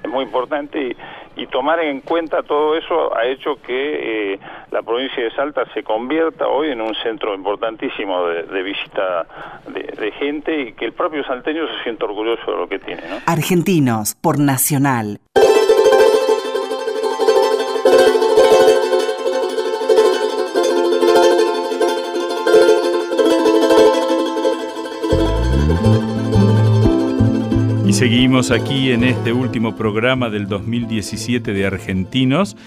es 0.06 0.10
muy 0.10 0.23
importante 0.23 0.95
y, 1.36 1.47
tomar 1.47 1.80
en 1.80 2.01
cuenta 2.01 2.43
todo 2.43 2.75
eso 2.75 3.15
ha 3.15 3.25
hecho 3.25 3.56
que 3.62 4.34
eh, 4.34 4.39
la 4.71 4.82
provincia 4.82 5.23
de 5.23 5.32
Salta 5.32 5.63
se 5.73 5.84
convierta 5.84 6.47
hoy 6.47 6.71
en 6.71 6.82
un 6.82 6.93
centro 6.95 7.34
importantísimo 7.34 8.25
de, 8.28 8.63
visita 8.63 9.25
de, 9.67 10.12
gente 10.19 10.60
y 10.60 10.73
que 10.73 10.86
el 10.86 10.93
propio 10.93 11.23
salteño 11.23 11.65
se 11.67 11.84
sienta 11.84 12.06
orgulloso 12.06 12.51
de 12.51 12.58
lo 12.58 12.67
que 12.67 12.80
tiene. 12.80 13.04
Argentinos 13.25 14.15
por 14.15 14.38
Nacional. 14.38 15.19
Seguimos 27.95 28.51
aquí 28.51 28.91
en 28.91 29.06
este 29.06 29.32
último 29.32 29.78
programa 29.78 30.30
del 30.30 30.49
2017 30.49 31.54
de 31.54 31.65
Argentinos, 31.65 32.58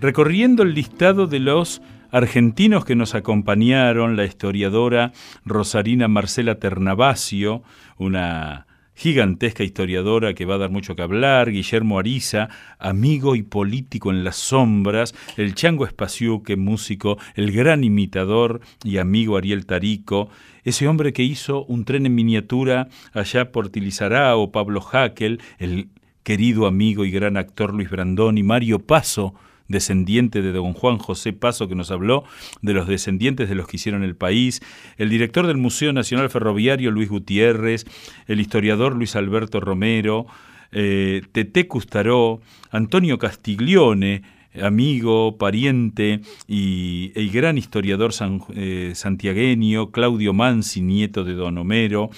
recorriendo 0.00 0.62
el 0.62 0.72
listado 0.72 1.26
de 1.26 1.38
los 1.38 1.82
argentinos 2.10 2.86
que 2.86 2.96
nos 2.96 3.14
acompañaron, 3.14 4.16
la 4.16 4.24
historiadora 4.24 5.12
Rosarina 5.44 6.08
Marcela 6.08 6.54
Ternavasio, 6.54 7.62
una 7.98 8.66
gigantesca 8.94 9.64
historiadora 9.64 10.34
que 10.34 10.44
va 10.44 10.56
a 10.56 10.58
dar 10.58 10.70
mucho 10.70 10.94
que 10.94 11.02
hablar, 11.02 11.50
Guillermo 11.50 11.98
Ariza, 11.98 12.48
amigo 12.78 13.36
y 13.36 13.42
político 13.42 14.10
en 14.10 14.24
las 14.24 14.36
sombras, 14.36 15.14
el 15.36 15.54
Chango 15.54 15.86
Espaciuque, 15.86 16.56
músico, 16.56 17.18
el 17.34 17.52
gran 17.52 17.84
imitador 17.84 18.60
y 18.84 18.98
amigo 18.98 19.36
Ariel 19.36 19.66
Tarico, 19.66 20.28
ese 20.64 20.86
hombre 20.88 21.12
que 21.12 21.22
hizo 21.22 21.64
un 21.64 21.84
tren 21.84 22.06
en 22.06 22.14
miniatura 22.14 22.88
allá 23.12 23.52
por 23.52 23.70
o 23.70 24.52
Pablo 24.52 24.80
Hackel, 24.80 25.40
el 25.58 25.88
querido 26.22 26.66
amigo 26.66 27.04
y 27.04 27.10
gran 27.10 27.36
actor 27.36 27.74
Luis 27.74 27.90
Brandoni, 27.90 28.42
Mario 28.42 28.80
Paso, 28.80 29.34
descendiente 29.70 30.42
de 30.42 30.52
don 30.52 30.74
Juan 30.74 30.98
José 30.98 31.32
Paso, 31.32 31.68
que 31.68 31.74
nos 31.74 31.90
habló 31.90 32.24
de 32.60 32.74
los 32.74 32.86
descendientes 32.86 33.48
de 33.48 33.54
los 33.54 33.66
que 33.66 33.76
hicieron 33.76 34.02
el 34.02 34.16
país, 34.16 34.60
el 34.98 35.08
director 35.08 35.46
del 35.46 35.56
Museo 35.56 35.92
Nacional 35.92 36.28
Ferroviario, 36.28 36.90
Luis 36.90 37.08
Gutiérrez, 37.08 37.86
el 38.26 38.40
historiador 38.40 38.96
Luis 38.96 39.16
Alberto 39.16 39.60
Romero, 39.60 40.26
eh, 40.72 41.22
Tete 41.32 41.66
Custaró, 41.66 42.40
Antonio 42.70 43.18
Castiglione, 43.18 44.22
amigo, 44.60 45.36
pariente 45.38 46.20
y, 46.48 47.28
gran 47.30 47.56
historiador 47.56 48.12
eh, 48.54 48.92
santiagueño, 48.94 49.92
Claudio 49.92 50.32
Mansi, 50.32 50.80
nieto 50.80 51.22
de 51.22 51.34
don 51.34 51.58
Homero, 51.58 52.10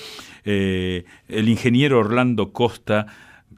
eh, 0.45 1.05
el 1.29 1.49
ingeniero 1.49 1.99
Orlando 1.99 2.53
Costa, 2.53 3.07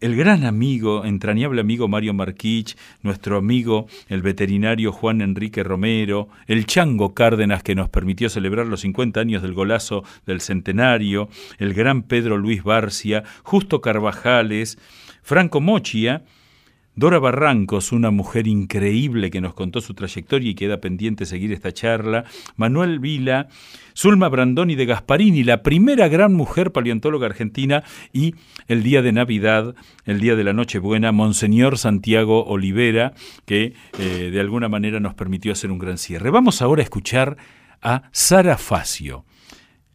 el 0.05 0.17
gran 0.17 0.45
amigo, 0.45 1.07
entrañable 1.07 1.63
amigo 1.63 1.89
Mario 1.89 2.13
Marquich, 2.13 2.77
nuestro 3.01 3.39
amigo 3.39 3.87
el 4.09 4.21
veterinario 4.21 4.93
Juan 4.93 5.23
Enrique 5.23 5.63
Romero, 5.63 6.29
el 6.47 6.67
Chango 6.67 7.15
Cárdenas 7.15 7.63
que 7.63 7.75
nos 7.75 7.89
permitió 7.89 8.29
celebrar 8.29 8.67
los 8.67 8.83
50 8.83 9.19
años 9.19 9.41
del 9.41 9.55
golazo 9.55 10.05
del 10.27 10.43
centenario, 10.43 11.31
el 11.57 11.73
gran 11.73 12.03
Pedro 12.03 12.37
Luis 12.37 12.63
Barcia, 12.63 13.25
Justo 13.45 13.81
Carvajales, 13.81 14.77
Franco 15.23 15.63
Mochia, 15.63 16.23
Dora 16.97 17.19
Barrancos, 17.19 17.91
una 17.91 18.13
mujer 18.13 18.47
increíble 18.47 19.31
que 19.31 19.41
nos 19.41 19.55
contó 19.55 19.81
su 19.81 19.95
trayectoria 19.95 20.51
y 20.51 20.55
queda 20.55 20.81
pendiente 20.81 21.27
seguir 21.27 21.53
esta 21.53 21.73
charla. 21.73 22.25
Manuel 22.57 23.01
Vila, 23.01 23.49
Zulma 23.97 24.29
Brandoni 24.29 24.77
de 24.77 24.87
Gasparini, 24.87 25.43
la 25.43 25.65
primera 25.65 26.07
gran 26.07 26.35
mujer 26.35 26.71
paleontóloga 26.71 27.27
argentina. 27.27 27.83
Y 28.13 28.37
el 28.69 28.85
día 28.85 29.03
de 29.03 29.11
Navidad, 29.11 29.75
el 30.05 30.21
día 30.21 30.37
de 30.37 30.45
la 30.45 30.53
Nochebuena, 30.53 31.11
Monseñor 31.11 31.79
Santiago 31.79 32.45
Olivera, 32.45 33.15
que 33.45 33.75
eh, 33.99 34.31
de 34.33 34.41
alguna 34.41 34.69
manera 34.69 35.01
nos 35.01 35.15
permitió 35.15 35.51
hacer 35.51 35.73
un 35.73 35.79
gran 35.79 35.99
cierre. 35.99 36.31
Vamos 36.31 36.63
ahora 36.63 36.83
a 36.83 36.85
escuchar 36.85 37.37
a 37.83 38.03
Sara 38.13 38.57
Facio. 38.57 39.25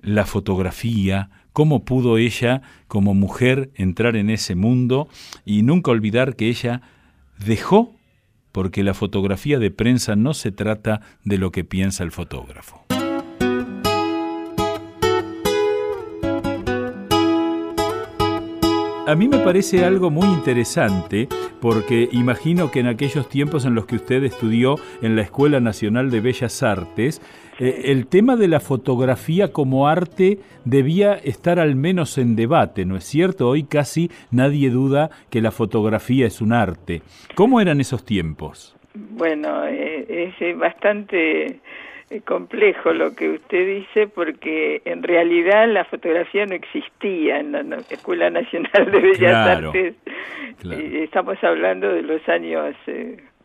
La 0.01 0.25
fotografía, 0.25 1.29
cómo 1.53 1.85
pudo 1.85 2.17
ella 2.17 2.61
como 2.87 3.13
mujer 3.13 3.71
entrar 3.75 4.15
en 4.15 4.29
ese 4.29 4.55
mundo 4.55 5.07
y 5.45 5.61
nunca 5.61 5.91
olvidar 5.91 6.35
que 6.35 6.47
ella 6.47 6.81
dejó 7.37 7.95
porque 8.51 8.83
la 8.83 8.93
fotografía 8.93 9.59
de 9.59 9.71
prensa 9.71 10.15
no 10.15 10.33
se 10.33 10.51
trata 10.51 11.01
de 11.23 11.37
lo 11.37 11.51
que 11.51 11.63
piensa 11.63 12.03
el 12.03 12.11
fotógrafo. 12.11 12.85
A 19.09 19.15
mí 19.15 19.27
me 19.27 19.39
parece 19.39 19.85
algo 19.85 20.11
muy 20.11 20.27
interesante 20.27 21.27
porque 21.59 22.09
imagino 22.11 22.69
que 22.69 22.79
en 22.79 22.85
aquellos 22.85 23.27
tiempos 23.27 23.65
en 23.65 23.73
los 23.73 23.87
que 23.87 23.95
usted 23.95 24.23
estudió 24.23 24.75
en 25.01 25.15
la 25.15 25.23
Escuela 25.23 25.59
Nacional 25.59 26.11
de 26.11 26.21
Bellas 26.21 26.61
Artes, 26.61 27.19
eh, 27.59 27.91
el 27.91 28.07
tema 28.07 28.35
de 28.35 28.47
la 28.47 28.59
fotografía 28.59 29.51
como 29.51 29.87
arte 29.87 30.39
debía 30.65 31.13
estar 31.13 31.59
al 31.59 31.75
menos 31.75 32.17
en 32.17 32.35
debate, 32.35 32.85
¿no 32.85 32.95
es 32.95 33.03
cierto? 33.03 33.49
Hoy 33.49 33.63
casi 33.63 34.09
nadie 34.31 34.69
duda 34.69 35.09
que 35.29 35.41
la 35.41 35.51
fotografía 35.51 36.25
es 36.25 36.41
un 36.41 36.53
arte. 36.53 37.01
¿Cómo 37.35 37.61
eran 37.61 37.79
esos 37.79 38.05
tiempos? 38.05 38.75
Bueno, 38.93 39.65
eh, 39.65 40.33
es 40.39 40.57
bastante 40.57 41.59
es 42.09 42.23
complejo 42.23 42.91
lo 42.91 43.13
que 43.15 43.29
usted 43.29 43.67
dice 43.67 44.07
porque 44.07 44.81
en 44.85 45.03
realidad 45.03 45.67
la 45.67 45.85
fotografía 45.85 46.45
no 46.45 46.55
existía 46.55 47.39
en 47.39 47.51
la 47.51 47.77
Escuela 47.89 48.29
Nacional 48.29 48.91
de 48.91 48.99
Bellas 48.99 49.47
Artes. 49.47 49.95
Estamos 50.63 51.37
hablando 51.43 51.91
de 51.93 52.01
los 52.01 52.27
años 52.27 52.75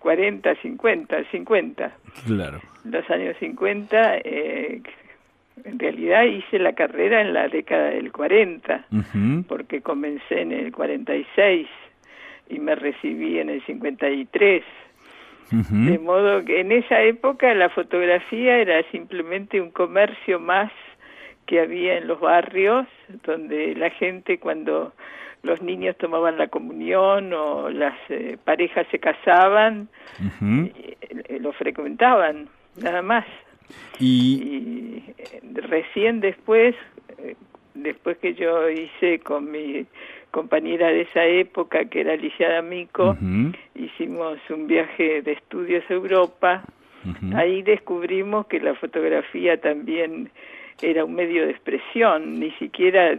40, 0.04 0.54
50, 0.56 1.24
50. 1.30 1.92
Claro. 2.26 2.60
Los 2.84 3.08
años 3.08 3.34
50, 3.40 4.18
eh, 4.18 4.82
en 5.64 5.78
realidad 5.78 6.24
hice 6.24 6.58
la 6.58 6.74
carrera 6.74 7.22
en 7.22 7.32
la 7.32 7.48
década 7.48 7.86
del 7.86 8.12
40, 8.12 8.84
porque 9.48 9.80
comencé 9.80 10.42
en 10.42 10.52
el 10.52 10.72
46 10.72 11.66
y 12.50 12.58
me 12.58 12.74
recibí 12.74 13.38
en 13.38 13.48
el 13.48 13.64
53 13.64 14.62
de 15.50 15.98
modo 15.98 16.44
que 16.44 16.60
en 16.60 16.72
esa 16.72 17.00
época 17.02 17.54
la 17.54 17.70
fotografía 17.70 18.58
era 18.58 18.82
simplemente 18.90 19.60
un 19.60 19.70
comercio 19.70 20.40
más 20.40 20.70
que 21.46 21.60
había 21.60 21.96
en 21.98 22.08
los 22.08 22.20
barrios, 22.20 22.86
donde 23.24 23.74
la 23.74 23.90
gente 23.90 24.38
cuando 24.38 24.92
los 25.44 25.62
niños 25.62 25.96
tomaban 25.98 26.38
la 26.38 26.48
comunión 26.48 27.32
o 27.32 27.70
las 27.70 27.94
eh, 28.08 28.36
parejas 28.42 28.86
se 28.90 28.98
casaban, 28.98 29.88
eh, 30.42 31.38
lo 31.38 31.52
frecuentaban, 31.52 32.48
nada 32.82 33.02
más. 33.02 33.26
Y, 34.00 35.02
recién 35.54 36.20
después, 36.20 36.74
después 37.74 38.18
que 38.18 38.34
yo 38.34 38.68
hice 38.68 39.20
con 39.20 39.50
mi 39.50 39.86
compañera 40.30 40.88
de 40.88 41.02
esa 41.02 41.24
época, 41.24 41.84
que 41.84 42.00
era 42.00 42.14
Alicia 42.14 42.48
D'Amico, 42.48 43.16
hicimos 43.74 44.38
un 44.50 44.66
viaje 44.66 45.22
de 45.22 45.32
estudios 45.32 45.84
a 45.88 45.94
Europa. 45.94 46.64
Ahí 47.34 47.62
descubrimos 47.62 48.46
que 48.46 48.60
la 48.60 48.74
fotografía 48.74 49.60
también 49.60 50.30
era 50.82 51.04
un 51.04 51.14
medio 51.14 51.44
de 51.44 51.52
expresión, 51.52 52.40
ni 52.40 52.50
siquiera 52.52 53.18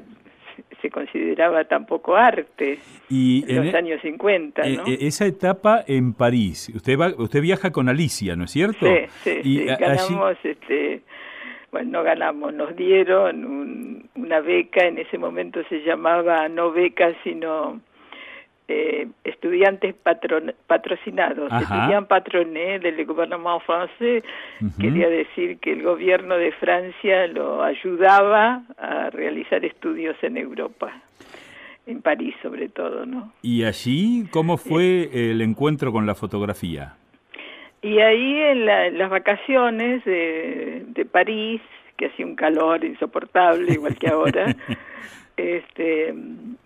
se 0.82 0.90
consideraba 0.90 1.66
tampoco 1.66 2.16
arte 2.16 2.80
y 3.10 3.44
en 3.48 3.66
los 3.66 3.74
e 3.74 3.78
años 3.78 4.02
50. 4.02 4.62
E 4.62 4.78
¿no? 4.78 4.84
esa 4.86 5.26
etapa 5.26 5.84
en 5.88 6.14
París, 6.14 6.72
usted 6.74 6.98
va, 7.00 7.14
usted 7.18 7.42
viaja 7.42 7.72
con 7.72 7.90
Alicia, 7.90 8.36
¿no 8.36 8.46
es 8.46 8.52
cierto? 8.52 8.86
Sí, 8.86 9.06
sí, 9.24 9.40
y 9.44 9.66
ganamos, 9.66 10.38
este, 10.44 11.02
bueno, 11.72 11.92
no 11.92 12.04
ganamos, 12.04 12.54
nos 12.54 12.76
dieron 12.76 14.10
una 14.16 14.40
beca, 14.40 14.86
en 14.86 14.98
ese 14.98 15.18
momento 15.18 15.62
se 15.70 15.82
llamaba 15.84 16.48
no 16.50 16.72
beca, 16.72 17.14
sino 17.24 17.82
eh, 18.68 19.08
estudiantes 19.24 19.94
patrocinados, 20.68 21.52
estudiantes 21.52 22.08
patroné 22.08 22.80
del 22.80 23.06
gobierno 23.06 23.60
francés, 23.60 24.24
quería 24.80 25.08
decir 25.08 25.60
que 25.60 25.74
el 25.74 25.84
gobierno 25.84 26.36
de 26.36 26.52
Francia 26.54 27.28
lo 27.28 27.62
ayudaba 27.62 28.64
a 28.80 29.12
realizar 29.12 29.64
estudios 29.64 30.16
en 30.24 30.38
Europa, 30.38 30.92
en 31.86 32.02
París 32.02 32.34
sobre 32.42 32.70
todo, 32.70 33.06
¿no? 33.06 33.34
¿Y 33.44 33.64
allí 33.66 34.26
cómo 34.32 34.58
fue 34.58 35.10
el 35.14 35.42
encuentro 35.42 35.92
con 35.92 36.08
la 36.08 36.16
fotografía? 36.16 36.96
Y 37.84 38.00
ahí 38.00 38.38
en, 38.38 38.66
las 38.66 39.10
vacaciones 39.12 40.04
de, 40.06 40.86
de 40.88 41.06
París, 41.06 41.62
que 41.98 42.08
hacía 42.08 42.26
un 42.26 42.36
calor 42.36 42.84
insoportable, 42.84 43.74
igual 43.74 43.96
que 43.96 44.08
ahora, 44.08 44.56
este 45.38 46.16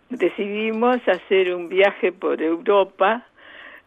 decidimos 0.10 1.00
hacer 1.08 1.54
un 1.54 1.70
viaje 1.70 2.12
por 2.12 2.42
Europa 2.42 3.26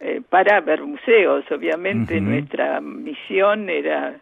eh, 0.01 0.21
para 0.29 0.61
ver 0.61 0.83
museos. 0.83 1.45
Obviamente 1.51 2.21
nuestra 2.21 2.81
misión 2.81 3.69
era 3.69 4.17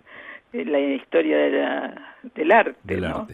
eh, 0.53 0.65
la 0.65 0.81
historia 0.81 1.39
de 1.39 1.51
la, 1.51 2.17
del 2.35 2.53
arte, 2.53 2.97
¿no? 2.97 3.27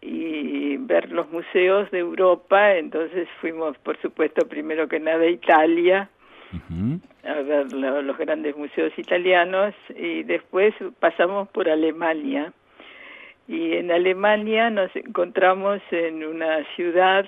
Y 0.00 0.76
ver 0.78 1.12
los 1.12 1.30
museos 1.30 1.88
de 1.92 2.00
Europa, 2.00 2.74
entonces 2.74 3.28
fuimos, 3.40 3.78
por 3.78 3.96
supuesto, 4.02 4.48
primero 4.48 4.88
que 4.88 4.98
nada 4.98 5.22
a 5.22 5.28
Italia, 5.28 6.08
a 7.24 7.34
ver 7.34 7.72
los 7.72 8.18
grandes 8.18 8.56
museos 8.56 8.92
italianos, 8.98 9.72
y 9.94 10.24
después 10.24 10.74
pasamos 10.98 11.48
por 11.50 11.68
Alemania. 11.68 12.52
Y 13.46 13.74
en 13.74 13.92
Alemania 13.92 14.70
nos 14.70 14.94
encontramos 14.96 15.80
en 15.92 16.24
una 16.24 16.64
ciudad 16.74 17.24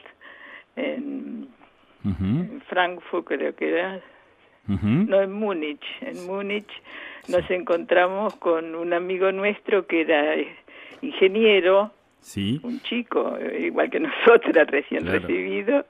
en, 0.77 1.49
Frankfurt 2.69 3.27
creo 3.27 3.55
que 3.55 3.71
era, 3.71 4.01
no 4.67 5.23
en 5.23 5.33
Múnich, 5.33 5.85
en 6.03 6.27
Múnich 6.27 6.69
nos 7.29 7.51
encontramos 7.51 8.35
con 8.37 8.75
un 8.75 8.93
amigo 8.93 9.33
nuestro 9.33 9.87
que 9.87 10.03
era 10.03 10.37
ingeniero, 11.01 11.93
sí. 12.21 12.61
un 12.63 12.81
chico, 12.81 13.39
igual 13.59 13.91
que 13.91 14.01
nosotras, 14.01 14.67
recién 14.69 15.07
recibido, 15.07 15.87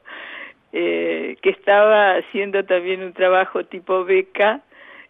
eh, 0.72 1.36
que 1.42 1.50
estaba 1.50 2.16
haciendo 2.16 2.64
también 2.64 3.02
un 3.02 3.12
trabajo 3.12 3.64
tipo 3.64 4.04
beca 4.04 4.62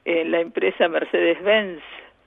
en 0.05 0.31
la 0.31 0.41
empresa 0.41 0.89
Mercedes-Benz 0.89 1.83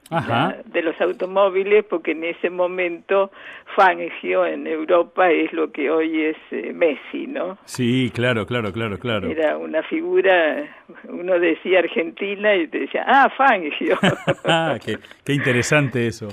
de 0.10 0.82
los 0.82 1.00
automóviles, 1.02 1.84
porque 1.86 2.12
en 2.12 2.24
ese 2.24 2.50
momento 2.50 3.32
Fangio 3.76 4.46
en 4.46 4.66
Europa 4.66 5.30
es 5.30 5.52
lo 5.52 5.72
que 5.72 5.90
hoy 5.90 6.24
es 6.24 6.38
eh, 6.52 6.72
Messi, 6.74 7.28
¿no? 7.28 7.58
Sí, 7.66 8.12
claro, 8.14 8.46
claro, 8.46 8.72
claro, 8.72 8.98
claro. 8.98 9.30
Era 9.30 9.58
una 9.58 9.84
figura, 9.84 10.66
uno 11.10 11.40
decía 11.40 11.80
Argentina 11.80 12.56
y 12.56 12.68
te 12.68 12.80
decía, 12.80 13.04
ah, 13.06 13.30
Fangio. 13.36 13.98
ah, 14.46 14.78
qué, 14.84 14.98
qué, 15.26 15.34
interesante 15.34 16.08
eso. 16.08 16.30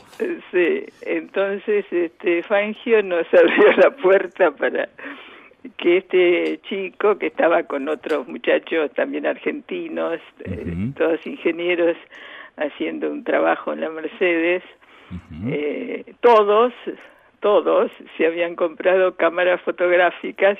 Sí, 0.52 0.84
entonces 1.02 1.84
este, 1.90 2.42
Fangio 2.44 3.02
nos 3.02 3.26
abrió 3.34 3.72
la 3.76 3.90
puerta 3.90 4.52
para 4.52 4.88
que 5.76 5.98
este 5.98 6.60
chico 6.68 7.18
que 7.18 7.26
estaba 7.26 7.62
con 7.64 7.88
otros 7.88 8.28
muchachos 8.28 8.90
también 8.94 9.26
argentinos, 9.26 10.20
eh, 10.44 10.92
todos 10.96 11.26
ingenieros, 11.26 11.96
haciendo 12.56 13.10
un 13.10 13.24
trabajo 13.24 13.72
en 13.72 13.80
la 13.80 13.90
Mercedes, 13.90 14.62
eh, 15.48 16.14
todos, 16.20 16.72
todos 17.40 17.90
se 18.16 18.26
habían 18.26 18.56
comprado 18.56 19.16
cámaras 19.16 19.60
fotográficas 19.62 20.58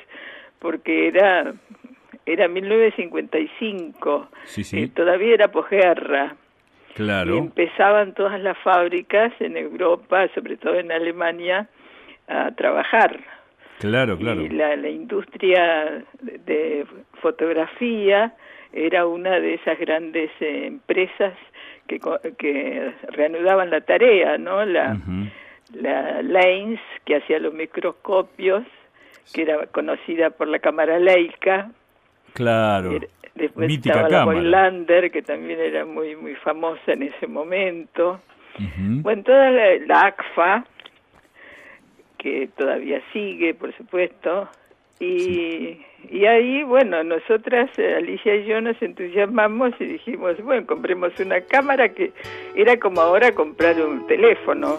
porque 0.58 1.08
era 1.08 1.54
era 2.26 2.48
1955, 2.48 4.28
sí, 4.44 4.62
eh, 4.78 4.88
todavía 4.94 5.34
era 5.34 5.48
posguerra. 5.48 6.36
Claro. 6.94 7.34
Y 7.34 7.38
empezaban 7.38 8.14
todas 8.14 8.40
las 8.40 8.56
fábricas 8.58 9.32
en 9.40 9.56
Europa, 9.56 10.28
sobre 10.34 10.56
todo 10.56 10.78
en 10.78 10.92
Alemania, 10.92 11.68
a 12.28 12.52
trabajar. 12.52 13.20
Claro, 13.80 14.16
claro. 14.16 14.42
Y 14.42 14.48
la, 14.50 14.76
la 14.76 14.88
industria 14.88 16.04
de 16.22 16.86
fotografía 17.20 18.32
era 18.72 19.06
una 19.06 19.40
de 19.40 19.54
esas 19.54 19.78
grandes 19.78 20.30
eh, 20.40 20.66
empresas 20.66 21.34
que, 21.86 22.00
que 22.38 22.92
reanudaban 23.08 23.70
la 23.70 23.80
tarea, 23.80 24.38
¿no? 24.38 24.64
La, 24.64 24.96
la 25.72 26.22
Lens, 26.22 26.80
que 27.04 27.16
hacía 27.16 27.38
los 27.38 27.54
microscopios, 27.54 28.64
que 29.32 29.42
era 29.42 29.66
conocida 29.66 30.30
por 30.30 30.48
la 30.48 30.58
cámara 30.58 30.98
Leica. 30.98 31.70
Claro. 32.34 32.98
Después 33.34 33.70
estaba 33.70 34.08
la 34.08 34.24
Boylander, 34.24 35.10
que 35.10 35.22
también 35.22 35.60
era 35.60 35.84
muy 35.84 36.14
muy 36.14 36.34
famosa 36.36 36.92
en 36.92 37.02
ese 37.04 37.26
momento. 37.26 38.20
Bueno, 38.78 39.22
toda 39.24 39.50
la, 39.50 39.76
la 39.86 40.06
ACFA, 40.06 40.64
que 42.18 42.48
todavía 42.56 43.02
sigue, 43.12 43.54
por 43.54 43.76
supuesto, 43.76 44.48
y, 45.00 45.78
y 46.10 46.26
ahí, 46.26 46.62
bueno, 46.62 47.02
nosotras, 47.02 47.70
eh, 47.78 47.94
Alicia 47.96 48.36
y 48.36 48.46
yo, 48.46 48.60
nos 48.60 48.80
entusiasmamos 48.80 49.72
y 49.80 49.84
dijimos, 49.84 50.36
bueno, 50.42 50.66
compremos 50.66 51.12
una 51.18 51.40
cámara 51.40 51.88
que 51.90 52.12
era 52.54 52.78
como 52.78 53.00
ahora 53.00 53.32
comprar 53.32 53.80
un 53.80 54.06
teléfono. 54.06 54.78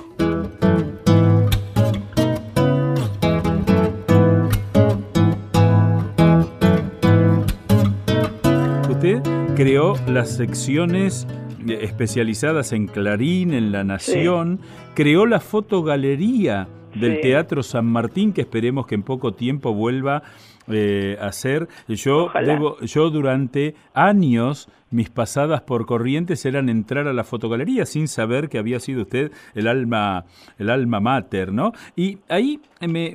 Usted 8.89 9.21
creó 9.55 9.95
las 10.07 10.37
secciones 10.37 11.27
eh, 11.67 11.79
especializadas 11.81 12.71
en 12.71 12.87
Clarín, 12.87 13.53
en 13.53 13.71
La 13.71 13.83
Nación, 13.83 14.59
creó 14.95 15.25
la 15.25 15.39
fotogalería 15.39 16.67
del 16.95 17.21
Teatro 17.21 17.63
San 17.63 17.85
Martín, 17.85 18.33
que 18.33 18.41
esperemos 18.41 18.87
que 18.87 18.95
en 18.95 19.03
poco 19.03 19.33
tiempo 19.33 19.73
vuelva 19.73 20.23
eh, 20.67 21.17
a 21.21 21.31
ser. 21.31 21.67
Yo, 21.87 22.31
debo, 22.43 22.79
yo 22.81 23.09
durante 23.09 23.75
años 23.93 24.67
mis 24.89 25.09
pasadas 25.09 25.61
por 25.61 25.85
Corrientes 25.85 26.45
eran 26.45 26.69
entrar 26.69 27.07
a 27.07 27.13
la 27.13 27.23
fotogalería 27.23 27.85
sin 27.85 28.07
saber 28.07 28.49
que 28.49 28.57
había 28.57 28.79
sido 28.79 29.01
usted 29.03 29.31
el 29.53 29.67
alma, 29.67 30.25
el 30.57 30.69
alma 30.69 30.99
mater, 30.99 31.51
¿no? 31.51 31.73
Y 31.95 32.19
ahí, 32.29 32.61
me, 32.87 33.13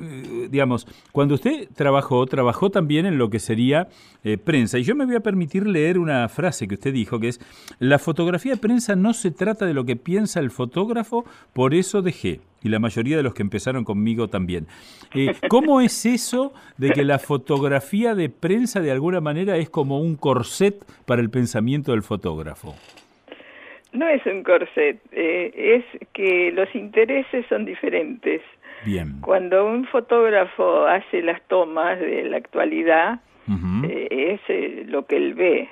digamos, 0.48 0.86
cuando 1.12 1.34
usted 1.34 1.68
trabajó, 1.74 2.26
trabajó 2.26 2.70
también 2.70 3.06
en 3.06 3.18
lo 3.18 3.30
que 3.30 3.38
sería 3.38 3.88
eh, 4.24 4.38
prensa. 4.38 4.78
Y 4.78 4.82
yo 4.82 4.94
me 4.94 5.06
voy 5.06 5.16
a 5.16 5.20
permitir 5.20 5.66
leer 5.66 5.98
una 5.98 6.28
frase 6.28 6.68
que 6.68 6.74
usted 6.74 6.92
dijo, 6.92 7.20
que 7.20 7.28
es, 7.28 7.40
la 7.78 7.98
fotografía 7.98 8.52
de 8.52 8.58
prensa 8.58 8.96
no 8.96 9.14
se 9.14 9.30
trata 9.30 9.66
de 9.66 9.74
lo 9.74 9.84
que 9.84 9.96
piensa 9.96 10.40
el 10.40 10.50
fotógrafo, 10.50 11.24
por 11.52 11.74
eso 11.74 12.02
dejé 12.02 12.40
y 12.62 12.68
la 12.68 12.78
mayoría 12.78 13.16
de 13.16 13.22
los 13.22 13.34
que 13.34 13.42
empezaron 13.42 13.84
conmigo 13.84 14.28
también. 14.28 14.66
Eh, 15.14 15.32
¿Cómo 15.48 15.80
es 15.80 16.06
eso 16.06 16.52
de 16.76 16.90
que 16.90 17.04
la 17.04 17.18
fotografía 17.18 18.14
de 18.14 18.28
prensa 18.28 18.80
de 18.80 18.90
alguna 18.90 19.20
manera 19.20 19.56
es 19.56 19.70
como 19.70 20.00
un 20.00 20.16
corset 20.16 20.74
para 21.06 21.22
el 21.22 21.30
pensamiento 21.30 21.92
del 21.92 22.02
fotógrafo? 22.02 22.74
No 23.92 24.08
es 24.08 24.24
un 24.24 24.44
corset, 24.44 25.00
eh, 25.10 25.52
es 25.54 26.08
que 26.12 26.52
los 26.52 26.72
intereses 26.74 27.44
son 27.48 27.64
diferentes. 27.64 28.40
Bien. 28.84 29.20
Cuando 29.20 29.66
un 29.66 29.86
fotógrafo 29.86 30.86
hace 30.86 31.22
las 31.22 31.42
tomas 31.48 31.98
de 32.00 32.24
la 32.24 32.38
actualidad, 32.38 33.20
eh, 33.88 34.38
es 34.46 34.88
lo 34.88 35.06
que 35.06 35.16
él 35.16 35.34
ve. 35.34 35.68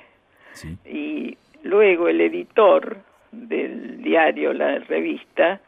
Y 0.85 1.37
luego 1.63 2.07
el 2.07 2.21
editor 2.21 2.97
del 3.31 4.01
diario, 4.01 4.53
la 4.53 4.79
revista, 4.79 5.61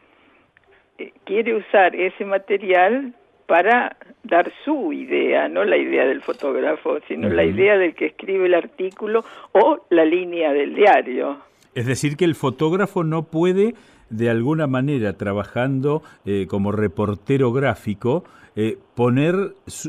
eh, 0.98 1.12
quiere 1.24 1.54
usar 1.54 1.96
ese 1.96 2.24
material 2.24 3.14
para 3.46 3.96
dar 4.22 4.52
su 4.64 4.92
idea, 4.92 5.48
no 5.48 5.64
la 5.64 5.76
idea 5.76 6.06
del 6.06 6.22
fotógrafo, 6.22 6.98
sino 7.08 7.28
la 7.28 7.44
idea 7.44 7.76
del 7.76 7.94
que 7.94 8.06
escribe 8.06 8.46
el 8.46 8.54
artículo 8.54 9.24
o 9.52 9.84
la 9.90 10.04
línea 10.04 10.52
del 10.52 10.74
diario. 10.74 11.38
Es 11.74 11.86
decir, 11.86 12.16
que 12.16 12.24
el 12.24 12.34
fotógrafo 12.34 13.02
no 13.04 13.24
puede 13.24 13.74
de 14.12 14.30
alguna 14.30 14.66
manera 14.66 15.14
trabajando 15.14 16.02
eh, 16.24 16.46
como 16.48 16.70
reportero 16.72 17.52
gráfico, 17.52 18.24
eh, 18.54 18.76
poner, 18.94 19.34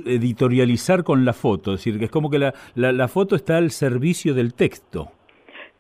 editorializar 0.06 1.04
con 1.04 1.26
la 1.26 1.34
foto, 1.34 1.74
es 1.74 1.80
decir, 1.80 2.00
que 2.00 2.06
es 2.06 2.12
como 2.12 2.30
que 2.30 2.40
la, 2.40 2.54
la, 2.76 3.08
foto 3.10 3.36
está 3.36 3.58
al 3.58 3.72
servicio 3.72 4.34
del 4.34 4.54
texto. 4.54 5.12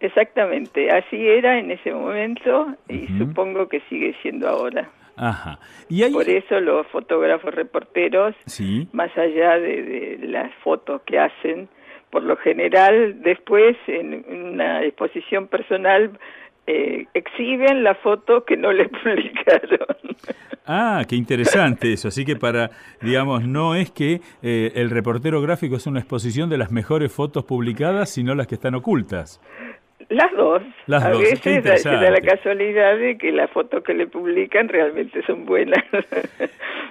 Exactamente, 0.01 0.91
así 0.91 1.15
era 1.15 1.57
en 1.57 1.71
ese 1.71 1.93
momento 1.93 2.75
y 2.89 3.07
supongo 3.17 3.69
que 3.69 3.79
sigue 3.89 4.13
siendo 4.21 4.49
ahora. 4.49 4.89
Ajá. 5.15 5.59
¿Y 5.89 6.03
Por 6.11 6.27
eso 6.27 6.59
los 6.59 6.87
fotógrafos 6.87 7.53
reporteros, 7.53 8.35
más 8.91 9.15
allá 9.17 9.59
de, 9.59 10.19
las 10.23 10.53
fotos 10.55 11.01
que 11.03 11.19
hacen, 11.19 11.69
por 12.09 12.23
lo 12.23 12.35
general 12.37 13.21
después 13.21 13.77
en 13.87 14.25
una 14.27 14.83
exposición 14.83 15.47
personal 15.47 16.11
eh, 16.65 17.05
exhiben 17.13 17.83
la 17.83 17.95
foto 17.95 18.45
que 18.45 18.57
no 18.57 18.71
le 18.71 18.89
publicaron. 19.03 20.15
Ah, 20.65 21.03
qué 21.07 21.15
interesante 21.15 21.91
eso. 21.91 22.07
Así 22.07 22.23
que 22.23 22.35
para, 22.35 22.71
digamos, 23.01 23.45
no 23.45 23.75
es 23.75 23.91
que 23.91 24.21
eh, 24.41 24.71
el 24.75 24.89
reportero 24.89 25.41
gráfico 25.41 25.75
es 25.75 25.87
una 25.87 25.99
exposición 25.99 26.49
de 26.49 26.57
las 26.57 26.71
mejores 26.71 27.11
fotos 27.11 27.43
publicadas, 27.43 28.09
sino 28.09 28.33
las 28.33 28.47
que 28.47 28.55
están 28.55 28.75
ocultas. 28.75 29.41
Las 30.09 30.31
dos. 30.35 30.61
a 30.89 31.09
veces 31.09 31.39
se 31.81 31.89
da 31.89 32.11
la 32.11 32.21
casualidad 32.21 32.97
de 32.97 33.17
que 33.17 33.31
las 33.31 33.49
fotos 33.51 33.83
que 33.83 33.93
le 33.93 34.07
publican 34.07 34.67
realmente 34.69 35.23
son 35.25 35.45
buenas. 35.45 35.83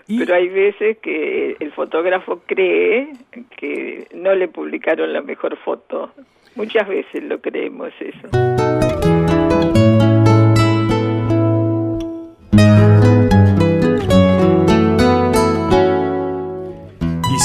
Pero 0.09 0.35
hay 0.35 0.49
veces 0.49 0.99
que 0.99 1.57
el 1.61 1.73
fotógrafo 1.73 2.43
cree 2.47 3.13
que 3.57 4.07
no 4.15 4.35
le 4.35 4.49
publicaron 4.49 5.13
la 5.13 5.23
mejor 5.23 5.57
foto. 5.59 6.11
Muchas 6.57 6.89
veces 6.89 7.23
lo 7.23 7.41
creemos 7.41 7.93
eso. 8.01 9.02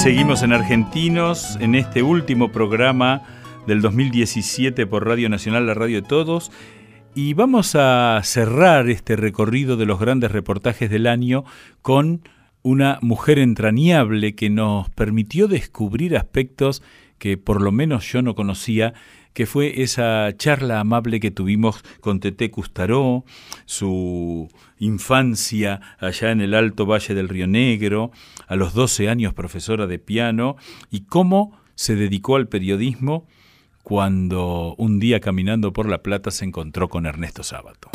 Seguimos 0.08 0.42
en 0.42 0.54
Argentinos 0.54 1.58
en 1.60 1.76
este 1.76 2.02
último 2.02 2.50
programa 2.50 3.24
del 3.68 3.82
2017 3.82 4.88
por 4.88 5.06
Radio 5.06 5.28
Nacional, 5.28 5.68
la 5.68 5.74
radio 5.74 6.02
de 6.02 6.08
todos. 6.08 6.50
Y 7.14 7.34
vamos 7.34 7.76
a 7.76 8.22
cerrar 8.24 8.90
este 8.90 9.18
recorrido 9.18 9.76
de 9.76 9.86
los 9.86 10.00
grandes 10.00 10.32
reportajes 10.32 10.90
del 10.90 11.08
año 11.08 11.44
con 11.82 12.22
una 12.62 13.00
mujer 13.02 13.38
entrañable 13.38 14.34
que 14.34 14.50
nos 14.50 14.90
permitió 14.92 15.50
descubrir 15.50 16.16
aspectos 16.16 16.84
que 17.18 17.38
por 17.38 17.62
lo 17.62 17.74
menos 17.74 18.10
yo 18.10 18.22
no 18.22 18.34
conocía 18.34 18.94
que 19.38 19.46
fue 19.46 19.84
esa 19.84 20.36
charla 20.36 20.80
amable 20.80 21.20
que 21.20 21.30
tuvimos 21.30 21.84
con 22.02 22.20
Tete 22.20 22.50
Custaró, 22.50 23.24
su 23.68 24.50
infancia 24.80 25.80
allá 26.00 26.32
en 26.32 26.42
el 26.42 26.56
Alto 26.56 26.88
Valle 26.88 27.14
del 27.14 27.30
Río 27.30 27.46
Negro, 27.46 28.10
a 28.48 28.56
los 28.56 28.74
12 28.74 29.10
años 29.10 29.36
profesora 29.36 29.86
de 29.86 30.00
piano, 30.00 30.56
y 30.90 31.02
cómo 31.02 31.56
se 31.76 31.96
dedicó 31.96 32.36
al 32.36 32.48
periodismo 32.48 33.28
cuando 33.84 34.74
un 34.80 34.98
día 35.00 35.20
caminando 35.20 35.72
por 35.72 35.88
La 35.88 36.02
Plata 36.02 36.32
se 36.32 36.44
encontró 36.44 36.90
con 36.90 37.06
Ernesto 37.06 37.44
Sábato. 37.44 37.92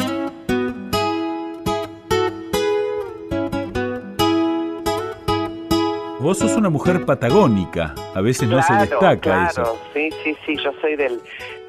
Vos 6.23 6.39
sos 6.39 6.57
una 6.57 6.71
mujer 6.71 7.05
patagónica, 7.05 7.97
a 8.15 8.21
veces 8.21 8.49
no 8.49 8.63
se 8.63 8.73
destaca 8.75 9.17
claro. 9.17 9.51
eso. 9.51 9.79
Sí, 9.93 10.09
sí, 10.23 10.37
sí, 10.47 10.57
yo 10.57 10.71
soy 10.81 10.95
del, 10.95 11.21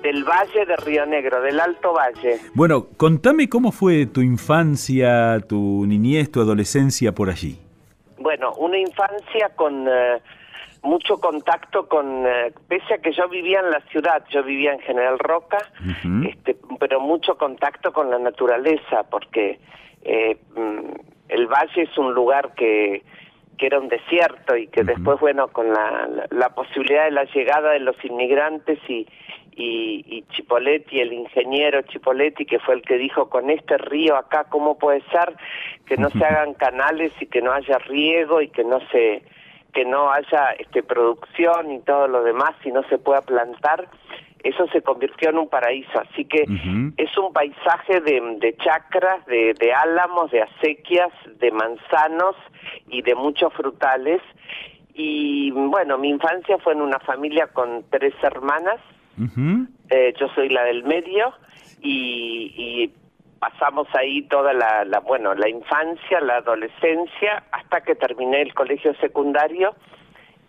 del 0.03 0.23
Valle 0.23 0.67
de 0.67 0.75
Río 0.75 1.07
Negro, 1.07 1.41
del 1.41 1.59
Alto 1.59 1.91
Valle. 1.91 2.39
Bueno, 2.53 2.85
contame 2.95 3.49
cómo 3.49 3.71
fue 3.71 4.05
tu 4.05 4.21
infancia, 4.21 5.39
tu 5.49 5.87
niñez, 5.87 6.29
tu 6.31 6.39
adolescencia 6.39 7.13
por 7.13 7.31
allí. 7.31 7.57
Bueno, 8.19 8.53
una 8.53 8.77
infancia 8.77 9.49
con 9.55 9.87
eh, 9.87 10.21
mucho 10.83 11.17
contacto 11.17 11.87
con, 11.87 12.27
eh, 12.27 12.53
pese 12.67 12.93
a 12.93 12.97
que 12.99 13.11
yo 13.11 13.27
vivía 13.27 13.59
en 13.59 13.71
la 13.71 13.81
ciudad, 13.89 14.23
yo 14.29 14.43
vivía 14.43 14.73
en 14.73 14.79
General 14.81 15.17
Roca, 15.17 15.57
este, 16.29 16.57
pero 16.79 16.99
mucho 16.99 17.39
contacto 17.39 17.91
con 17.91 18.11
la 18.11 18.19
naturaleza, 18.19 19.01
porque 19.09 19.59
eh, 20.03 20.37
mm, 20.55 20.91
el 21.29 21.47
valle 21.47 21.81
es 21.81 21.97
un 21.97 22.13
lugar 22.13 22.53
que 22.53 23.01
que 23.57 23.67
era 23.67 23.79
un 23.79 23.87
desierto 23.87 24.55
y 24.55 24.67
que 24.67 24.83
después, 24.83 25.19
bueno, 25.19 25.47
con 25.47 25.71
la, 25.71 26.09
la, 26.31 26.49
posibilidad 26.49 27.05
de 27.05 27.11
la 27.11 27.23
llegada 27.25 27.71
de 27.71 27.79
los 27.79 27.95
inmigrantes 28.03 28.79
y, 28.87 29.07
y, 29.55 30.03
y 30.07 30.23
Chipoletti, 30.33 30.99
el 30.99 31.13
ingeniero 31.13 31.81
Chipoletti, 31.83 32.45
que 32.45 32.59
fue 32.59 32.75
el 32.75 32.81
que 32.81 32.97
dijo, 32.97 33.29
con 33.29 33.49
este 33.49 33.77
río 33.77 34.15
acá, 34.15 34.45
¿cómo 34.49 34.77
puede 34.77 35.01
ser 35.11 35.35
que 35.85 35.97
no 35.97 36.09
se 36.09 36.23
hagan 36.25 36.53
canales 36.55 37.13
y 37.19 37.27
que 37.27 37.41
no 37.41 37.51
haya 37.51 37.77
riego 37.79 38.41
y 38.41 38.47
que 38.49 38.63
no 38.63 38.79
se 38.91 39.23
que 39.73 39.85
no 39.85 40.11
haya 40.11 40.51
este 40.59 40.83
producción 40.83 41.71
y 41.71 41.79
todo 41.81 42.07
lo 42.07 42.23
demás 42.23 42.51
y 42.63 42.71
no 42.71 42.83
se 42.89 42.97
pueda 42.97 43.21
plantar? 43.21 43.89
eso 44.43 44.67
se 44.67 44.81
convirtió 44.81 45.29
en 45.29 45.37
un 45.37 45.49
paraíso. 45.49 46.01
Así 46.01 46.25
que 46.25 46.43
es 46.97 47.17
un 47.17 47.31
paisaje 47.31 48.01
de, 48.01 48.21
de 48.39 48.55
chacras, 48.57 49.25
de, 49.25 49.53
de, 49.57 49.73
álamos, 49.73 50.31
de 50.31 50.41
acequias, 50.41 51.11
de 51.39 51.49
manzanos 51.51 52.35
y 52.89 53.01
de 53.01 53.15
muchos 53.15 53.53
frutales. 53.53 54.21
Y 54.93 55.49
bueno, 55.51 55.97
mi 55.97 56.09
infancia 56.09 56.57
fue 56.57 56.73
en 56.73 56.81
una 56.81 56.99
familia 56.99 57.47
con 57.47 57.85
tres 57.89 58.13
hermanas. 58.21 58.79
eh, 59.89 60.13
yo 60.19 60.27
soy 60.35 60.49
la 60.49 60.63
del 60.63 60.83
medio 60.83 61.33
y, 61.81 62.53
y 62.57 62.91
pasamos 63.43 63.89
ahí 63.93 64.21
toda 64.29 64.53
la, 64.53 64.85
la, 64.85 65.01
bueno, 65.01 65.33
la 65.33 65.49
infancia, 65.49 66.21
la 66.21 66.37
adolescencia, 66.37 67.43
hasta 67.51 67.81
que 67.81 67.93
terminé 67.93 68.41
el 68.41 68.53
colegio 68.53 68.93
secundario 69.01 69.75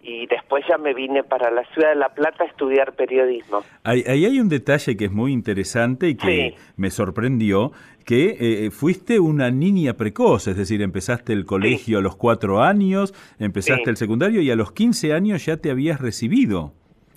y 0.00 0.28
después 0.28 0.64
ya 0.68 0.78
me 0.78 0.94
vine 0.94 1.24
para 1.24 1.50
la 1.50 1.64
ciudad 1.72 1.88
de 1.88 1.96
La 1.96 2.10
Plata 2.10 2.44
a 2.44 2.46
estudiar 2.46 2.94
periodismo. 2.94 3.64
Ahí, 3.82 4.04
hay 4.06 4.38
un 4.38 4.48
detalle 4.48 4.96
que 4.96 5.06
es 5.06 5.10
muy 5.10 5.32
interesante 5.32 6.08
y 6.08 6.14
que 6.14 6.54
me 6.76 6.90
sorprendió, 6.90 7.72
que 8.04 8.36
eh, 8.38 8.70
fuiste 8.70 9.18
una 9.18 9.50
niña 9.50 9.94
precoz, 9.94 10.46
es 10.46 10.56
decir, 10.56 10.80
empezaste 10.80 11.32
el 11.32 11.46
colegio 11.46 11.98
a 11.98 12.00
los 12.00 12.14
cuatro 12.14 12.62
años, 12.62 13.12
empezaste 13.40 13.90
el 13.90 13.96
secundario 13.96 14.40
y 14.40 14.52
a 14.52 14.56
los 14.56 14.70
quince 14.70 15.14
años 15.14 15.46
ya 15.46 15.56
te 15.56 15.72
habías 15.72 16.00
recibido. 16.00 16.74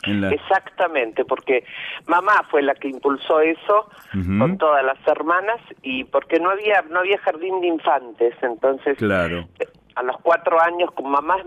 Exactamente, 0.08 1.26
porque 1.26 1.64
mamá 2.06 2.44
fue 2.50 2.62
la 2.62 2.76
que 2.76 2.90
impulsó 2.90 3.42
eso 3.42 3.90
con 4.12 4.58
todas 4.58 4.84
las 4.84 4.98
hermanas 5.08 5.60
y 5.82 6.04
porque 6.06 6.40
no 6.40 6.50
había 6.50 6.82
no 6.90 7.00
había 7.00 7.18
jardín 7.20 7.62
de 7.62 7.68
infantes, 7.68 8.36
entonces 8.42 8.98
claro. 8.98 9.48
Eh, 9.60 9.68
a 9.96 10.04
los 10.04 10.18
cuatro 10.22 10.62
años 10.62 10.92
mamá 11.04 11.38
es, 11.40 11.46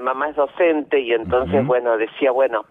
mamá 0.00 0.28
es 0.30 0.36
docente 0.36 1.00
y 1.00 1.12
entonces, 1.12 1.66
bueno, 1.66 1.98
decía, 1.98 2.30
bueno, 2.30 2.64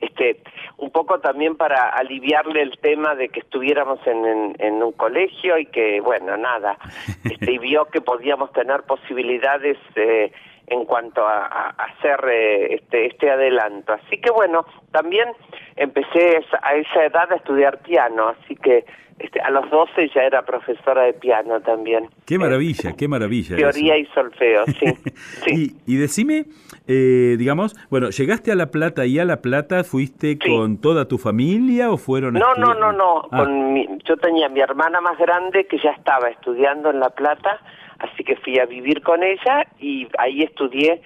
este 0.00 0.42
un 0.78 0.90
poco 0.90 1.18
también 1.18 1.56
para 1.56 1.90
aliviarle 1.90 2.62
el 2.62 2.78
tema 2.78 3.14
de 3.16 3.28
que 3.28 3.40
estuviéramos 3.40 3.98
en, 4.06 4.54
en, 4.58 4.82
un 4.82 4.92
colegio 4.92 5.58
y 5.58 5.66
que 5.66 6.00
bueno 6.00 6.36
nada 6.36 6.78
este, 7.24 7.52
y 7.52 7.58
vio 7.58 7.86
que 7.86 8.00
podíamos 8.00 8.52
tener 8.52 8.82
posibilidades 8.82 9.76
eh, 9.96 10.32
en 10.70 10.84
cuanto 10.84 11.26
a, 11.26 11.70
hacer 11.70 12.20
eh, 12.30 12.74
este 12.74 13.06
este 13.06 13.30
adelanto 13.30 13.92
así 13.92 14.20
que 14.20 14.30
bueno 14.30 14.64
también 14.92 15.28
empecé 15.76 16.44
a 16.62 16.74
esa 16.74 17.04
edad 17.04 17.32
a 17.32 17.36
estudiar 17.36 17.78
piano 17.78 18.28
así 18.28 18.56
que 18.56 18.84
este, 19.18 19.40
a 19.40 19.50
los 19.50 19.68
12 19.70 20.10
ya 20.14 20.22
era 20.22 20.42
profesora 20.42 21.02
de 21.02 21.12
piano 21.12 21.60
también. 21.60 22.08
Qué 22.24 22.38
maravilla, 22.38 22.94
qué 22.96 23.08
maravilla. 23.08 23.56
Teoría 23.56 23.98
y 23.98 24.06
solfeo, 24.06 24.64
sí. 25.44 25.76
Y, 25.86 25.96
decime, 25.96 26.44
eh, 26.86 27.34
digamos, 27.36 27.74
bueno, 27.90 28.10
¿llegaste 28.10 28.52
a 28.52 28.54
La 28.54 28.70
Plata 28.70 29.06
y 29.06 29.18
a 29.18 29.24
La 29.24 29.42
Plata 29.42 29.82
fuiste 29.82 30.38
con 30.38 30.80
toda 30.80 31.08
tu 31.08 31.18
familia 31.18 31.90
o 31.90 31.96
fueron 31.96 32.34
No, 32.34 32.54
no, 32.54 32.74
no, 32.74 32.92
no, 32.92 33.28
ah. 33.32 33.38
con 33.38 33.98
yo 34.04 34.16
tenía 34.18 34.48
mi 34.48 34.60
hermana 34.60 35.00
más 35.00 35.18
grande 35.18 35.66
que 35.66 35.78
ya 35.78 35.90
estaba 35.90 36.28
estudiando 36.28 36.90
en 36.90 37.00
La 37.00 37.10
Plata, 37.10 37.60
así 37.98 38.24
que 38.24 38.36
fui 38.36 38.58
a 38.58 38.66
vivir 38.66 39.02
con 39.02 39.22
ella 39.22 39.66
y 39.78 40.06
ahí 40.18 40.42
estudié 40.42 41.02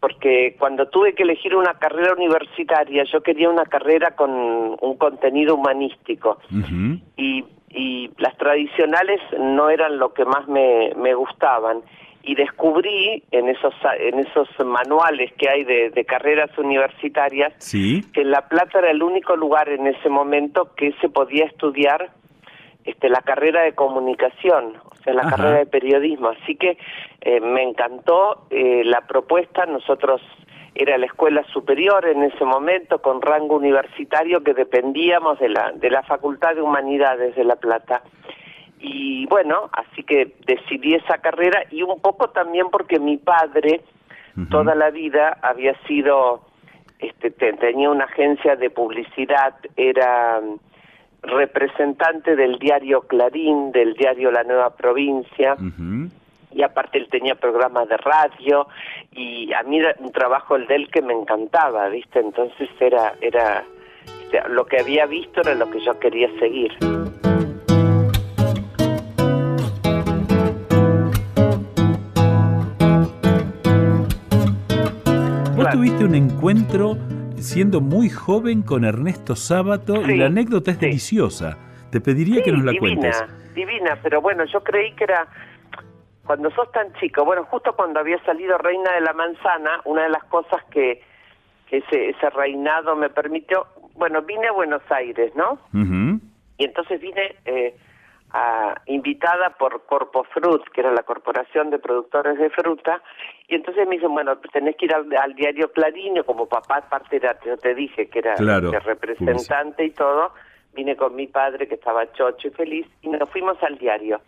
porque 0.00 0.54
cuando 0.58 0.86
tuve 0.88 1.14
que 1.14 1.22
elegir 1.22 1.54
una 1.56 1.74
carrera 1.74 2.12
universitaria, 2.12 3.04
yo 3.04 3.22
quería 3.22 3.48
una 3.48 3.64
carrera 3.64 4.12
con 4.12 4.30
un 4.30 4.96
contenido 4.98 5.54
humanístico. 5.54 6.38
Y, 7.16 7.44
y, 7.70 8.10
las 8.18 8.36
tradicionales 8.36 9.20
no 9.38 9.70
eran 9.70 9.98
lo 9.98 10.12
que 10.12 10.24
más 10.24 10.46
me, 10.48 10.92
me 10.96 11.14
gustaban. 11.14 11.80
Y 12.22 12.34
descubrí 12.34 13.22
en 13.30 13.48
esos, 13.48 13.74
en 13.98 14.18
esos 14.20 14.48
manuales 14.64 15.32
que 15.38 15.48
hay 15.48 15.64
de, 15.64 15.90
de 15.90 16.04
carreras 16.04 16.56
universitarias 16.58 17.52
que 18.12 18.24
La 18.24 18.48
Plata 18.48 18.80
era 18.80 18.90
el 18.90 19.02
único 19.02 19.36
lugar 19.36 19.68
en 19.68 19.86
ese 19.86 20.08
momento 20.08 20.74
que 20.76 20.92
se 21.00 21.08
podía 21.08 21.44
estudiar 21.46 22.10
este, 22.86 23.08
la 23.08 23.20
carrera 23.20 23.62
de 23.62 23.74
comunicación, 23.74 24.76
o 24.84 24.96
sea, 25.02 25.12
la 25.12 25.28
carrera 25.28 25.58
de 25.58 25.66
periodismo. 25.66 26.28
Así 26.28 26.56
que 26.56 26.78
eh, 27.20 27.40
me 27.40 27.62
encantó 27.62 28.46
eh, 28.50 28.82
la 28.84 29.02
propuesta. 29.02 29.66
Nosotros 29.66 30.22
era 30.74 30.96
la 30.96 31.06
escuela 31.06 31.42
superior 31.52 32.06
en 32.06 32.22
ese 32.22 32.44
momento 32.44 33.02
con 33.02 33.20
rango 33.20 33.56
universitario 33.56 34.42
que 34.42 34.54
dependíamos 34.54 35.38
de 35.38 35.48
la, 35.48 35.72
de 35.72 35.90
la 35.90 36.02
Facultad 36.02 36.54
de 36.54 36.62
Humanidades 36.62 37.34
de 37.34 37.44
La 37.44 37.56
Plata. 37.56 38.02
Y 38.78 39.26
bueno, 39.26 39.68
así 39.72 40.04
que 40.04 40.36
decidí 40.46 40.94
esa 40.94 41.18
carrera 41.18 41.64
y 41.70 41.82
un 41.82 42.00
poco 42.00 42.28
también 42.30 42.66
porque 42.70 42.98
mi 42.98 43.16
padre 43.16 43.82
toda 44.50 44.74
la 44.74 44.90
vida 44.90 45.38
había 45.40 45.74
sido, 45.86 46.42
este, 46.98 47.30
tenía 47.30 47.90
una 47.90 48.04
agencia 48.04 48.54
de 48.54 48.68
publicidad, 48.68 49.54
era 49.76 50.42
representante 51.26 52.36
del 52.36 52.58
diario 52.58 53.02
Clarín, 53.02 53.72
del 53.72 53.94
diario 53.94 54.30
La 54.30 54.44
Nueva 54.44 54.76
Provincia. 54.76 55.56
Y 56.52 56.62
aparte 56.62 56.98
él 56.98 57.08
tenía 57.10 57.34
programas 57.34 57.88
de 57.88 57.98
radio 57.98 58.66
y 59.12 59.52
a 59.52 59.62
mí 59.64 59.78
era 59.78 59.94
un 59.98 60.10
trabajo 60.10 60.56
el 60.56 60.66
de 60.66 60.76
él 60.76 60.88
que 60.90 61.02
me 61.02 61.12
encantaba, 61.12 61.88
¿viste? 61.88 62.20
Entonces 62.20 62.70
era 62.80 63.12
era 63.20 63.62
este, 64.26 64.48
lo 64.48 64.66
que 64.66 64.80
había 64.80 65.06
visto 65.06 65.40
era 65.40 65.54
lo 65.54 65.70
que 65.70 65.80
yo 65.80 65.98
quería 65.98 66.28
seguir. 66.38 66.72
Vos 75.56 75.70
tuviste 75.72 76.04
un 76.04 76.14
encuentro 76.14 76.96
siendo 77.38 77.80
muy 77.80 78.08
joven 78.08 78.62
con 78.62 78.84
Ernesto 78.84 79.36
Sábato 79.36 80.02
y 80.02 80.16
la 80.16 80.26
anécdota 80.26 80.70
es 80.70 80.80
deliciosa. 80.80 81.58
Te 81.90 82.00
pediría 82.00 82.42
que 82.42 82.52
nos 82.52 82.64
la 82.64 82.72
cuentes. 82.78 83.24
Divina, 83.54 83.98
pero 84.02 84.20
bueno, 84.20 84.44
yo 84.44 84.62
creí 84.62 84.92
que 84.92 85.04
era 85.04 85.26
cuando 86.26 86.50
sos 86.50 86.70
tan 86.72 86.92
chico, 86.94 87.24
bueno, 87.24 87.44
justo 87.44 87.74
cuando 87.74 88.00
había 88.00 88.22
salido 88.24 88.58
Reina 88.58 88.92
de 88.92 89.00
la 89.00 89.12
Manzana, 89.12 89.80
una 89.84 90.02
de 90.02 90.08
las 90.10 90.24
cosas 90.24 90.62
que, 90.70 91.02
ese, 91.70 92.10
ese 92.10 92.30
reinado 92.30 92.96
me 92.96 93.08
permitió, 93.08 93.66
bueno, 93.94 94.22
vine 94.22 94.48
a 94.48 94.52
Buenos 94.52 94.82
Aires, 94.90 95.32
¿no? 95.34 95.58
Y 96.58 96.64
entonces 96.64 97.00
vine 97.00 97.36
eh, 97.44 97.76
invitada 98.86 99.50
por 99.50 99.86
Corpo 99.86 100.24
Fruit, 100.24 100.62
que 100.72 100.80
era 100.80 100.92
la 100.92 101.02
corporación 101.02 101.70
de 101.70 101.78
productores 101.78 102.38
de 102.38 102.50
fruta, 102.50 103.02
y 103.48 103.54
entonces 103.54 103.86
me 103.86 103.96
dicen, 103.96 104.12
bueno, 104.12 104.36
tenés 104.52 104.76
que 104.76 104.86
ir 104.86 104.94
al, 104.94 105.34
diario 105.34 105.72
Clarín, 105.72 106.22
como 106.24 106.46
papá 106.46 106.78
aparte 106.78 107.16
era, 107.16 107.38
yo 107.44 107.56
te 107.56 107.74
dije 107.74 108.08
que 108.08 108.18
era 108.18 108.34
representante 108.36 109.84
y 109.84 109.90
todo, 109.90 110.32
vine 110.74 110.96
con 110.96 111.14
mi 111.14 111.26
padre 111.26 111.66
que 111.66 111.76
estaba 111.76 112.12
chocho 112.12 112.48
y 112.48 112.50
feliz, 112.50 112.86
y 113.02 113.08
nos 113.08 113.30
fuimos 113.30 113.62
al 113.62 113.78
diario, 113.78 114.20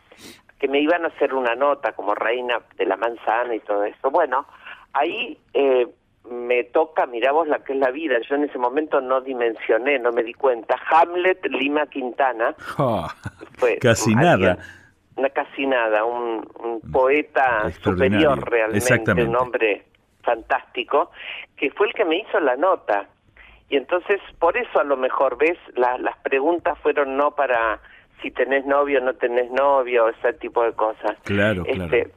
que 0.58 0.68
me 0.68 0.80
iban 0.80 1.04
a 1.04 1.08
hacer 1.08 1.34
una 1.34 1.54
nota 1.54 1.92
como 1.92 2.14
reina 2.14 2.60
de 2.76 2.86
la 2.86 2.96
manzana 2.96 3.54
y 3.54 3.60
todo 3.60 3.84
eso. 3.84 4.10
Bueno, 4.10 4.46
ahí 4.92 5.38
eh, 5.52 5.86
me 6.30 6.64
toca, 6.64 7.06
mira 7.06 7.32
vos 7.32 7.48
la 7.48 7.60
que 7.60 7.72
es 7.72 7.78
la 7.78 7.90
vida, 7.90 8.16
yo 8.28 8.36
en 8.36 8.44
ese 8.44 8.58
momento 8.58 9.00
no 9.00 9.20
dimensioné, 9.20 9.98
no 9.98 10.12
me 10.12 10.22
di 10.22 10.34
cuenta, 10.34 10.76
Hamlet 10.90 11.44
Lima 11.46 11.86
Quintana, 11.86 12.54
fue 13.58 13.78
casi 13.78 14.14
nada. 14.14 14.58
Una 15.16 15.30
casi 15.30 15.66
nada, 15.66 16.04
un, 16.04 16.46
poeta 16.92 17.70
superior 17.82 18.48
realmente, 18.48 19.24
un 19.24 19.36
hombre 19.36 19.84
fantástico, 20.22 21.10
que 21.56 21.70
fue 21.72 21.88
el 21.88 21.94
que 21.94 22.04
me 22.04 22.18
hizo 22.18 22.38
la 22.40 22.56
nota. 22.56 23.08
Y 23.68 23.76
entonces, 23.76 24.20
por 24.38 24.56
eso 24.56 24.80
a 24.80 24.84
lo 24.84 24.96
mejor, 24.96 25.36
¿ves? 25.36 25.58
las 25.76 26.16
preguntas 26.18 26.78
fueron 26.78 27.16
no 27.16 27.32
para 27.32 27.80
si 28.22 28.30
tenés 28.30 28.64
novio 28.64 29.00
o 29.00 29.04
no 29.04 29.14
tenés 29.14 29.50
novio, 29.50 30.08
ese 30.08 30.32
tipo 30.34 30.62
de 30.64 30.72
cosas. 30.72 31.16
Claro, 31.24 31.62
este, 31.66 31.76
claro. 31.76 32.10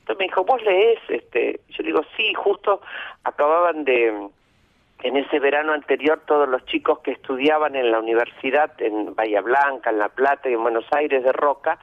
Entonces 0.00 0.18
me 0.18 0.24
dijo, 0.24 0.44
¿vos 0.44 0.62
lees? 0.62 0.98
Este, 1.08 1.60
yo 1.68 1.82
digo, 1.82 2.00
sí, 2.16 2.32
justo 2.34 2.80
acababan 3.24 3.84
de, 3.84 4.28
en 5.02 5.16
ese 5.16 5.38
verano 5.38 5.72
anterior, 5.72 6.22
todos 6.26 6.48
los 6.48 6.64
chicos 6.66 7.00
que 7.00 7.12
estudiaban 7.12 7.76
en 7.76 7.90
la 7.90 8.00
universidad, 8.00 8.70
en 8.78 9.14
Bahía 9.14 9.40
Blanca, 9.40 9.90
en 9.90 9.98
La 9.98 10.08
Plata 10.08 10.48
y 10.48 10.54
en 10.54 10.62
Buenos 10.62 10.86
Aires 10.92 11.22
de 11.22 11.32
Roca, 11.32 11.78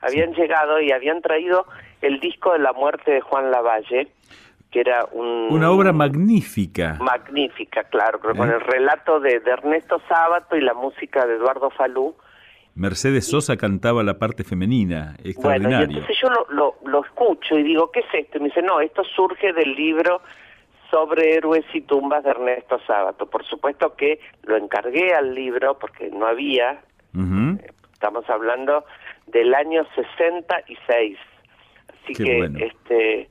habían 0.00 0.34
llegado 0.34 0.80
y 0.80 0.92
habían 0.92 1.22
traído 1.22 1.66
el 2.02 2.20
disco 2.20 2.52
de 2.52 2.58
la 2.58 2.72
muerte 2.72 3.10
de 3.10 3.20
Juan 3.20 3.50
Lavalle, 3.50 4.08
que 4.70 4.80
era 4.80 5.06
un... 5.12 5.48
Una 5.50 5.70
obra 5.70 5.92
magnífica. 5.92 6.98
Magnífica, 7.00 7.84
claro, 7.84 8.20
con 8.20 8.36
¿Eh? 8.36 8.54
el 8.54 8.60
relato 8.60 9.18
de, 9.18 9.40
de 9.40 9.50
Ernesto 9.50 10.00
Sábato 10.06 10.56
y 10.56 10.60
la 10.60 10.74
música 10.74 11.26
de 11.26 11.36
Eduardo 11.36 11.70
Falú 11.70 12.14
Mercedes 12.78 13.26
Sosa 13.26 13.56
cantaba 13.56 14.04
la 14.04 14.20
parte 14.20 14.44
femenina, 14.44 15.16
extraordinario. 15.24 15.78
Bueno, 15.78 15.98
entonces 15.98 16.16
yo 16.22 16.28
lo, 16.50 16.76
lo, 16.84 17.04
escucho 17.04 17.58
y 17.58 17.64
digo, 17.64 17.90
¿qué 17.90 18.00
es 18.00 18.06
esto? 18.12 18.38
Y 18.38 18.40
me 18.40 18.46
dice, 18.48 18.62
no, 18.62 18.80
esto 18.80 19.02
surge 19.16 19.52
del 19.52 19.74
libro 19.74 20.22
sobre 20.90 21.34
héroes 21.34 21.64
y 21.72 21.82
tumbas 21.82 22.24
de 22.24 22.30
Ernesto 22.30 22.78
Sábato. 22.86 23.26
Por 23.26 23.44
supuesto 23.44 23.94
que 23.94 24.20
lo 24.42 24.56
encargué 24.56 25.14
al 25.14 25.34
libro 25.34 25.78
porque 25.78 26.10
no 26.10 26.26
había, 26.26 26.80
estamos 27.92 28.28
hablando 28.30 28.84
del 29.26 29.54
año 29.54 29.86
66. 29.94 31.18
Así 32.02 32.14
que 32.14 32.50
este 32.58 33.28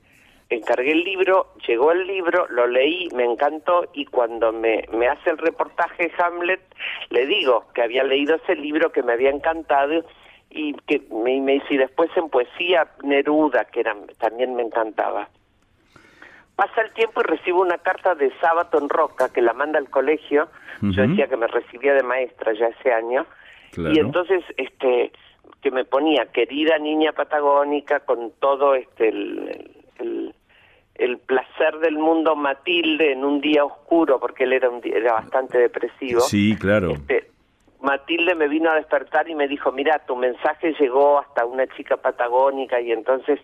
encargué 0.50 0.92
el 0.92 1.04
libro, 1.04 1.48
llegó 1.66 1.92
el 1.92 2.06
libro, 2.06 2.46
lo 2.48 2.66
leí, 2.66 3.08
me 3.14 3.24
encantó 3.24 3.88
y 3.92 4.06
cuando 4.06 4.52
me, 4.52 4.84
me 4.92 5.08
hace 5.08 5.30
el 5.30 5.38
reportaje 5.38 6.10
Hamlet, 6.18 6.60
le 7.10 7.26
digo 7.26 7.66
que 7.74 7.82
había 7.82 8.02
leído 8.02 8.36
ese 8.36 8.54
libro, 8.54 8.90
que 8.90 9.02
me 9.02 9.12
había 9.12 9.30
encantado 9.30 10.04
y 10.50 10.72
que 10.86 11.02
me, 11.10 11.40
me 11.40 11.54
dice, 11.54 11.74
y 11.74 11.76
después 11.76 12.10
en 12.16 12.30
poesía 12.30 12.88
Neruda, 13.02 13.66
que 13.66 13.80
era, 13.80 13.94
también 14.18 14.54
me 14.54 14.62
encantaba. 14.62 15.28
Pasa 16.58 16.80
el 16.82 16.90
tiempo 16.90 17.20
y 17.20 17.22
recibo 17.22 17.62
una 17.62 17.78
carta 17.78 18.16
de 18.16 18.32
Sábato 18.40 18.78
en 18.78 18.88
Roca 18.88 19.32
que 19.32 19.40
la 19.40 19.52
manda 19.52 19.78
al 19.78 19.88
colegio. 19.90 20.48
Yo 20.80 21.06
decía 21.06 21.28
que 21.28 21.36
me 21.36 21.46
recibía 21.46 21.94
de 21.94 22.02
maestra 22.02 22.52
ya 22.52 22.66
ese 22.66 22.92
año. 22.92 23.26
Y 23.76 24.00
entonces, 24.00 24.42
este, 24.56 25.12
que 25.62 25.70
me 25.70 25.84
ponía 25.84 26.26
querida 26.32 26.76
niña 26.78 27.12
patagónica 27.12 28.00
con 28.00 28.32
todo 28.40 28.74
este 28.74 29.08
el, 29.08 30.34
el 30.96 31.18
placer 31.18 31.78
del 31.78 31.96
mundo 31.96 32.34
Matilde 32.34 33.12
en 33.12 33.24
un 33.24 33.40
día 33.40 33.64
oscuro, 33.64 34.18
porque 34.18 34.42
él 34.42 34.52
era, 34.52 34.68
un 34.68 34.80
era 34.82 35.12
bastante 35.12 35.58
depresivo. 35.58 36.22
Sí, 36.22 36.56
claro. 36.58 36.90
Este, 36.90 37.30
Matilde 37.80 38.34
me 38.34 38.48
vino 38.48 38.70
a 38.70 38.74
despertar 38.74 39.28
y 39.28 39.34
me 39.34 39.46
dijo, 39.46 39.70
mira, 39.70 40.00
tu 40.06 40.16
mensaje 40.16 40.74
llegó 40.78 41.20
hasta 41.20 41.44
una 41.44 41.66
chica 41.68 41.96
patagónica 41.96 42.80
y 42.80 42.90
entonces 42.92 43.40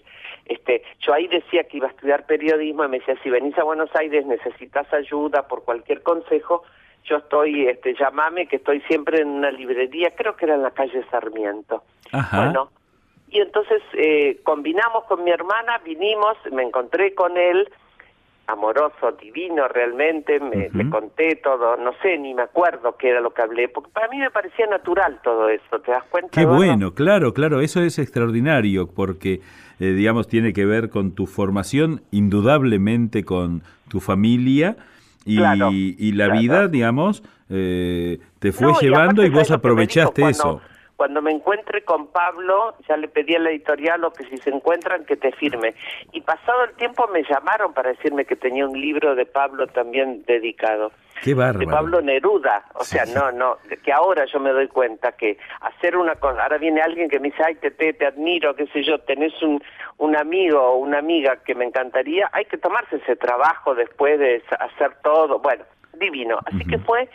este, 0.46 0.82
yo 1.00 1.14
ahí 1.14 1.26
decía 1.28 1.64
que 1.64 1.78
iba 1.78 1.86
a 1.86 1.90
estudiar 1.90 2.26
periodismo 2.26 2.84
y 2.84 2.88
me 2.88 2.98
decía, 2.98 3.16
si 3.22 3.30
venís 3.30 3.56
a 3.58 3.64
Buenos 3.64 3.94
Aires 3.94 4.26
necesitas 4.26 4.92
ayuda 4.92 5.46
por 5.46 5.64
cualquier 5.64 6.02
consejo, 6.02 6.64
yo 7.04 7.18
estoy, 7.18 7.68
este, 7.68 7.94
llamame 7.94 8.46
que 8.46 8.56
estoy 8.56 8.80
siempre 8.82 9.20
en 9.20 9.28
una 9.28 9.50
librería, 9.50 10.14
creo 10.16 10.36
que 10.36 10.46
era 10.46 10.54
en 10.54 10.62
la 10.62 10.70
calle 10.72 11.04
Sarmiento. 11.10 11.84
Ajá. 12.12 12.44
Bueno, 12.44 12.70
y 13.28 13.40
entonces 13.40 13.82
eh, 13.94 14.40
combinamos 14.42 15.04
con 15.04 15.24
mi 15.24 15.30
hermana, 15.30 15.78
vinimos, 15.84 16.36
me 16.52 16.62
encontré 16.62 17.14
con 17.14 17.36
él, 17.36 17.68
amoroso, 18.46 19.12
divino 19.20 19.68
realmente, 19.68 20.38
me, 20.40 20.68
le 20.70 20.90
conté 20.90 21.36
todo, 21.36 21.76
no 21.76 21.92
sé, 22.02 22.18
ni 22.18 22.34
me 22.34 22.42
acuerdo 22.42 22.96
qué 22.96 23.10
era 23.10 23.20
lo 23.20 23.32
que 23.32 23.42
hablé, 23.42 23.68
porque 23.68 23.90
para 23.90 24.08
mí 24.08 24.18
me 24.18 24.30
parecía 24.30 24.66
natural 24.66 25.18
todo 25.22 25.48
eso, 25.48 25.80
¿te 25.80 25.90
das 25.90 26.04
cuenta? 26.04 26.30
Qué 26.30 26.44
bueno, 26.44 26.92
claro, 26.92 27.32
claro, 27.32 27.60
eso 27.60 27.80
es 27.80 27.98
extraordinario, 27.98 28.86
porque, 28.86 29.40
eh, 29.80 29.86
digamos, 29.86 30.28
tiene 30.28 30.52
que 30.52 30.66
ver 30.66 30.90
con 30.90 31.12
tu 31.12 31.26
formación, 31.26 32.02
indudablemente 32.10 33.24
con 33.24 33.62
tu 33.88 34.00
familia, 34.00 34.76
y, 35.26 35.38
y 35.98 36.12
la 36.12 36.28
vida, 36.28 36.68
digamos, 36.68 37.22
eh, 37.48 38.18
te 38.38 38.52
fue 38.52 38.72
llevando 38.80 39.24
y, 39.24 39.30
vos 39.30 39.50
aprovechaste 39.50 40.28
eso. 40.28 40.42
cuando 40.42 40.73
me 41.22 41.30
encuentre 41.30 41.82
con 41.84 42.08
Pablo, 42.08 42.74
ya 42.88 42.96
le 42.96 43.08
pedí 43.08 43.34
a 43.34 43.38
la 43.38 43.50
editorial 43.50 44.04
o 44.04 44.12
que 44.12 44.24
si 44.24 44.36
se 44.38 44.50
encuentran 44.50 45.04
que 45.04 45.16
te 45.16 45.32
firme. 45.32 45.74
Y 46.12 46.20
pasado 46.20 46.64
el 46.64 46.74
tiempo 46.76 47.06
me 47.08 47.22
llamaron 47.22 47.72
para 47.72 47.90
decirme 47.90 48.24
que 48.24 48.36
tenía 48.36 48.66
un 48.66 48.80
libro 48.80 49.14
de 49.14 49.26
Pablo 49.26 49.66
también 49.66 50.24
dedicado. 50.26 50.92
Qué 51.22 51.34
bárbaro. 51.34 51.58
De 51.58 51.66
Pablo 51.66 52.00
Neruda. 52.00 52.64
O 52.74 52.84
sea, 52.84 53.04
no, 53.06 53.32
no, 53.32 53.58
que 53.82 53.92
ahora 53.92 54.24
yo 54.26 54.40
me 54.40 54.50
doy 54.50 54.68
cuenta 54.68 55.12
que 55.12 55.38
hacer 55.60 55.96
una 55.96 56.14
cosa, 56.16 56.42
ahora 56.42 56.58
viene 56.58 56.80
alguien 56.80 57.08
que 57.08 57.18
me 57.18 57.30
dice, 57.30 57.42
ay, 57.44 57.54
te, 57.56 57.70
te, 57.70 58.06
admiro, 58.06 58.54
qué 58.54 58.66
sé 58.66 58.82
yo, 58.82 58.98
tenés 59.00 59.40
un, 59.42 59.62
un 59.98 60.16
amigo 60.16 60.60
o 60.60 60.76
una 60.76 60.98
amiga 60.98 61.36
que 61.44 61.54
me 61.54 61.64
encantaría, 61.64 62.28
hay 62.32 62.44
que 62.44 62.58
tomarse 62.58 62.96
ese 62.96 63.16
trabajo 63.16 63.74
después 63.74 64.18
de 64.18 64.42
hacer 64.58 64.96
todo. 65.02 65.38
Bueno, 65.38 65.64
divino. 65.98 66.38
Así 66.44 66.64
que 66.64 66.78
fue 66.78 67.08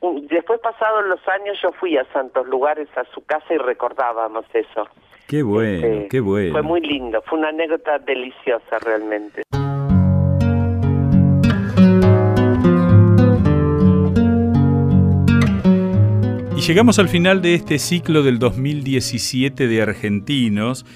después 0.00 0.60
pasados 0.60 1.04
los 1.06 1.20
años 1.28 1.58
yo 1.62 1.70
fui 1.72 1.96
a 1.96 2.04
santos 2.12 2.46
lugares 2.46 2.88
a 2.96 3.04
su 3.14 3.24
casa 3.24 3.54
y 3.54 3.58
recordábamos 3.58 4.44
eso. 4.52 4.86
Qué 5.26 5.42
bueno, 5.42 5.86
este, 5.86 6.08
qué 6.08 6.20
bueno. 6.20 6.52
Fue 6.52 6.62
muy 6.62 6.80
lindo, 6.80 7.20
fue 7.26 7.38
una 7.38 7.48
anécdota 7.48 7.98
deliciosa 7.98 8.78
realmente. 8.78 9.42
Y 16.56 16.60
llegamos 16.60 16.98
al 16.98 17.08
final 17.08 17.42
de 17.42 17.54
este 17.54 17.78
ciclo 17.78 18.22
del 18.22 18.38
2017 18.38 19.66
de 19.66 19.82
Argentinos 19.82 20.86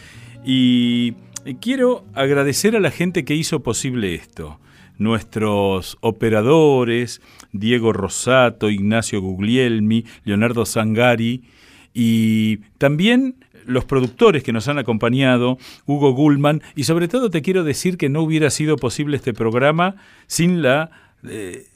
y 0.44 1.14
quiero 1.60 2.04
agradecer 2.14 2.76
a 2.76 2.80
la 2.80 2.90
gente 2.90 3.24
que 3.24 3.34
hizo 3.34 3.62
posible 3.62 4.14
esto 4.14 4.58
nuestros 5.00 5.96
operadores, 6.02 7.22
Diego 7.52 7.92
Rosato, 7.92 8.70
Ignacio 8.70 9.20
Guglielmi, 9.20 10.04
Leonardo 10.24 10.66
Zangari, 10.66 11.42
y 11.92 12.58
también 12.78 13.36
los 13.66 13.84
productores 13.84 14.42
que 14.42 14.52
nos 14.52 14.68
han 14.68 14.78
acompañado, 14.78 15.58
Hugo 15.86 16.12
Gullman, 16.12 16.62
y 16.74 16.84
sobre 16.84 17.08
todo 17.08 17.30
te 17.30 17.42
quiero 17.42 17.64
decir 17.64 17.96
que 17.96 18.08
no 18.08 18.22
hubiera 18.22 18.50
sido 18.50 18.76
posible 18.76 19.16
este 19.16 19.32
programa 19.34 19.96
sin 20.26 20.62
la 20.62 20.90
eh, 21.24 21.66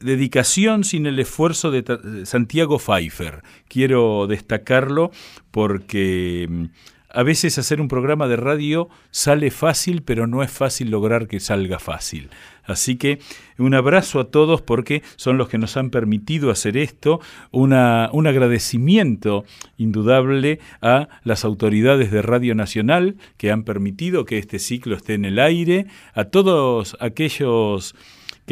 dedicación, 0.00 0.84
sin 0.84 1.06
el 1.06 1.18
esfuerzo 1.18 1.70
de 1.70 2.26
Santiago 2.26 2.78
Pfeiffer. 2.78 3.42
Quiero 3.68 4.26
destacarlo 4.26 5.10
porque 5.50 6.46
mm, 6.48 6.64
a 7.12 7.22
veces 7.22 7.58
hacer 7.58 7.80
un 7.80 7.88
programa 7.88 8.28
de 8.28 8.36
radio 8.36 8.88
sale 9.10 9.50
fácil, 9.50 10.02
pero 10.02 10.26
no 10.26 10.42
es 10.42 10.50
fácil 10.50 10.90
lograr 10.90 11.28
que 11.28 11.40
salga 11.40 11.78
fácil. 11.78 12.30
Así 12.64 12.96
que 12.96 13.18
un 13.58 13.74
abrazo 13.74 14.20
a 14.20 14.30
todos 14.30 14.62
porque 14.62 15.02
son 15.16 15.36
los 15.36 15.48
que 15.48 15.58
nos 15.58 15.76
han 15.76 15.90
permitido 15.90 16.50
hacer 16.50 16.76
esto, 16.76 17.20
un 17.50 17.72
agradecimiento 17.72 19.44
indudable 19.76 20.60
a 20.80 21.08
las 21.24 21.44
autoridades 21.44 22.10
de 22.10 22.22
Radio 22.22 22.54
Nacional 22.54 23.16
que 23.36 23.50
han 23.50 23.64
permitido 23.64 24.24
que 24.24 24.38
este 24.38 24.58
ciclo 24.58 24.96
esté 24.96 25.14
en 25.14 25.24
el 25.24 25.38
aire, 25.38 25.86
a 26.14 26.24
todos 26.24 26.96
aquellos 27.00 27.94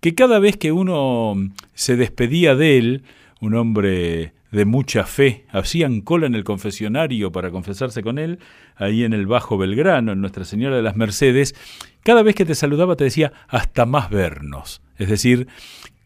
que 0.04 0.16
cada 0.16 0.38
vez 0.38 0.58
que 0.58 0.74
uno 0.74 1.34
se 1.76 1.96
despedía 1.96 2.56
de 2.56 2.78
él, 2.78 3.04
un 3.40 3.56
hombre 3.56 4.34
de 4.52 4.66
mucha 4.66 5.06
fe, 5.06 5.46
hacían 5.50 6.02
cola 6.02 6.28
en 6.28 6.36
el 6.36 6.44
confesionario 6.44 7.32
para 7.32 7.52
confesarse 7.52 8.04
con 8.04 8.20
él, 8.20 8.40
ahí 8.76 9.06
en 9.06 9.14
el 9.14 9.28
Bajo 9.28 9.58
Belgrano, 9.58 10.12
en 10.12 10.20
Nuestra 10.20 10.44
Señora 10.44 10.76
de 10.76 10.82
las 10.82 10.98
Mercedes, 10.98 11.56
cada 12.04 12.22
vez 12.22 12.36
que 12.36 12.44
te 12.44 12.54
saludaba 12.54 12.98
te 12.98 13.06
decía, 13.06 13.32
hasta 13.48 13.86
más 13.86 14.10
vernos. 14.10 14.82
Es 14.98 15.08
decir, 15.08 15.48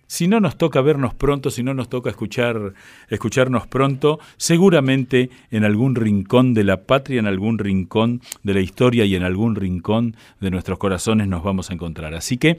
si 0.08 0.28
no 0.28 0.40
nos 0.40 0.58
toca 0.58 0.82
vernos 0.82 1.14
pronto, 1.14 1.52
si 1.52 1.64
no 1.64 1.74
nos 1.74 1.90
toca 1.90 2.10
escuchar, 2.10 2.74
escucharnos 3.10 3.68
pronto, 3.68 4.20
seguramente 4.38 5.30
en 5.52 5.66
algún 5.66 5.96
rincón 5.96 6.54
de 6.54 6.64
la 6.64 6.84
patria, 6.84 7.20
en 7.20 7.28
algún 7.28 7.60
rincón 7.60 8.22
de 8.44 8.54
la 8.54 8.62
historia 8.62 9.06
y 9.06 9.16
en 9.16 9.24
algún 9.24 9.56
rincón 9.56 10.16
de 10.40 10.50
nuestros 10.50 10.80
corazones 10.80 11.28
nos 11.28 11.44
vamos 11.44 11.70
a 11.70 11.74
encontrar. 11.74 12.16
Así 12.16 12.38
que 12.38 12.58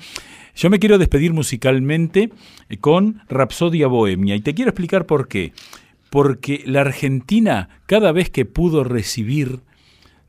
yo 0.55 0.68
me 0.70 0.78
quiero 0.78 0.99
despedir 0.99 1.32
musicalmente 1.32 2.30
eh, 2.68 2.76
con 2.76 3.22
Rapsodia 3.28 3.86
Bohemia 3.86 4.36
y 4.36 4.40
te 4.40 4.55
quiero 4.55 4.70
explicar 4.70 5.07
por 5.07 5.26
qué. 5.26 5.53
Porque 6.11 6.62
la 6.66 6.82
Argentina, 6.82 7.68
cada 7.86 8.12
vez 8.12 8.30
que 8.30 8.44
pudo 8.44 8.84
recibir 8.84 9.61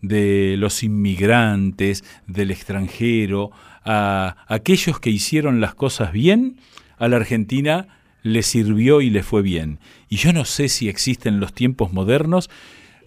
de 0.02 0.56
los 0.58 0.84
inmigrantes, 0.84 2.04
del 2.28 2.52
extranjero, 2.52 3.52
a 3.84 4.36
aquellos 4.48 5.00
que 5.00 5.10
hicieron 5.10 5.62
las 5.62 5.76
cosas 5.76 6.12
bien, 6.12 6.58
a 7.00 7.08
la 7.08 7.16
Argentina 7.16 7.88
le 8.22 8.44
sirvió 8.44 9.02
y 9.02 9.10
le 9.10 9.24
fue 9.24 9.42
bien. 9.42 9.80
Y 10.10 10.18
yo 10.18 10.34
no 10.34 10.46
sé 10.46 10.70
si 10.70 10.90
existe 10.90 11.30
en 11.30 11.40
los 11.40 11.54
tiempos 11.54 11.94
modernos 11.94 12.50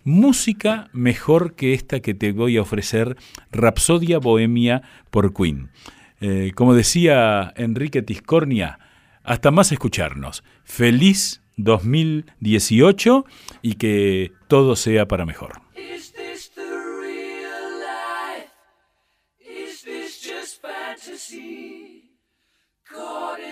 música 0.05 0.88
mejor 0.93 1.55
que 1.55 1.74
esta 1.74 2.01
que 2.01 2.14
te 2.14 2.32
voy 2.32 2.57
a 2.57 2.62
ofrecer, 2.62 3.16
Rapsodia 3.53 4.18
Bohemia 4.18 4.82
por 5.11 5.32
Queen. 5.32 5.70
Eh, 6.20 6.53
como 6.55 6.74
decía 6.74 7.53
Enrique 7.57 8.03
Tiscornia, 8.03 8.78
hasta 9.22 9.51
más 9.51 9.70
escucharnos. 9.70 10.43
Feliz 10.64 11.43
2018 11.57 13.24
y 13.61 13.74
que 13.74 14.32
todo 14.49 14.74
sea 14.74 15.07
para 15.07 15.26
mejor. 15.26 15.61
Caught 22.93 23.38
in 23.38 23.52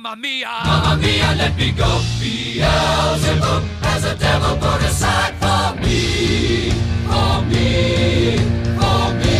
Mamma 0.00 0.14
mia! 0.14 0.48
Mamma 0.64 0.96
mia, 0.96 1.34
let 1.34 1.56
me 1.56 1.72
go! 1.72 1.98
Beelzebub 2.20 3.64
has 3.82 4.04
a 4.04 4.14
devil 4.14 4.56
put 4.58 4.80
aside 4.86 5.34
for 5.40 5.74
me, 5.82 6.70
for 7.08 7.42
me, 7.50 8.38
for 8.78 9.14
me. 9.18 9.38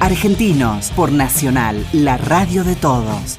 Argentinos 0.00 0.90
por 0.90 1.12
Nacional, 1.12 1.86
la 1.92 2.16
radio 2.16 2.64
de 2.64 2.74
todos. 2.74 3.35